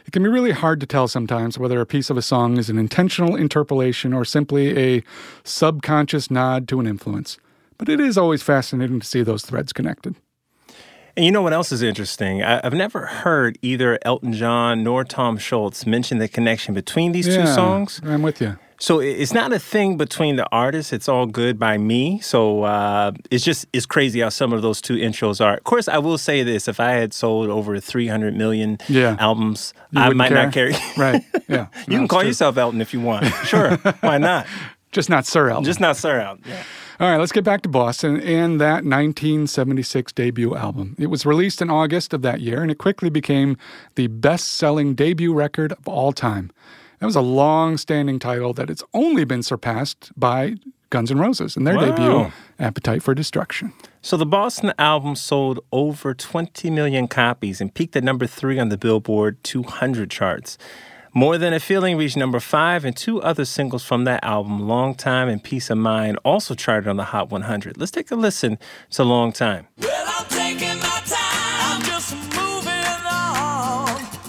It 0.06 0.10
can 0.10 0.24
be 0.24 0.28
really 0.28 0.50
hard 0.50 0.80
to 0.80 0.86
tell 0.86 1.06
sometimes 1.06 1.56
whether 1.56 1.80
a 1.80 1.86
piece 1.86 2.10
of 2.10 2.16
a 2.16 2.22
song 2.22 2.58
is 2.58 2.68
an 2.68 2.78
intentional 2.78 3.36
interpolation 3.36 4.12
or 4.12 4.24
simply 4.24 4.76
a 4.76 5.04
subconscious 5.44 6.32
nod 6.32 6.66
to 6.66 6.80
an 6.80 6.88
influence. 6.88 7.38
But 7.80 7.88
it 7.88 7.98
is 7.98 8.18
always 8.18 8.42
fascinating 8.42 9.00
to 9.00 9.06
see 9.06 9.22
those 9.22 9.42
threads 9.42 9.72
connected. 9.72 10.14
And 11.16 11.24
you 11.24 11.32
know 11.32 11.40
what 11.40 11.54
else 11.54 11.72
is 11.72 11.80
interesting? 11.82 12.42
I, 12.42 12.60
I've 12.62 12.74
never 12.74 13.06
heard 13.06 13.58
either 13.62 13.98
Elton 14.02 14.34
John 14.34 14.84
nor 14.84 15.02
Tom 15.02 15.38
Scholz 15.38 15.86
mention 15.86 16.18
the 16.18 16.28
connection 16.28 16.74
between 16.74 17.12
these 17.12 17.24
two 17.26 17.46
songs. 17.46 18.00
I'm 18.04 18.20
with 18.22 18.40
you. 18.42 18.58
So 18.78 19.00
it's 19.00 19.32
not 19.32 19.50
a 19.52 19.58
thing 19.58 19.96
between 19.96 20.36
the 20.36 20.46
artists. 20.52 20.92
It's 20.92 21.08
all 21.08 21.24
good 21.26 21.58
by 21.58 21.78
me. 21.78 22.20
So 22.20 22.62
uh, 22.64 23.12
it's 23.30 23.44
just 23.44 23.66
it's 23.72 23.86
crazy 23.86 24.20
how 24.20 24.28
some 24.28 24.52
of 24.52 24.60
those 24.62 24.80
two 24.82 24.94
intros 24.96 25.42
are. 25.42 25.54
Of 25.56 25.64
course, 25.64 25.88
I 25.88 25.98
will 25.98 26.16
say 26.18 26.42
this: 26.42 26.68
if 26.68 26.80
I 26.80 26.92
had 26.92 27.12
sold 27.14 27.48
over 27.48 27.78
300 27.80 28.34
million 28.36 28.76
Yeah. 28.88 29.16
albums, 29.18 29.72
You 29.90 30.00
I 30.02 30.10
might 30.10 30.32
not 30.32 30.52
care? 30.52 30.72
care. 30.72 30.80
Right. 30.98 31.22
Yeah. 31.48 31.66
you 31.88 31.96
can 31.98 32.08
call 32.08 32.24
yourself 32.24 32.56
Elton 32.58 32.80
if 32.82 32.92
you 32.94 33.00
want. 33.00 33.24
Sure, 33.46 33.76
why 34.00 34.18
not? 34.18 34.46
Just 34.92 35.08
not 35.08 35.24
Sir 35.26 35.48
Elton. 35.50 35.64
Just 35.64 35.80
not 35.80 35.96
Sir 35.96 36.20
Elton. 36.20 36.44
Yeah. 36.48 36.62
All 36.98 37.08
right, 37.08 37.16
let's 37.16 37.32
get 37.32 37.44
back 37.44 37.62
to 37.62 37.68
Boston 37.68 38.20
and 38.20 38.60
that 38.60 38.84
1976 38.84 40.12
debut 40.12 40.54
album. 40.54 40.94
It 40.98 41.06
was 41.06 41.24
released 41.24 41.62
in 41.62 41.70
August 41.70 42.12
of 42.12 42.22
that 42.22 42.40
year, 42.40 42.60
and 42.62 42.70
it 42.70 42.78
quickly 42.78 43.08
became 43.08 43.56
the 43.94 44.08
best 44.08 44.48
selling 44.48 44.94
debut 44.94 45.32
record 45.32 45.72
of 45.72 45.88
all 45.88 46.12
time. 46.12 46.50
That 46.98 47.06
was 47.06 47.16
a 47.16 47.20
long 47.22 47.78
standing 47.78 48.18
title 48.18 48.52
that 48.54 48.68
it's 48.68 48.82
only 48.92 49.24
been 49.24 49.42
surpassed 49.42 50.10
by 50.16 50.56
Guns 50.90 51.10
N' 51.10 51.18
Roses 51.18 51.56
and 51.56 51.66
their 51.66 51.76
Wow. 51.76 51.84
debut, 51.86 52.32
Appetite 52.58 53.02
for 53.02 53.14
Destruction. 53.14 53.72
So 54.02 54.16
the 54.18 54.26
Boston 54.26 54.72
album 54.78 55.14
sold 55.16 55.60
over 55.72 56.12
20 56.12 56.68
million 56.68 57.06
copies 57.08 57.60
and 57.60 57.72
peaked 57.72 57.96
at 57.96 58.04
number 58.04 58.26
three 58.26 58.58
on 58.58 58.68
the 58.68 58.76
Billboard 58.76 59.42
200 59.44 60.10
charts. 60.10 60.58
More 61.12 61.38
Than 61.38 61.52
a 61.52 61.58
Feeling 61.58 61.96
reached 61.96 62.16
number 62.16 62.38
five, 62.38 62.84
and 62.84 62.96
two 62.96 63.20
other 63.20 63.44
singles 63.44 63.82
from 63.82 64.04
that 64.04 64.22
album, 64.22 64.68
Long 64.68 64.94
Time 64.94 65.28
and 65.28 65.42
Peace 65.42 65.68
of 65.68 65.78
Mind, 65.78 66.18
also 66.24 66.54
charted 66.54 66.86
on 66.86 66.96
the 66.98 67.04
Hot 67.04 67.30
100. 67.30 67.76
Let's 67.76 67.90
take 67.90 68.12
a 68.12 68.14
listen 68.14 68.58
to 68.90 69.02
Long 69.02 69.32
Time. 69.32 69.66
Well, 69.78 70.04
I'm 70.06 70.26
taking 70.28 70.78
my 70.78 71.02
time. 71.04 71.18
I'm 71.18 71.82
just 71.82 72.14
moving 72.14 73.06
on. 73.10 73.88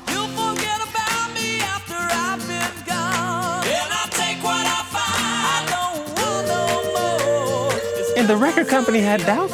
You'll 0.09 0.27
forget 0.29 0.81
about 0.81 1.33
me 1.35 1.59
after 1.59 1.93
I've 1.95 2.47
been 2.47 2.85
gone. 2.87 3.63
And 3.63 3.91
I 3.93 4.07
take 4.09 4.43
what 4.43 4.65
I 4.65 4.81
find. 4.89 5.21
I 5.45 5.65
don't 5.69 5.99
want 6.17 6.47
no 6.47 6.65
more. 7.69 7.99
It's 7.99 8.17
And 8.17 8.27
the 8.27 8.37
record 8.37 8.67
company 8.69 9.01
had 9.01 9.19
doubts? 9.21 9.53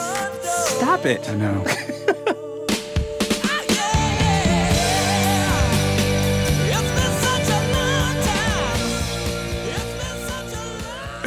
Stop 0.77 1.05
it. 1.05 1.27
I 1.29 1.35
know. 1.35 1.65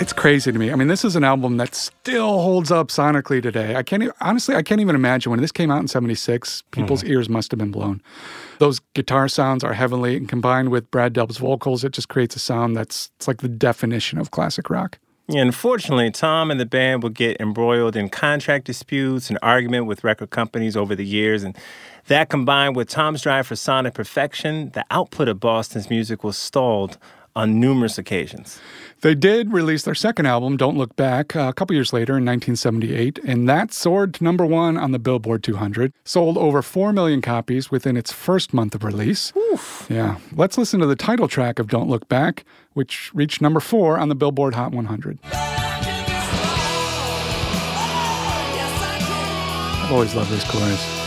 It's 0.01 0.15
crazy 0.15 0.51
to 0.51 0.59
me. 0.59 0.73
I 0.73 0.77
mean, 0.77 0.89
this 0.89 1.05
is 1.05 1.15
an 1.15 1.25
album 1.25 1.59
that 1.59 1.75
still 1.75 2.41
holds 2.41 2.73
up 2.73 2.89
sonically 2.89 3.43
today. 3.43 3.77
I 3.77 3.83
can't 3.83 4.03
e- 4.03 4.11
honestly, 4.23 4.55
I 4.57 4.63
can't 4.63 4.81
even 4.81 4.95
imagine 4.95 5.29
when 5.29 5.43
this 5.43 5.53
came 5.53 5.71
out 5.71 5.81
in 5.81 5.89
'76. 5.89 6.63
People's 6.71 7.03
mm. 7.03 7.11
ears 7.11 7.29
must 7.29 7.51
have 7.51 7.59
been 7.59 7.71
blown. 7.71 8.01
Those 8.61 8.81
guitar 8.95 9.29
sounds 9.29 9.63
are 9.63 9.75
heavenly, 9.75 10.17
and 10.17 10.27
combined 10.27 10.71
with 10.71 10.91
Brad 10.91 11.13
Delp's 11.13 11.37
vocals, 11.37 11.85
it 11.85 11.93
just 11.93 12.09
creates 12.09 12.35
a 12.35 12.39
sound 12.39 12.79
that's 12.79 13.11
it's 13.17 13.29
like 13.29 13.43
the 13.43 13.49
definition 13.49 14.19
of 14.19 14.31
classic 14.31 14.71
rock. 14.71 14.99
Yeah, 15.29 15.43
Unfortunately, 15.43 16.11
Tom 16.11 16.51
and 16.51 16.59
the 16.59 16.65
band 16.65 17.03
would 17.03 17.15
get 17.15 17.39
embroiled 17.39 17.95
in 17.95 18.09
contract 18.09 18.65
disputes 18.65 19.29
and 19.29 19.39
argument 19.43 19.85
with 19.85 20.03
record 20.03 20.31
companies 20.31 20.79
over 20.79 20.95
the 20.95 21.05
years, 21.05 21.45
and 21.45 21.55
that 22.07 22.31
combined 22.31 22.75
with 22.75 22.89
Tom's 22.89 23.21
drive 23.21 23.47
for 23.47 23.55
sonic 23.55 23.93
perfection, 23.93 24.71
the 24.71 24.85
output 24.91 25.29
of 25.29 25.41
Boston's 25.41 25.91
music 25.91 26.25
was 26.25 26.39
stalled 26.39 26.97
on 27.35 27.61
numerous 27.61 27.99
occasions. 27.99 28.61
They 29.03 29.15
did 29.15 29.53
release 29.53 29.85
their 29.85 29.95
second 29.95 30.27
album, 30.27 30.59
Don't 30.59 30.77
Look 30.77 30.95
Back, 30.95 31.35
uh, 31.35 31.49
a 31.49 31.53
couple 31.55 31.75
years 31.75 31.93
later 31.93 32.19
in 32.19 32.25
1978, 32.27 33.19
and 33.25 33.49
that 33.49 33.73
soared 33.73 34.13
to 34.15 34.25
number 34.25 34.45
one 34.45 34.77
on 34.77 34.93
the 34.93 34.99
Billboard 34.99 35.43
200. 35.43 35.95
Sold 36.05 36.37
over 36.37 36.61
4 36.61 36.93
million 36.93 37.23
copies 37.23 37.71
within 37.71 37.97
its 37.97 38.13
first 38.13 38.53
month 38.53 38.75
of 38.75 38.85
release. 38.85 39.33
Yeah. 39.89 40.19
Let's 40.35 40.59
listen 40.59 40.81
to 40.81 40.87
the 40.87 40.97
title 40.97 41.29
track 41.29 41.59
of 41.59 41.69
Don't 41.69 41.89
Look 41.89 42.09
Back, 42.09 42.45
which 42.75 43.11
reached 43.15 43.41
number 43.41 43.61
four 43.61 43.99
on 43.99 44.11
the 44.11 44.15
Billboard 44.15 44.55
Hot 44.55 44.73
100. 44.73 45.19
I've 49.91 49.91
always 49.91 50.15
loved 50.15 50.31
this 50.31 50.45
chorus. 50.51 51.00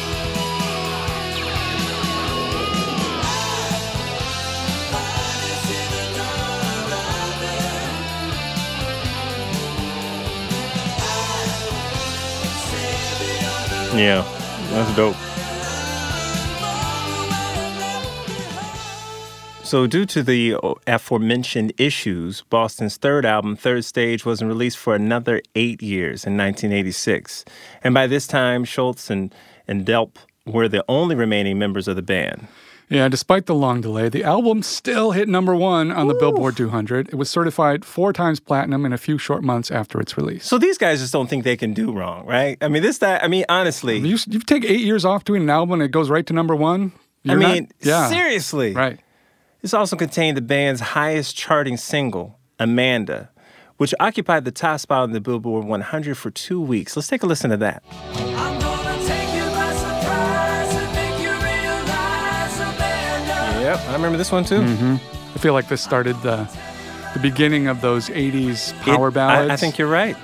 Yeah, 13.96 14.24
that's 14.72 14.96
dope. 14.96 15.16
So, 19.64 19.88
due 19.88 20.06
to 20.06 20.22
the 20.22 20.56
aforementioned 20.86 21.74
issues, 21.78 22.42
Boston's 22.42 22.98
third 22.98 23.26
album, 23.26 23.56
Third 23.56 23.86
Stage, 23.86 24.26
wasn't 24.26 24.50
released 24.50 24.78
for 24.78 24.94
another 24.94 25.42
eight 25.56 25.82
years 25.82 26.26
in 26.26 26.38
1986. 26.38 27.46
And 27.84 27.94
by 27.94 28.06
this 28.06 28.28
time, 28.28 28.66
Scholz 28.66 29.10
and, 29.10 29.34
and 29.68 29.86
Delp 29.86 30.16
were 30.46 30.68
the 30.68 30.84
only 30.88 31.16
remaining 31.16 31.58
members 31.58 31.88
of 31.88 31.96
the 31.96 32.02
band. 32.02 32.48
Yeah, 32.90 33.08
despite 33.08 33.48
the 33.48 33.56
long 33.56 33.82
delay, 33.82 34.10
the 34.10 34.24
album 34.24 34.62
still 34.62 35.12
hit 35.12 35.28
number 35.28 35.56
one 35.56 35.90
on 35.92 36.08
the 36.08 36.14
Billboard 36.14 36.56
200. 36.58 37.08
It 37.10 37.16
was 37.16 37.30
certified 37.30 37.84
four 37.86 38.14
times 38.14 38.40
platinum 38.40 38.86
in 38.86 38.94
a 38.94 38.98
few 38.98 39.18
short 39.18 39.44
months 39.44 39.72
after 39.72 40.00
its 40.00 40.16
release. 40.18 40.46
So, 40.46 40.58
these 40.60 40.78
guys 40.78 41.00
just 41.00 41.12
don't 41.14 41.28
think 41.28 41.44
they 41.44 41.58
can 41.58 41.74
do 41.74 41.92
wrong, 41.92 42.26
right? 42.28 42.58
I 42.62 42.68
mean, 42.68 42.84
this, 42.84 43.00
that, 43.00 43.24
I 43.24 43.28
mean, 43.28 43.46
honestly, 43.50 43.98
You, 43.98 44.18
you 44.28 44.40
take 44.42 44.64
eight 44.66 44.82
years 44.82 45.06
off 45.06 45.24
doing 45.24 45.44
an 45.44 45.50
album 45.50 45.74
and 45.74 45.84
it 45.84 45.92
goes 45.92 46.10
right 46.10 46.26
to 46.28 46.34
number 46.34 46.56
one. 46.56 46.92
I 47.26 47.32
You're 47.32 47.40
not- 47.40 47.54
mean, 47.54 47.72
yeah, 47.82 48.10
seriously. 48.10 48.74
right. 48.74 49.00
This 49.62 49.74
also 49.74 49.96
contained 49.96 50.36
the 50.38 50.42
band's 50.42 50.82
highest 50.82 51.38
charting 51.38 51.78
single, 51.78 52.38
Amanda, 52.60 53.30
which 53.78 53.94
occupied 54.00 54.44
the 54.46 54.52
top 54.52 54.82
spot 54.82 55.04
on 55.04 55.12
the 55.14 55.22
Billboard 55.22 55.66
100 55.66 56.16
for 56.18 56.30
two 56.32 56.60
weeks. 56.62 56.96
Let's 56.98 57.08
take 57.08 57.24
a 57.24 57.28
listen 57.28 57.50
to 57.50 57.58
that. 57.58 57.82
Yep, 63.74 63.90
I 63.90 63.94
remember 63.94 64.18
this 64.18 64.32
one 64.32 64.44
too. 64.46 64.60
Mm-hmm. 64.62 64.96
I 65.36 65.40
feel 65.40 65.54
like 65.54 65.68
this 65.68 65.82
started 65.82 66.16
the 66.22 66.48
the 67.14 67.20
beginning 67.20 67.68
of 67.68 67.82
those 67.82 68.10
'80s 68.10 68.72
It- 68.72 68.78
power 68.84 69.10
ballads. 69.12 69.50
I, 69.50 69.54
I 69.54 69.58
think 69.58 69.78
you're 69.80 69.88
right. 69.90 70.16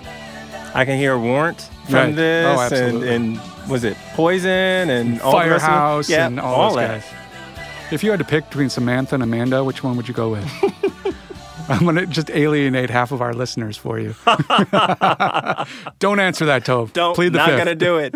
I 0.75 0.85
can 0.85 0.97
hear 0.99 1.17
Warrant 1.17 1.62
from 1.85 1.93
Right. 1.95 2.15
this, 2.15 2.45
Oh, 2.47 2.51
and, 2.62 2.73
absolutely. 2.73 3.15
and 3.15 3.41
was 3.67 3.83
it 3.83 3.97
Poison 4.13 4.49
and 4.89 5.19
all 5.21 5.31
the 5.31 5.38
rest 5.38 5.49
of 5.49 5.62
them? 5.62 5.62
Firehouse 5.62 6.09
Yeah, 6.09 6.27
and 6.27 6.39
all, 6.39 6.69
those 6.69 6.75
that. 6.77 7.01
guys. 7.01 7.05
If 7.91 8.03
you 8.03 8.12
had 8.12 8.19
to 8.19 8.25
pick 8.25 8.45
between 8.49 8.69
Samantha 8.69 9.15
and 9.15 9.23
Amanda, 9.23 9.63
which 9.63 9.83
one 9.83 9.97
would 9.97 10.07
you 10.07 10.13
go 10.13 10.29
with? 10.29 10.45
I'm 11.69 11.85
gonna 11.85 12.05
just 12.05 12.29
alienate 12.29 12.91
half 12.91 13.12
of 13.12 13.19
our 13.21 13.33
listeners 13.33 13.77
for 13.77 13.97
you. 13.99 14.13
Don't 15.99 16.19
answer 16.19 16.45
that, 16.45 16.65
Toby. 16.65 16.91
Don't, 16.93 17.15
plead 17.15 17.33
the 17.33 17.38
not 17.39 17.49
fifth. 17.49 17.57
gonna 17.57 17.75
do 17.75 17.97
it. 17.97 18.15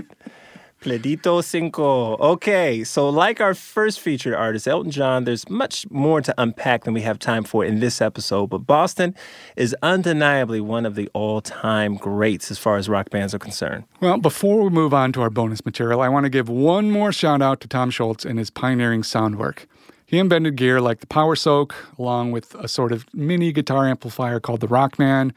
Pledito 0.84 1.42
cinco. 1.42 2.18
Okay, 2.18 2.84
so 2.84 3.08
like 3.08 3.40
our 3.40 3.54
first 3.54 4.02
featured 4.02 4.34
artist, 4.34 4.68
Elton 4.68 4.92
John, 4.92 5.24
there's 5.24 5.50
much 5.50 5.90
more 5.90 6.20
to 6.20 6.36
unpack 6.38 6.84
than 6.84 6.94
we 6.94 7.00
have 7.04 7.18
time 7.20 7.46
for 7.46 7.64
in 7.64 7.80
this 7.80 8.02
episode. 8.02 8.48
But 8.48 8.68
Boston 8.68 9.16
is 9.56 9.74
undeniably 9.82 10.60
one 10.60 10.86
of 10.86 10.96
the 10.96 11.10
all-time 11.14 11.96
greats 11.96 12.52
as 12.52 12.60
far 12.60 12.76
as 12.76 12.90
rock 12.90 13.12
bands 13.12 13.34
are 13.34 13.40
concerned. 13.40 13.86
Well, 14.02 14.18
before 14.18 14.62
we 14.62 14.70
move 14.72 14.94
on 14.94 15.14
to 15.14 15.22
our 15.22 15.30
bonus 15.30 15.64
material, 15.64 16.02
I 16.02 16.10
want 16.10 16.26
to 16.26 16.30
give 16.30 16.50
one 16.50 16.92
more 16.92 17.14
shout 17.14 17.42
out 17.42 17.62
to 17.62 17.70
Tom 17.70 17.90
Scholz 17.90 18.26
and 18.26 18.38
his 18.38 18.50
pioneering 18.50 19.04
sound 19.04 19.40
work. 19.40 19.68
He 20.06 20.20
invented 20.20 20.58
gear 20.58 20.82
like 20.82 21.00
the 21.00 21.08
Power 21.08 21.38
Soak, 21.38 21.74
along 21.98 22.34
with 22.34 22.56
a 22.56 22.68
sort 22.68 22.92
of 22.92 23.06
mini 23.14 23.54
guitar 23.54 23.88
amplifier 23.88 24.42
called 24.42 24.60
the 24.60 24.68
Rockman, 24.68 25.32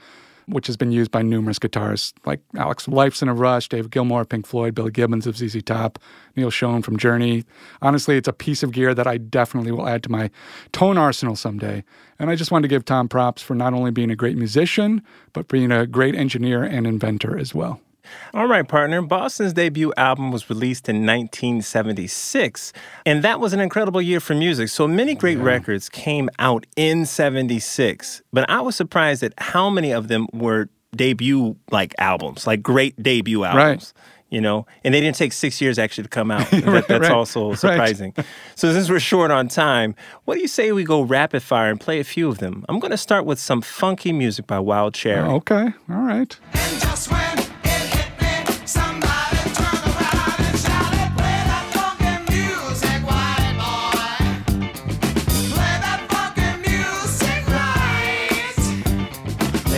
which 0.46 0.66
has 0.66 0.76
been 0.76 0.92
used 0.92 1.10
by 1.10 1.22
numerous 1.22 1.58
guitarists 1.58 2.12
like 2.24 2.40
Alex 2.56 2.86
Lifeson 2.86 3.30
of 3.30 3.40
Rush, 3.40 3.68
Dave 3.68 3.90
Gilmour 3.90 4.22
of 4.22 4.28
Pink 4.28 4.46
Floyd, 4.46 4.74
Billy 4.74 4.90
Gibbons 4.90 5.26
of 5.26 5.36
ZZ 5.36 5.62
Top, 5.62 5.98
Neil 6.36 6.50
Schon 6.50 6.82
from 6.82 6.96
Journey. 6.96 7.44
Honestly, 7.82 8.16
it's 8.16 8.28
a 8.28 8.32
piece 8.32 8.62
of 8.62 8.72
gear 8.72 8.94
that 8.94 9.06
I 9.06 9.18
definitely 9.18 9.72
will 9.72 9.88
add 9.88 10.02
to 10.04 10.10
my 10.10 10.30
tone 10.72 10.98
arsenal 10.98 11.36
someday. 11.36 11.82
And 12.18 12.30
I 12.30 12.36
just 12.36 12.50
wanted 12.50 12.62
to 12.62 12.74
give 12.74 12.84
Tom 12.84 13.08
props 13.08 13.42
for 13.42 13.54
not 13.54 13.74
only 13.74 13.90
being 13.90 14.10
a 14.10 14.16
great 14.16 14.36
musician, 14.36 15.02
but 15.32 15.48
being 15.48 15.72
a 15.72 15.86
great 15.86 16.14
engineer 16.14 16.62
and 16.62 16.86
inventor 16.86 17.36
as 17.38 17.54
well. 17.54 17.80
All 18.34 18.46
right, 18.46 18.66
partner. 18.66 19.02
Boston's 19.02 19.52
debut 19.52 19.92
album 19.96 20.30
was 20.32 20.48
released 20.50 20.88
in 20.88 21.06
1976, 21.06 22.72
and 23.04 23.22
that 23.24 23.40
was 23.40 23.52
an 23.52 23.60
incredible 23.60 24.02
year 24.02 24.20
for 24.20 24.34
music. 24.34 24.68
So 24.68 24.86
many 24.88 25.14
great 25.14 25.38
records 25.38 25.88
came 25.88 26.28
out 26.38 26.66
in 26.76 27.06
76, 27.06 28.22
but 28.32 28.48
I 28.50 28.60
was 28.60 28.76
surprised 28.76 29.22
at 29.22 29.32
how 29.38 29.70
many 29.70 29.92
of 29.92 30.08
them 30.08 30.26
were 30.32 30.68
debut 30.94 31.56
like 31.70 31.94
albums, 31.98 32.46
like 32.46 32.62
great 32.62 33.00
debut 33.02 33.44
albums. 33.44 33.92
Right 33.96 34.02
You 34.30 34.40
know, 34.40 34.66
and 34.82 34.92
they 34.94 35.00
didn't 35.00 35.16
take 35.16 35.32
six 35.32 35.60
years 35.60 35.78
actually 35.78 36.04
to 36.04 36.08
come 36.10 36.30
out. 36.30 36.48
That- 36.50 36.88
that's 36.88 37.02
right, 37.02 37.12
also 37.12 37.50
right. 37.50 37.58
surprising. 37.58 38.12
So, 38.54 38.72
since 38.72 38.88
we're 38.90 38.98
short 39.00 39.30
on 39.30 39.48
time, 39.48 39.94
what 40.24 40.34
do 40.34 40.40
you 40.40 40.48
say 40.48 40.72
we 40.72 40.84
go 40.84 41.02
rapid 41.02 41.42
fire 41.42 41.70
and 41.70 41.78
play 41.80 42.00
a 42.00 42.04
few 42.04 42.28
of 42.28 42.38
them? 42.38 42.64
I'm 42.68 42.78
going 42.80 42.90
to 42.92 42.96
start 42.96 43.24
with 43.24 43.38
some 43.38 43.60
funky 43.62 44.12
music 44.12 44.46
by 44.46 44.58
Wild 44.58 44.94
Cherry. 44.94 45.28
Okay, 45.28 45.66
all 45.90 46.02
right. 46.02 46.36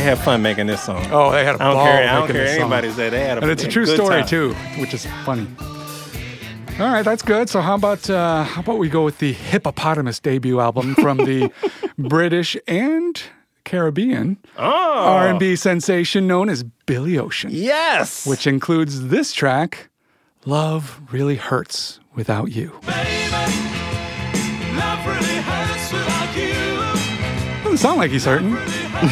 Right." 0.09 0.15
They 0.15 0.17
have 0.17 0.25
fun 0.25 0.43
making 0.43 0.67
this 0.67 0.83
song. 0.83 1.07
Oh, 1.11 1.31
they 1.33 1.45
had 1.45 1.57
a 1.57 1.63
I 1.63 1.67
don't 1.67 1.75
ball 1.75 1.85
care. 1.87 2.09
I 2.09 2.13
don't 2.13 2.21
making 2.23 2.37
care 2.37 2.45
this 2.45 2.55
song. 2.57 2.73
anybody 2.73 2.91
say 2.93 3.11
they 3.11 3.21
had 3.25 3.39
a 3.39 3.43
And 3.43 3.51
it's 3.51 3.65
a 3.65 3.69
true 3.69 3.87
story 3.87 4.21
time. 4.21 4.27
too, 4.27 4.55
which 4.79 4.95
is 4.95 5.07
funny. 5.25 5.47
All 6.81 6.87
right, 6.87 7.03
that's 7.05 7.23
good. 7.23 7.49
So 7.51 7.61
how 7.61 7.75
about 7.75 8.09
uh, 8.09 8.45
how 8.45 8.61
about 8.61 8.79
we 8.79 8.89
go 8.89 9.05
with 9.05 9.19
the 9.19 9.33
Hippopotamus 9.33 10.21
debut 10.21 10.61
album 10.61 10.95
from 10.95 11.17
the 11.19 11.51
British 11.99 12.57
and 12.69 13.21
Caribbean 13.65 14.37
Oh, 14.57 15.05
R&B 15.05 15.57
sensation 15.57 16.27
known 16.29 16.49
as 16.49 16.63
Billy 16.87 17.19
Ocean, 17.19 17.51
yes. 17.53 18.25
which 18.27 18.47
includes 18.47 19.09
this 19.09 19.33
track, 19.33 19.89
"Love 20.47 21.01
Really 21.11 21.35
Hurts 21.37 21.99
Without 22.15 22.53
You." 22.53 22.71
Love 22.87 22.97
really 25.07 25.41
hurts 25.43 25.93
without 25.93 26.37
you. 26.37 26.55
Doesn't 27.65 27.79
sound 27.79 27.99
like 27.99 28.11
he's 28.13 28.25
hurting. 28.25 28.57
And 29.01 29.09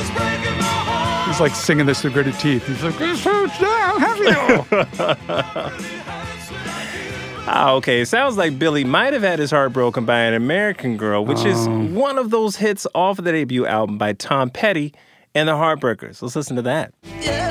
it's 0.00 0.10
breaking 0.10 0.58
my 0.58 0.64
heart. 0.64 1.28
He's 1.28 1.40
like 1.40 1.54
singing 1.54 1.86
this 1.86 2.00
through 2.00 2.12
gritted 2.12 2.38
teeth. 2.38 2.66
He's 2.66 2.82
like, 2.82 2.96
"This 2.98 3.22
hurts 3.24 3.58
down, 3.58 4.00
have 4.00 4.18
you?" 4.18 5.84
Ah, 7.46 7.72
okay. 7.74 8.00
It 8.00 8.06
sounds 8.06 8.38
like 8.38 8.58
Billy 8.58 8.84
might 8.84 9.12
have 9.12 9.20
had 9.22 9.38
his 9.38 9.50
heart 9.50 9.74
broken 9.74 10.06
by 10.06 10.20
an 10.20 10.32
American 10.32 10.96
Girl, 10.96 11.26
which 11.26 11.44
is 11.44 11.68
Oh. 11.68 11.84
one 11.88 12.16
of 12.16 12.30
those 12.30 12.56
hits 12.56 12.86
off 12.94 13.18
of 13.18 13.26
the 13.26 13.32
debut 13.32 13.66
album 13.66 13.98
by 13.98 14.14
Tom 14.14 14.48
Petty 14.48 14.94
and 15.34 15.46
the 15.46 15.52
Heartbreakers. 15.52 16.22
Let's 16.22 16.34
listen 16.36 16.56
to 16.56 16.62
that. 16.62 16.94
Yeah, 17.20 17.43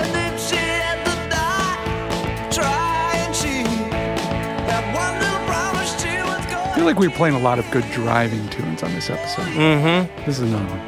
feel 6.84 6.92
like 6.92 7.00
we're 7.00 7.10
playing 7.16 7.34
a 7.34 7.40
lot 7.40 7.60
of 7.60 7.72
good 7.72 7.90
driving 7.92 8.46
tunes 8.50 8.84
on 8.84 8.94
this 8.94 9.10
episode. 9.10 9.46
Mm-hmm. 9.46 10.26
This 10.26 10.38
is 10.38 10.52
another 10.52 10.66
one. 10.66 10.80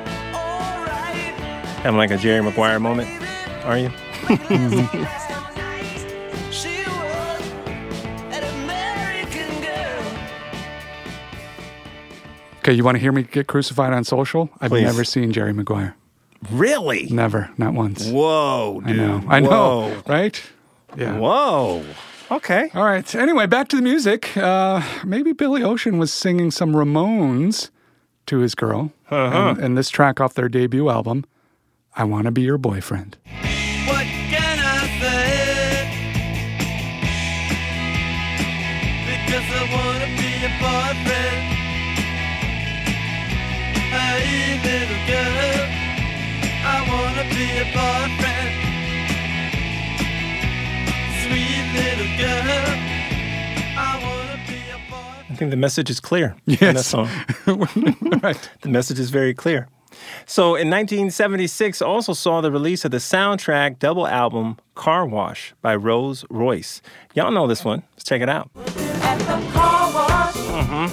Having 1.84 1.98
like 1.98 2.12
a 2.12 2.18
Jerry 2.18 2.44
Maguire 2.44 2.82
moment, 2.82 3.08
are 3.64 3.78
you? 3.78 3.90
She 6.52 6.84
was 6.84 7.42
an 8.30 8.44
American 8.66 9.62
girl. 9.62 10.18
Okay, 12.60 12.74
you 12.74 12.84
want 12.84 12.96
to 12.96 13.00
hear 13.00 13.14
me 13.14 13.24
get 13.24 13.48
crucified 13.48 13.94
on 13.94 14.04
social? 14.04 14.50
I've 14.60 14.72
Please. 14.72 14.84
never 14.84 15.06
seen 15.06 15.32
Jerry 15.32 15.54
Maguire. 15.54 15.96
Really? 16.52 17.08
Never, 17.10 17.52
not 17.58 17.74
once. 17.74 18.06
Whoa, 18.10 18.82
I 18.84 18.88
dude. 18.90 18.98
know. 18.98 19.24
I 19.30 19.40
know. 19.40 19.50
Whoa. 19.50 20.04
Right? 20.08 20.44
Yeah. 20.98 21.18
Whoa. 21.18 21.86
Okay. 22.32 22.70
All 22.74 22.84
right. 22.84 23.14
Anyway, 23.16 23.46
back 23.46 23.68
to 23.70 23.76
the 23.76 23.82
music. 23.82 24.36
Uh, 24.36 24.82
maybe 25.06 25.32
Billy 25.32 25.62
Ocean 25.64 25.98
was 25.98 26.12
singing 26.12 26.50
some 26.52 26.74
Ramones 26.74 27.70
to 28.26 28.40
his 28.40 28.56
girl. 28.56 28.92
Uh-huh. 29.12 29.50
And, 29.52 29.60
and 29.60 29.78
this 29.78 29.90
track 29.90 30.20
off 30.20 30.34
their 30.34 30.50
debut 30.50 30.90
album, 30.90 31.26
I 31.96 32.04
Want 32.04 32.26
to 32.26 32.32
Be 32.32 32.42
Your 32.42 32.58
Boyfriend. 32.58 33.18
What 33.86 34.06
can 34.06 34.60
I 34.60 34.88
say? 35.00 35.86
Because 39.06 39.48
I 39.54 39.64
wanna 39.70 40.10
be 40.18 40.32
a 40.42 40.50
boyfriend. 40.60 41.42
Hey, 43.94 44.58
little 44.66 45.02
girl, 45.06 45.70
I 46.66 46.78
wanna 46.90 47.26
be 47.30 47.46
a 47.62 47.66
boyfriend. 47.72 47.84
Sweet 47.96 48.02
little 48.02 48.02
girl, 48.02 48.04
I 48.04 48.04
wanna 48.04 48.04
be 48.04 48.10
a 48.10 48.14
boyfriend. 48.16 48.35
I 55.28 55.38
think 55.38 55.52
the 55.52 55.58
message 55.58 55.90
is 55.90 56.00
clear. 56.00 56.36
in 56.48 56.56
that 56.76 56.86
song. 56.86 57.10
right. 58.24 58.50
The 58.62 58.70
message 58.70 59.00
is 59.00 59.10
very 59.10 59.34
clear. 59.34 59.68
So 60.26 60.56
in 60.56 60.70
1976, 60.70 61.82
also 61.82 62.14
saw 62.14 62.42
the 62.42 62.52
release 62.52 62.86
of 62.86 62.92
the 62.92 62.98
soundtrack 62.98 63.80
double 63.80 64.08
album 64.08 64.58
Car 64.76 65.06
Wash 65.06 65.54
by 65.62 65.76
Rose 65.76 66.26
Royce. 66.30 66.82
Y'all 67.16 67.32
know 67.32 67.48
this 67.48 67.64
one. 67.66 67.84
Let's 67.94 68.04
check 68.06 68.22
it 68.22 68.30
out. 68.30 68.50
at 68.56 69.18
the 69.20 69.52
car 69.54 69.94
wash. 69.94 70.36
Mm-hmm. 70.36 70.88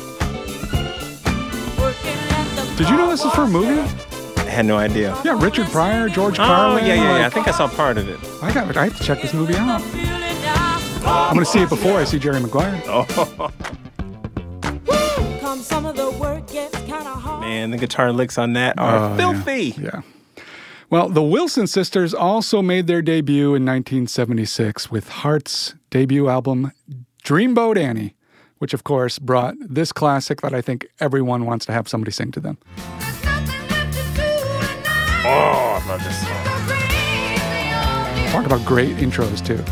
Working 1.80 2.18
at 2.30 2.45
the 2.57 2.74
Did 2.78 2.89
you 2.91 2.97
know 2.97 3.11
this 3.11 3.24
is 3.24 3.33
for 3.33 3.43
a 3.43 3.49
movie? 3.49 3.80
I 4.41 4.45
had 4.55 4.66
no 4.66 4.76
idea. 4.76 5.16
Yeah, 5.24 5.41
Richard 5.43 5.66
Pryor, 5.68 6.09
George 6.09 6.35
Oh, 6.39 6.45
Carlin. 6.45 6.85
yeah, 6.87 6.95
yeah, 6.95 7.18
yeah. 7.18 7.26
I 7.26 7.30
think 7.30 7.49
I 7.49 7.53
saw 7.53 7.68
part 7.68 7.97
of 7.97 8.09
it. 8.09 8.18
I 8.43 8.53
got. 8.53 8.76
I 8.76 8.85
have 8.85 8.97
to 8.99 9.05
check 9.05 9.20
this 9.22 9.33
movie 9.35 9.55
out. 9.57 9.80
Feeling 11.03 11.14
down. 11.16 11.28
I'm 11.28 11.34
going 11.34 11.44
to 11.44 11.50
see 11.50 11.62
it 11.62 11.68
before 11.68 11.98
I 11.98 12.05
see 12.05 12.18
Jerry 12.18 12.40
Maguire. 12.40 12.80
Oh. 12.86 13.50
Come 15.40 15.61
some 15.62 15.86
of 15.86 15.96
the 15.96 16.11
work 16.12 16.48
gets 16.50 16.74
kind 16.76 17.07
of 17.07 17.20
hard. 17.20 17.40
Man, 17.42 17.70
the 17.70 17.76
guitar 17.78 18.12
licks 18.12 18.38
on 18.38 18.53
that 18.55 18.78
are 18.78 18.96
Oh, 18.96 19.09
yeah. 19.11 19.16
filthy. 19.16 19.74
Yeah. 19.80 20.03
Well, 20.90 21.09
the 21.09 21.22
Wilson 21.22 21.66
sisters 21.66 22.12
also 22.12 22.61
made 22.61 22.86
their 22.86 23.00
debut 23.00 23.55
in 23.55 23.64
1976 23.64 24.90
with 24.90 25.09
Heart's 25.09 25.74
debut 25.90 26.28
album, 26.28 26.70
Dreamboat 27.24 27.78
Annie, 27.78 28.14
which 28.59 28.74
of 28.74 28.84
course 28.84 29.18
brought 29.18 29.55
this 29.59 29.90
classic 29.90 30.42
that 30.42 30.53
I 30.55 30.61
think 30.61 30.86
everyone 31.00 31.46
wants 31.46 31.64
to 31.66 31.72
have 31.72 31.88
somebody 31.88 32.12
sing 32.12 32.30
to 32.32 32.40
them. 32.40 32.59
Oh, 35.24 35.80
I 35.80 35.88
love 35.88 36.03
this 36.05 36.20
song. 36.20 36.44
Talk 38.32 38.44
about 38.46 38.62
great 38.66 38.96
intros 38.96 39.44
too. 39.44 39.62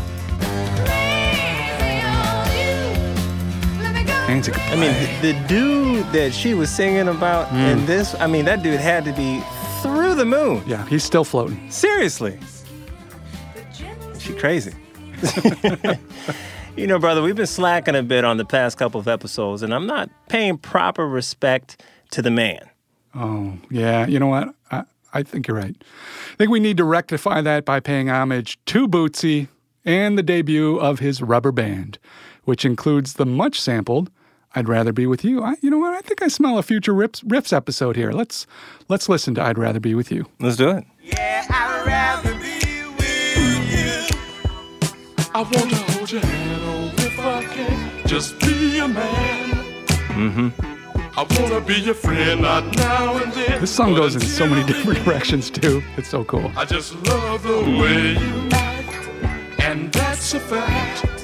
Nancy 4.31 4.51
could 4.53 4.61
I 4.61 4.75
mean, 4.77 4.93
the, 5.21 5.33
the 5.33 5.47
dude 5.47 6.05
that 6.13 6.33
she 6.33 6.53
was 6.53 6.69
singing 6.69 7.09
about 7.09 7.49
Hmm. 7.49 7.57
in 7.57 7.85
this, 7.85 8.15
I 8.15 8.27
mean, 8.27 8.45
that 8.45 8.63
dude 8.63 8.79
had 8.79 9.03
to 9.03 9.11
be 9.11 9.41
through 9.81 10.15
the 10.15 10.23
moon. 10.25 10.63
yeah, 10.65 10.85
he's 10.87 11.03
still 11.03 11.25
floating. 11.25 11.69
Seriously. 11.69 12.39
She 14.19 14.33
crazy. 14.33 14.73
you 16.77 16.87
know, 16.87 16.97
brother, 16.97 17.21
we've 17.21 17.35
been 17.35 17.45
slacking 17.45 17.95
a 17.95 18.03
bit 18.03 18.23
on 18.23 18.37
the 18.37 18.45
past 18.45 18.77
couple 18.77 18.99
of 19.01 19.07
episodes, 19.09 19.63
and 19.63 19.73
I'm 19.73 19.85
not 19.85 20.09
paying 20.29 20.57
proper 20.57 21.05
respect 21.07 21.83
to 22.11 22.21
the 22.21 22.31
man. 22.31 22.69
Oh, 23.13 23.57
yeah. 23.69 24.05
You 24.07 24.19
know 24.19 24.27
what? 24.27 24.53
I, 24.71 24.83
I 25.13 25.23
think 25.23 25.47
you're 25.47 25.57
right. 25.57 25.75
I 26.31 26.35
think 26.37 26.51
we 26.51 26.59
need 26.61 26.77
to 26.77 26.85
rectify 26.85 27.41
that 27.41 27.65
by 27.65 27.81
paying 27.81 28.09
homage 28.09 28.57
to 28.67 28.87
Bootsy 28.87 29.49
and 29.83 30.17
the 30.17 30.23
debut 30.23 30.77
of 30.79 30.99
his 30.99 31.21
rubber 31.21 31.51
band, 31.51 31.97
which 32.45 32.63
includes 32.63 33.13
the 33.13 33.25
much 33.25 33.59
sampled 33.59 34.09
"I'd 34.55 34.67
Rather 34.67 34.93
Be 34.93 35.07
with 35.07 35.23
You." 35.23 35.43
I, 35.43 35.55
you 35.61 35.69
know 35.69 35.79
what? 35.79 35.93
I 35.93 36.01
think 36.01 36.21
I 36.21 36.27
smell 36.27 36.57
a 36.57 36.63
future 36.63 36.93
riffs, 36.93 37.23
riffs 37.23 37.53
episode 37.53 37.95
here. 37.95 38.11
Let's 38.11 38.45
let's 38.87 39.07
listen 39.09 39.35
to 39.35 39.43
"I'd 39.43 39.57
Rather 39.57 39.79
Be 39.79 39.95
with 39.95 40.11
You." 40.11 40.25
Let's 40.39 40.57
do 40.57 40.69
it. 40.69 40.85
Yeah, 41.03 41.45
I'd 41.49 41.85
rather 41.85 42.33
be 42.35 42.85
with 42.97 44.11
you. 44.11 44.17
I 45.33 45.41
want 45.41 45.69
to 45.69 45.75
hold 45.93 46.11
your 46.11 46.21
hand, 46.21 46.61
oh, 46.65 46.93
if 46.97 47.19
I 47.19 47.43
can. 47.45 48.07
Just 48.07 48.39
be 48.39 48.79
a 48.79 48.87
man. 48.87 49.49
Mm-hmm. 50.11 50.49
I 51.17 51.23
want 51.23 51.51
to 51.53 51.61
be 51.61 51.79
your 51.79 51.93
friend, 51.93 52.41
not 52.41 52.63
now 52.77 53.17
and 53.17 53.31
then. 53.33 53.59
This 53.61 53.71
song 53.71 53.95
goes 53.95 54.15
in 54.15 54.21
so 54.21 54.47
many 54.47 54.65
different 54.65 55.03
directions 55.03 55.49
too. 55.49 55.83
It's 55.97 56.09
so 56.09 56.23
cool. 56.23 56.51
I 56.55 56.65
just 56.65 56.95
love 57.05 57.43
the 57.43 57.59
way 57.59 58.13
you 58.13 58.49
act, 58.51 59.09
and 59.59 59.91
that's 59.91 60.33
a 60.33 60.39
fact. 60.39 61.20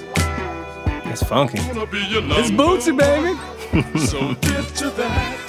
It's 1.09 1.23
funky. 1.23 1.59
I 1.59 1.67
wanna 1.67 1.87
be 1.87 1.99
your 1.99 2.21
It's 2.23 2.49
number 2.49 2.63
Bootsy, 2.63 2.97
baby. 2.97 3.39
So 4.07 4.33
get 4.35 4.65
to 4.75 4.89
that. 4.91 5.47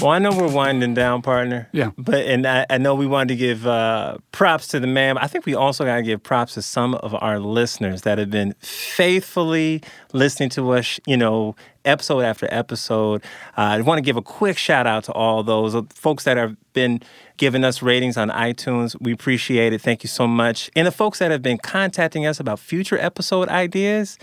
Well, 0.00 0.12
I 0.12 0.18
know 0.18 0.30
we're 0.30 0.48
winding 0.50 0.94
down, 0.94 1.20
partner. 1.20 1.68
Yeah. 1.72 1.90
But 1.98 2.24
and 2.24 2.46
I, 2.46 2.64
I 2.70 2.78
know 2.78 2.94
we 2.94 3.06
wanted 3.06 3.28
to 3.28 3.36
give 3.36 3.66
uh, 3.66 4.16
props 4.32 4.68
to 4.68 4.80
the 4.80 4.86
man. 4.86 5.18
I 5.18 5.26
think 5.26 5.44
we 5.44 5.54
also 5.54 5.84
got 5.84 5.96
to 5.96 6.02
give 6.02 6.22
props 6.22 6.54
to 6.54 6.62
some 6.62 6.94
of 6.94 7.14
our 7.20 7.38
listeners 7.38 8.02
that 8.02 8.16
have 8.16 8.30
been 8.30 8.54
faithfully 8.60 9.82
listening 10.14 10.48
to 10.50 10.70
us. 10.70 10.98
You 11.06 11.18
know, 11.18 11.54
episode 11.84 12.20
after 12.22 12.48
episode. 12.50 13.22
Uh, 13.58 13.60
I 13.60 13.80
want 13.82 13.98
to 13.98 14.02
give 14.02 14.16
a 14.16 14.22
quick 14.22 14.56
shout 14.56 14.86
out 14.86 15.04
to 15.04 15.12
all 15.12 15.42
those 15.42 15.74
uh, 15.74 15.82
folks 15.90 16.24
that 16.24 16.38
have 16.38 16.56
been 16.72 17.02
giving 17.40 17.64
us 17.64 17.80
ratings 17.82 18.16
on 18.16 18.28
iTunes. 18.28 18.94
We 19.00 19.12
appreciate 19.12 19.72
it. 19.72 19.80
Thank 19.80 20.04
you 20.04 20.08
so 20.08 20.26
much. 20.28 20.70
And 20.76 20.86
the 20.86 20.92
folks 20.92 21.18
that 21.20 21.30
have 21.30 21.42
been 21.42 21.58
contacting 21.58 22.26
us 22.26 22.38
about 22.38 22.60
future 22.60 22.98
episode 22.98 23.48
ideas. 23.48 24.18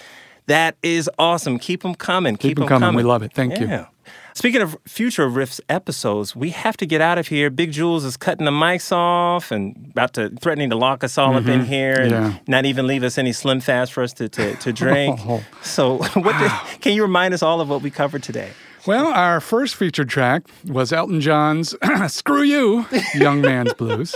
That 0.46 0.78
is 0.82 1.10
awesome. 1.20 1.60
Keep 1.60 1.82
them 1.82 1.94
coming. 1.94 2.38
Keep 2.38 2.58
them 2.60 2.68
coming. 2.70 2.96
We 2.96 3.04
love 3.04 3.22
it. 3.22 3.34
Thank 3.34 3.60
you. 3.60 3.86
Speaking 4.34 4.62
of 4.62 4.78
future 4.86 5.28
Riffs 5.28 5.60
episodes, 5.68 6.36
we 6.38 6.52
have 6.52 6.78
to 6.78 6.86
get 6.86 7.02
out 7.02 7.18
of 7.18 7.28
here. 7.28 7.50
Big 7.50 7.74
Jules 7.74 8.06
is 8.06 8.16
cutting 8.16 8.46
the 8.46 8.52
mics 8.52 8.92
off 8.94 9.52
and 9.52 9.76
about 9.92 10.14
to 10.14 10.30
threatening 10.40 10.70
to 10.70 10.78
lock 10.78 11.04
us 11.04 11.18
all 11.18 11.36
up 11.36 11.48
in 11.48 11.66
here 11.66 11.96
and 12.00 12.12
Mm-hmm. 12.14 12.32
Yeah. 12.32 12.38
not 12.48 12.66
even 12.66 12.88
leave 12.88 13.04
us 13.04 13.18
any 13.18 13.34
Slim 13.34 13.60
Fast 13.60 13.92
for 13.92 14.04
us 14.04 14.14
to, 14.14 14.30
to, 14.30 14.56
to 14.56 14.72
drink. 14.72 15.20
Oh. 15.28 15.44
So, 15.64 15.98
what 16.14 16.38
did, 16.40 16.52
can 16.82 16.94
you 16.94 17.02
remind 17.02 17.34
us 17.34 17.42
all 17.42 17.60
of 17.60 17.68
what 17.70 17.82
we 17.82 17.90
covered 17.90 18.24
today? 18.24 18.52
Well, 18.88 19.08
our 19.08 19.42
first 19.42 19.76
featured 19.76 20.08
track 20.08 20.44
was 20.66 20.94
Elton 20.94 21.20
John's 21.20 21.76
Screw 22.08 22.42
You, 22.44 22.86
Young 23.16 23.42
Man's 23.42 23.74
Blues. 23.74 24.16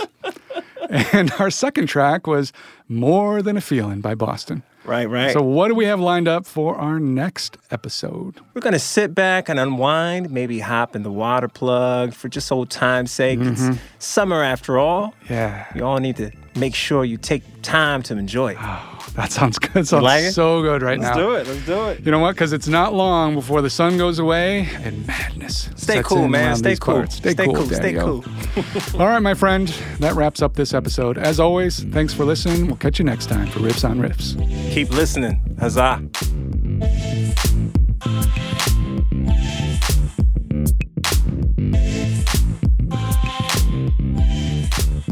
And 0.88 1.30
our 1.38 1.50
second 1.50 1.88
track 1.88 2.26
was 2.26 2.52
More 2.88 3.42
Than 3.42 3.58
a 3.58 3.60
Feeling 3.60 4.00
by 4.00 4.14
Boston. 4.14 4.62
Right, 4.84 5.08
right. 5.08 5.32
So, 5.32 5.42
what 5.42 5.68
do 5.68 5.74
we 5.74 5.84
have 5.84 6.00
lined 6.00 6.26
up 6.26 6.44
for 6.44 6.74
our 6.76 6.98
next 6.98 7.56
episode? 7.70 8.40
We're 8.54 8.62
going 8.62 8.72
to 8.72 8.78
sit 8.80 9.14
back 9.14 9.48
and 9.48 9.60
unwind, 9.60 10.30
maybe 10.30 10.58
hop 10.58 10.96
in 10.96 11.02
the 11.02 11.12
water 11.12 11.48
plug 11.48 12.14
for 12.14 12.28
just 12.28 12.50
old 12.50 12.68
time's 12.70 13.12
sake. 13.12 13.38
It's 13.40 13.62
summer 14.00 14.42
after 14.42 14.78
all. 14.78 15.14
Mm-hmm. 15.24 15.32
Yeah, 15.34 15.66
You 15.76 15.84
all 15.84 15.98
need 15.98 16.16
to 16.16 16.32
make 16.56 16.74
sure 16.74 17.04
you 17.04 17.16
take 17.16 17.42
time 17.62 18.02
to 18.04 18.16
enjoy 18.16 18.52
it. 18.52 18.58
Oh, 18.60 19.08
that 19.14 19.32
sounds 19.32 19.58
good. 19.58 19.86
Sounds 19.86 20.02
like 20.02 20.24
so 20.32 20.62
good 20.62 20.82
right 20.82 20.98
now. 20.98 21.14
Let's 21.14 21.18
do 21.18 21.32
it. 21.34 21.46
Let's 21.46 21.66
do 21.66 21.86
it. 21.88 22.00
You 22.04 22.10
know 22.10 22.18
what? 22.18 22.34
Because 22.34 22.52
it's 22.52 22.68
not 22.68 22.94
long 22.94 23.34
before 23.34 23.62
the 23.62 23.70
sun 23.70 23.98
goes 23.98 24.18
away 24.18 24.68
and 24.82 25.06
madness. 25.06 25.68
Stay 25.76 26.02
cool, 26.02 26.28
man. 26.28 26.56
Stay 26.56 26.76
cool. 26.76 27.06
Stay, 27.08 27.32
Stay 27.32 27.44
cool. 27.44 27.54
cool. 27.54 27.66
Stay 27.66 27.94
cool. 27.94 28.24
All 29.00 29.06
right, 29.06 29.20
my 29.20 29.34
friend. 29.34 29.68
That 30.00 30.14
wraps 30.14 30.42
up 30.42 30.54
this 30.54 30.74
episode. 30.74 31.18
As 31.18 31.40
always, 31.40 31.84
thanks 31.84 32.14
for 32.14 32.24
listening. 32.24 32.66
We'll 32.66 32.76
catch 32.76 32.98
you 32.98 33.04
next 33.04 33.26
time 33.26 33.48
for 33.48 33.60
Riffs 33.60 33.88
on 33.88 33.98
Riffs. 33.98 34.36
Keep 34.72 34.90
listening. 34.90 35.40
Huzzah. 35.58 36.02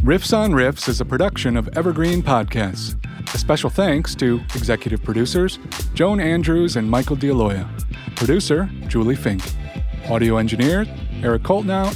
Riffs 0.02 0.34
on 0.34 0.52
Riffs 0.52 0.88
is 0.88 1.02
a 1.02 1.04
production 1.04 1.58
of 1.58 1.68
Evergreen 1.76 2.22
Podcasts. 2.22 2.96
A 3.34 3.38
special 3.38 3.68
thanks 3.68 4.14
to 4.14 4.40
executive 4.54 5.04
producers 5.04 5.58
Joan 5.92 6.20
Andrews 6.20 6.76
and 6.76 6.90
Michael 6.90 7.16
D'Aloia, 7.16 7.68
producer 8.16 8.70
Julie 8.88 9.14
Fink, 9.14 9.42
audio 10.08 10.38
engineer 10.38 10.86
Eric 11.22 11.42
Coltnow. 11.42 11.94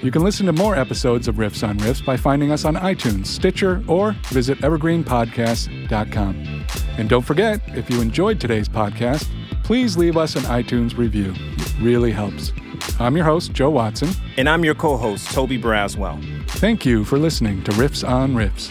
You 0.00 0.12
can 0.12 0.22
listen 0.22 0.46
to 0.46 0.52
more 0.52 0.76
episodes 0.76 1.26
of 1.26 1.34
Riffs 1.36 1.66
on 1.66 1.76
Riffs 1.80 2.06
by 2.06 2.16
finding 2.16 2.52
us 2.52 2.64
on 2.64 2.76
iTunes, 2.76 3.26
Stitcher, 3.26 3.82
or 3.88 4.12
visit 4.28 4.58
evergreenpodcast.com. 4.58 6.64
And 6.98 7.08
don't 7.08 7.26
forget, 7.26 7.60
if 7.76 7.90
you 7.90 8.00
enjoyed 8.00 8.40
today's 8.40 8.68
podcast, 8.68 9.28
please 9.64 9.96
leave 9.96 10.16
us 10.16 10.36
an 10.36 10.42
iTunes 10.42 10.96
review. 10.96 11.34
It 11.36 11.74
really 11.80 12.12
helps. 12.12 12.52
I'm 12.98 13.16
your 13.16 13.24
host, 13.24 13.52
Joe 13.52 13.70
Watson. 13.70 14.10
And 14.36 14.48
I'm 14.48 14.64
your 14.64 14.74
co 14.74 14.96
host, 14.96 15.30
Toby 15.32 15.58
Braswell. 15.58 16.22
Thank 16.50 16.84
you 16.84 17.04
for 17.04 17.18
listening 17.18 17.62
to 17.64 17.72
Riffs 17.72 18.06
on 18.06 18.34
Riffs. 18.34 18.70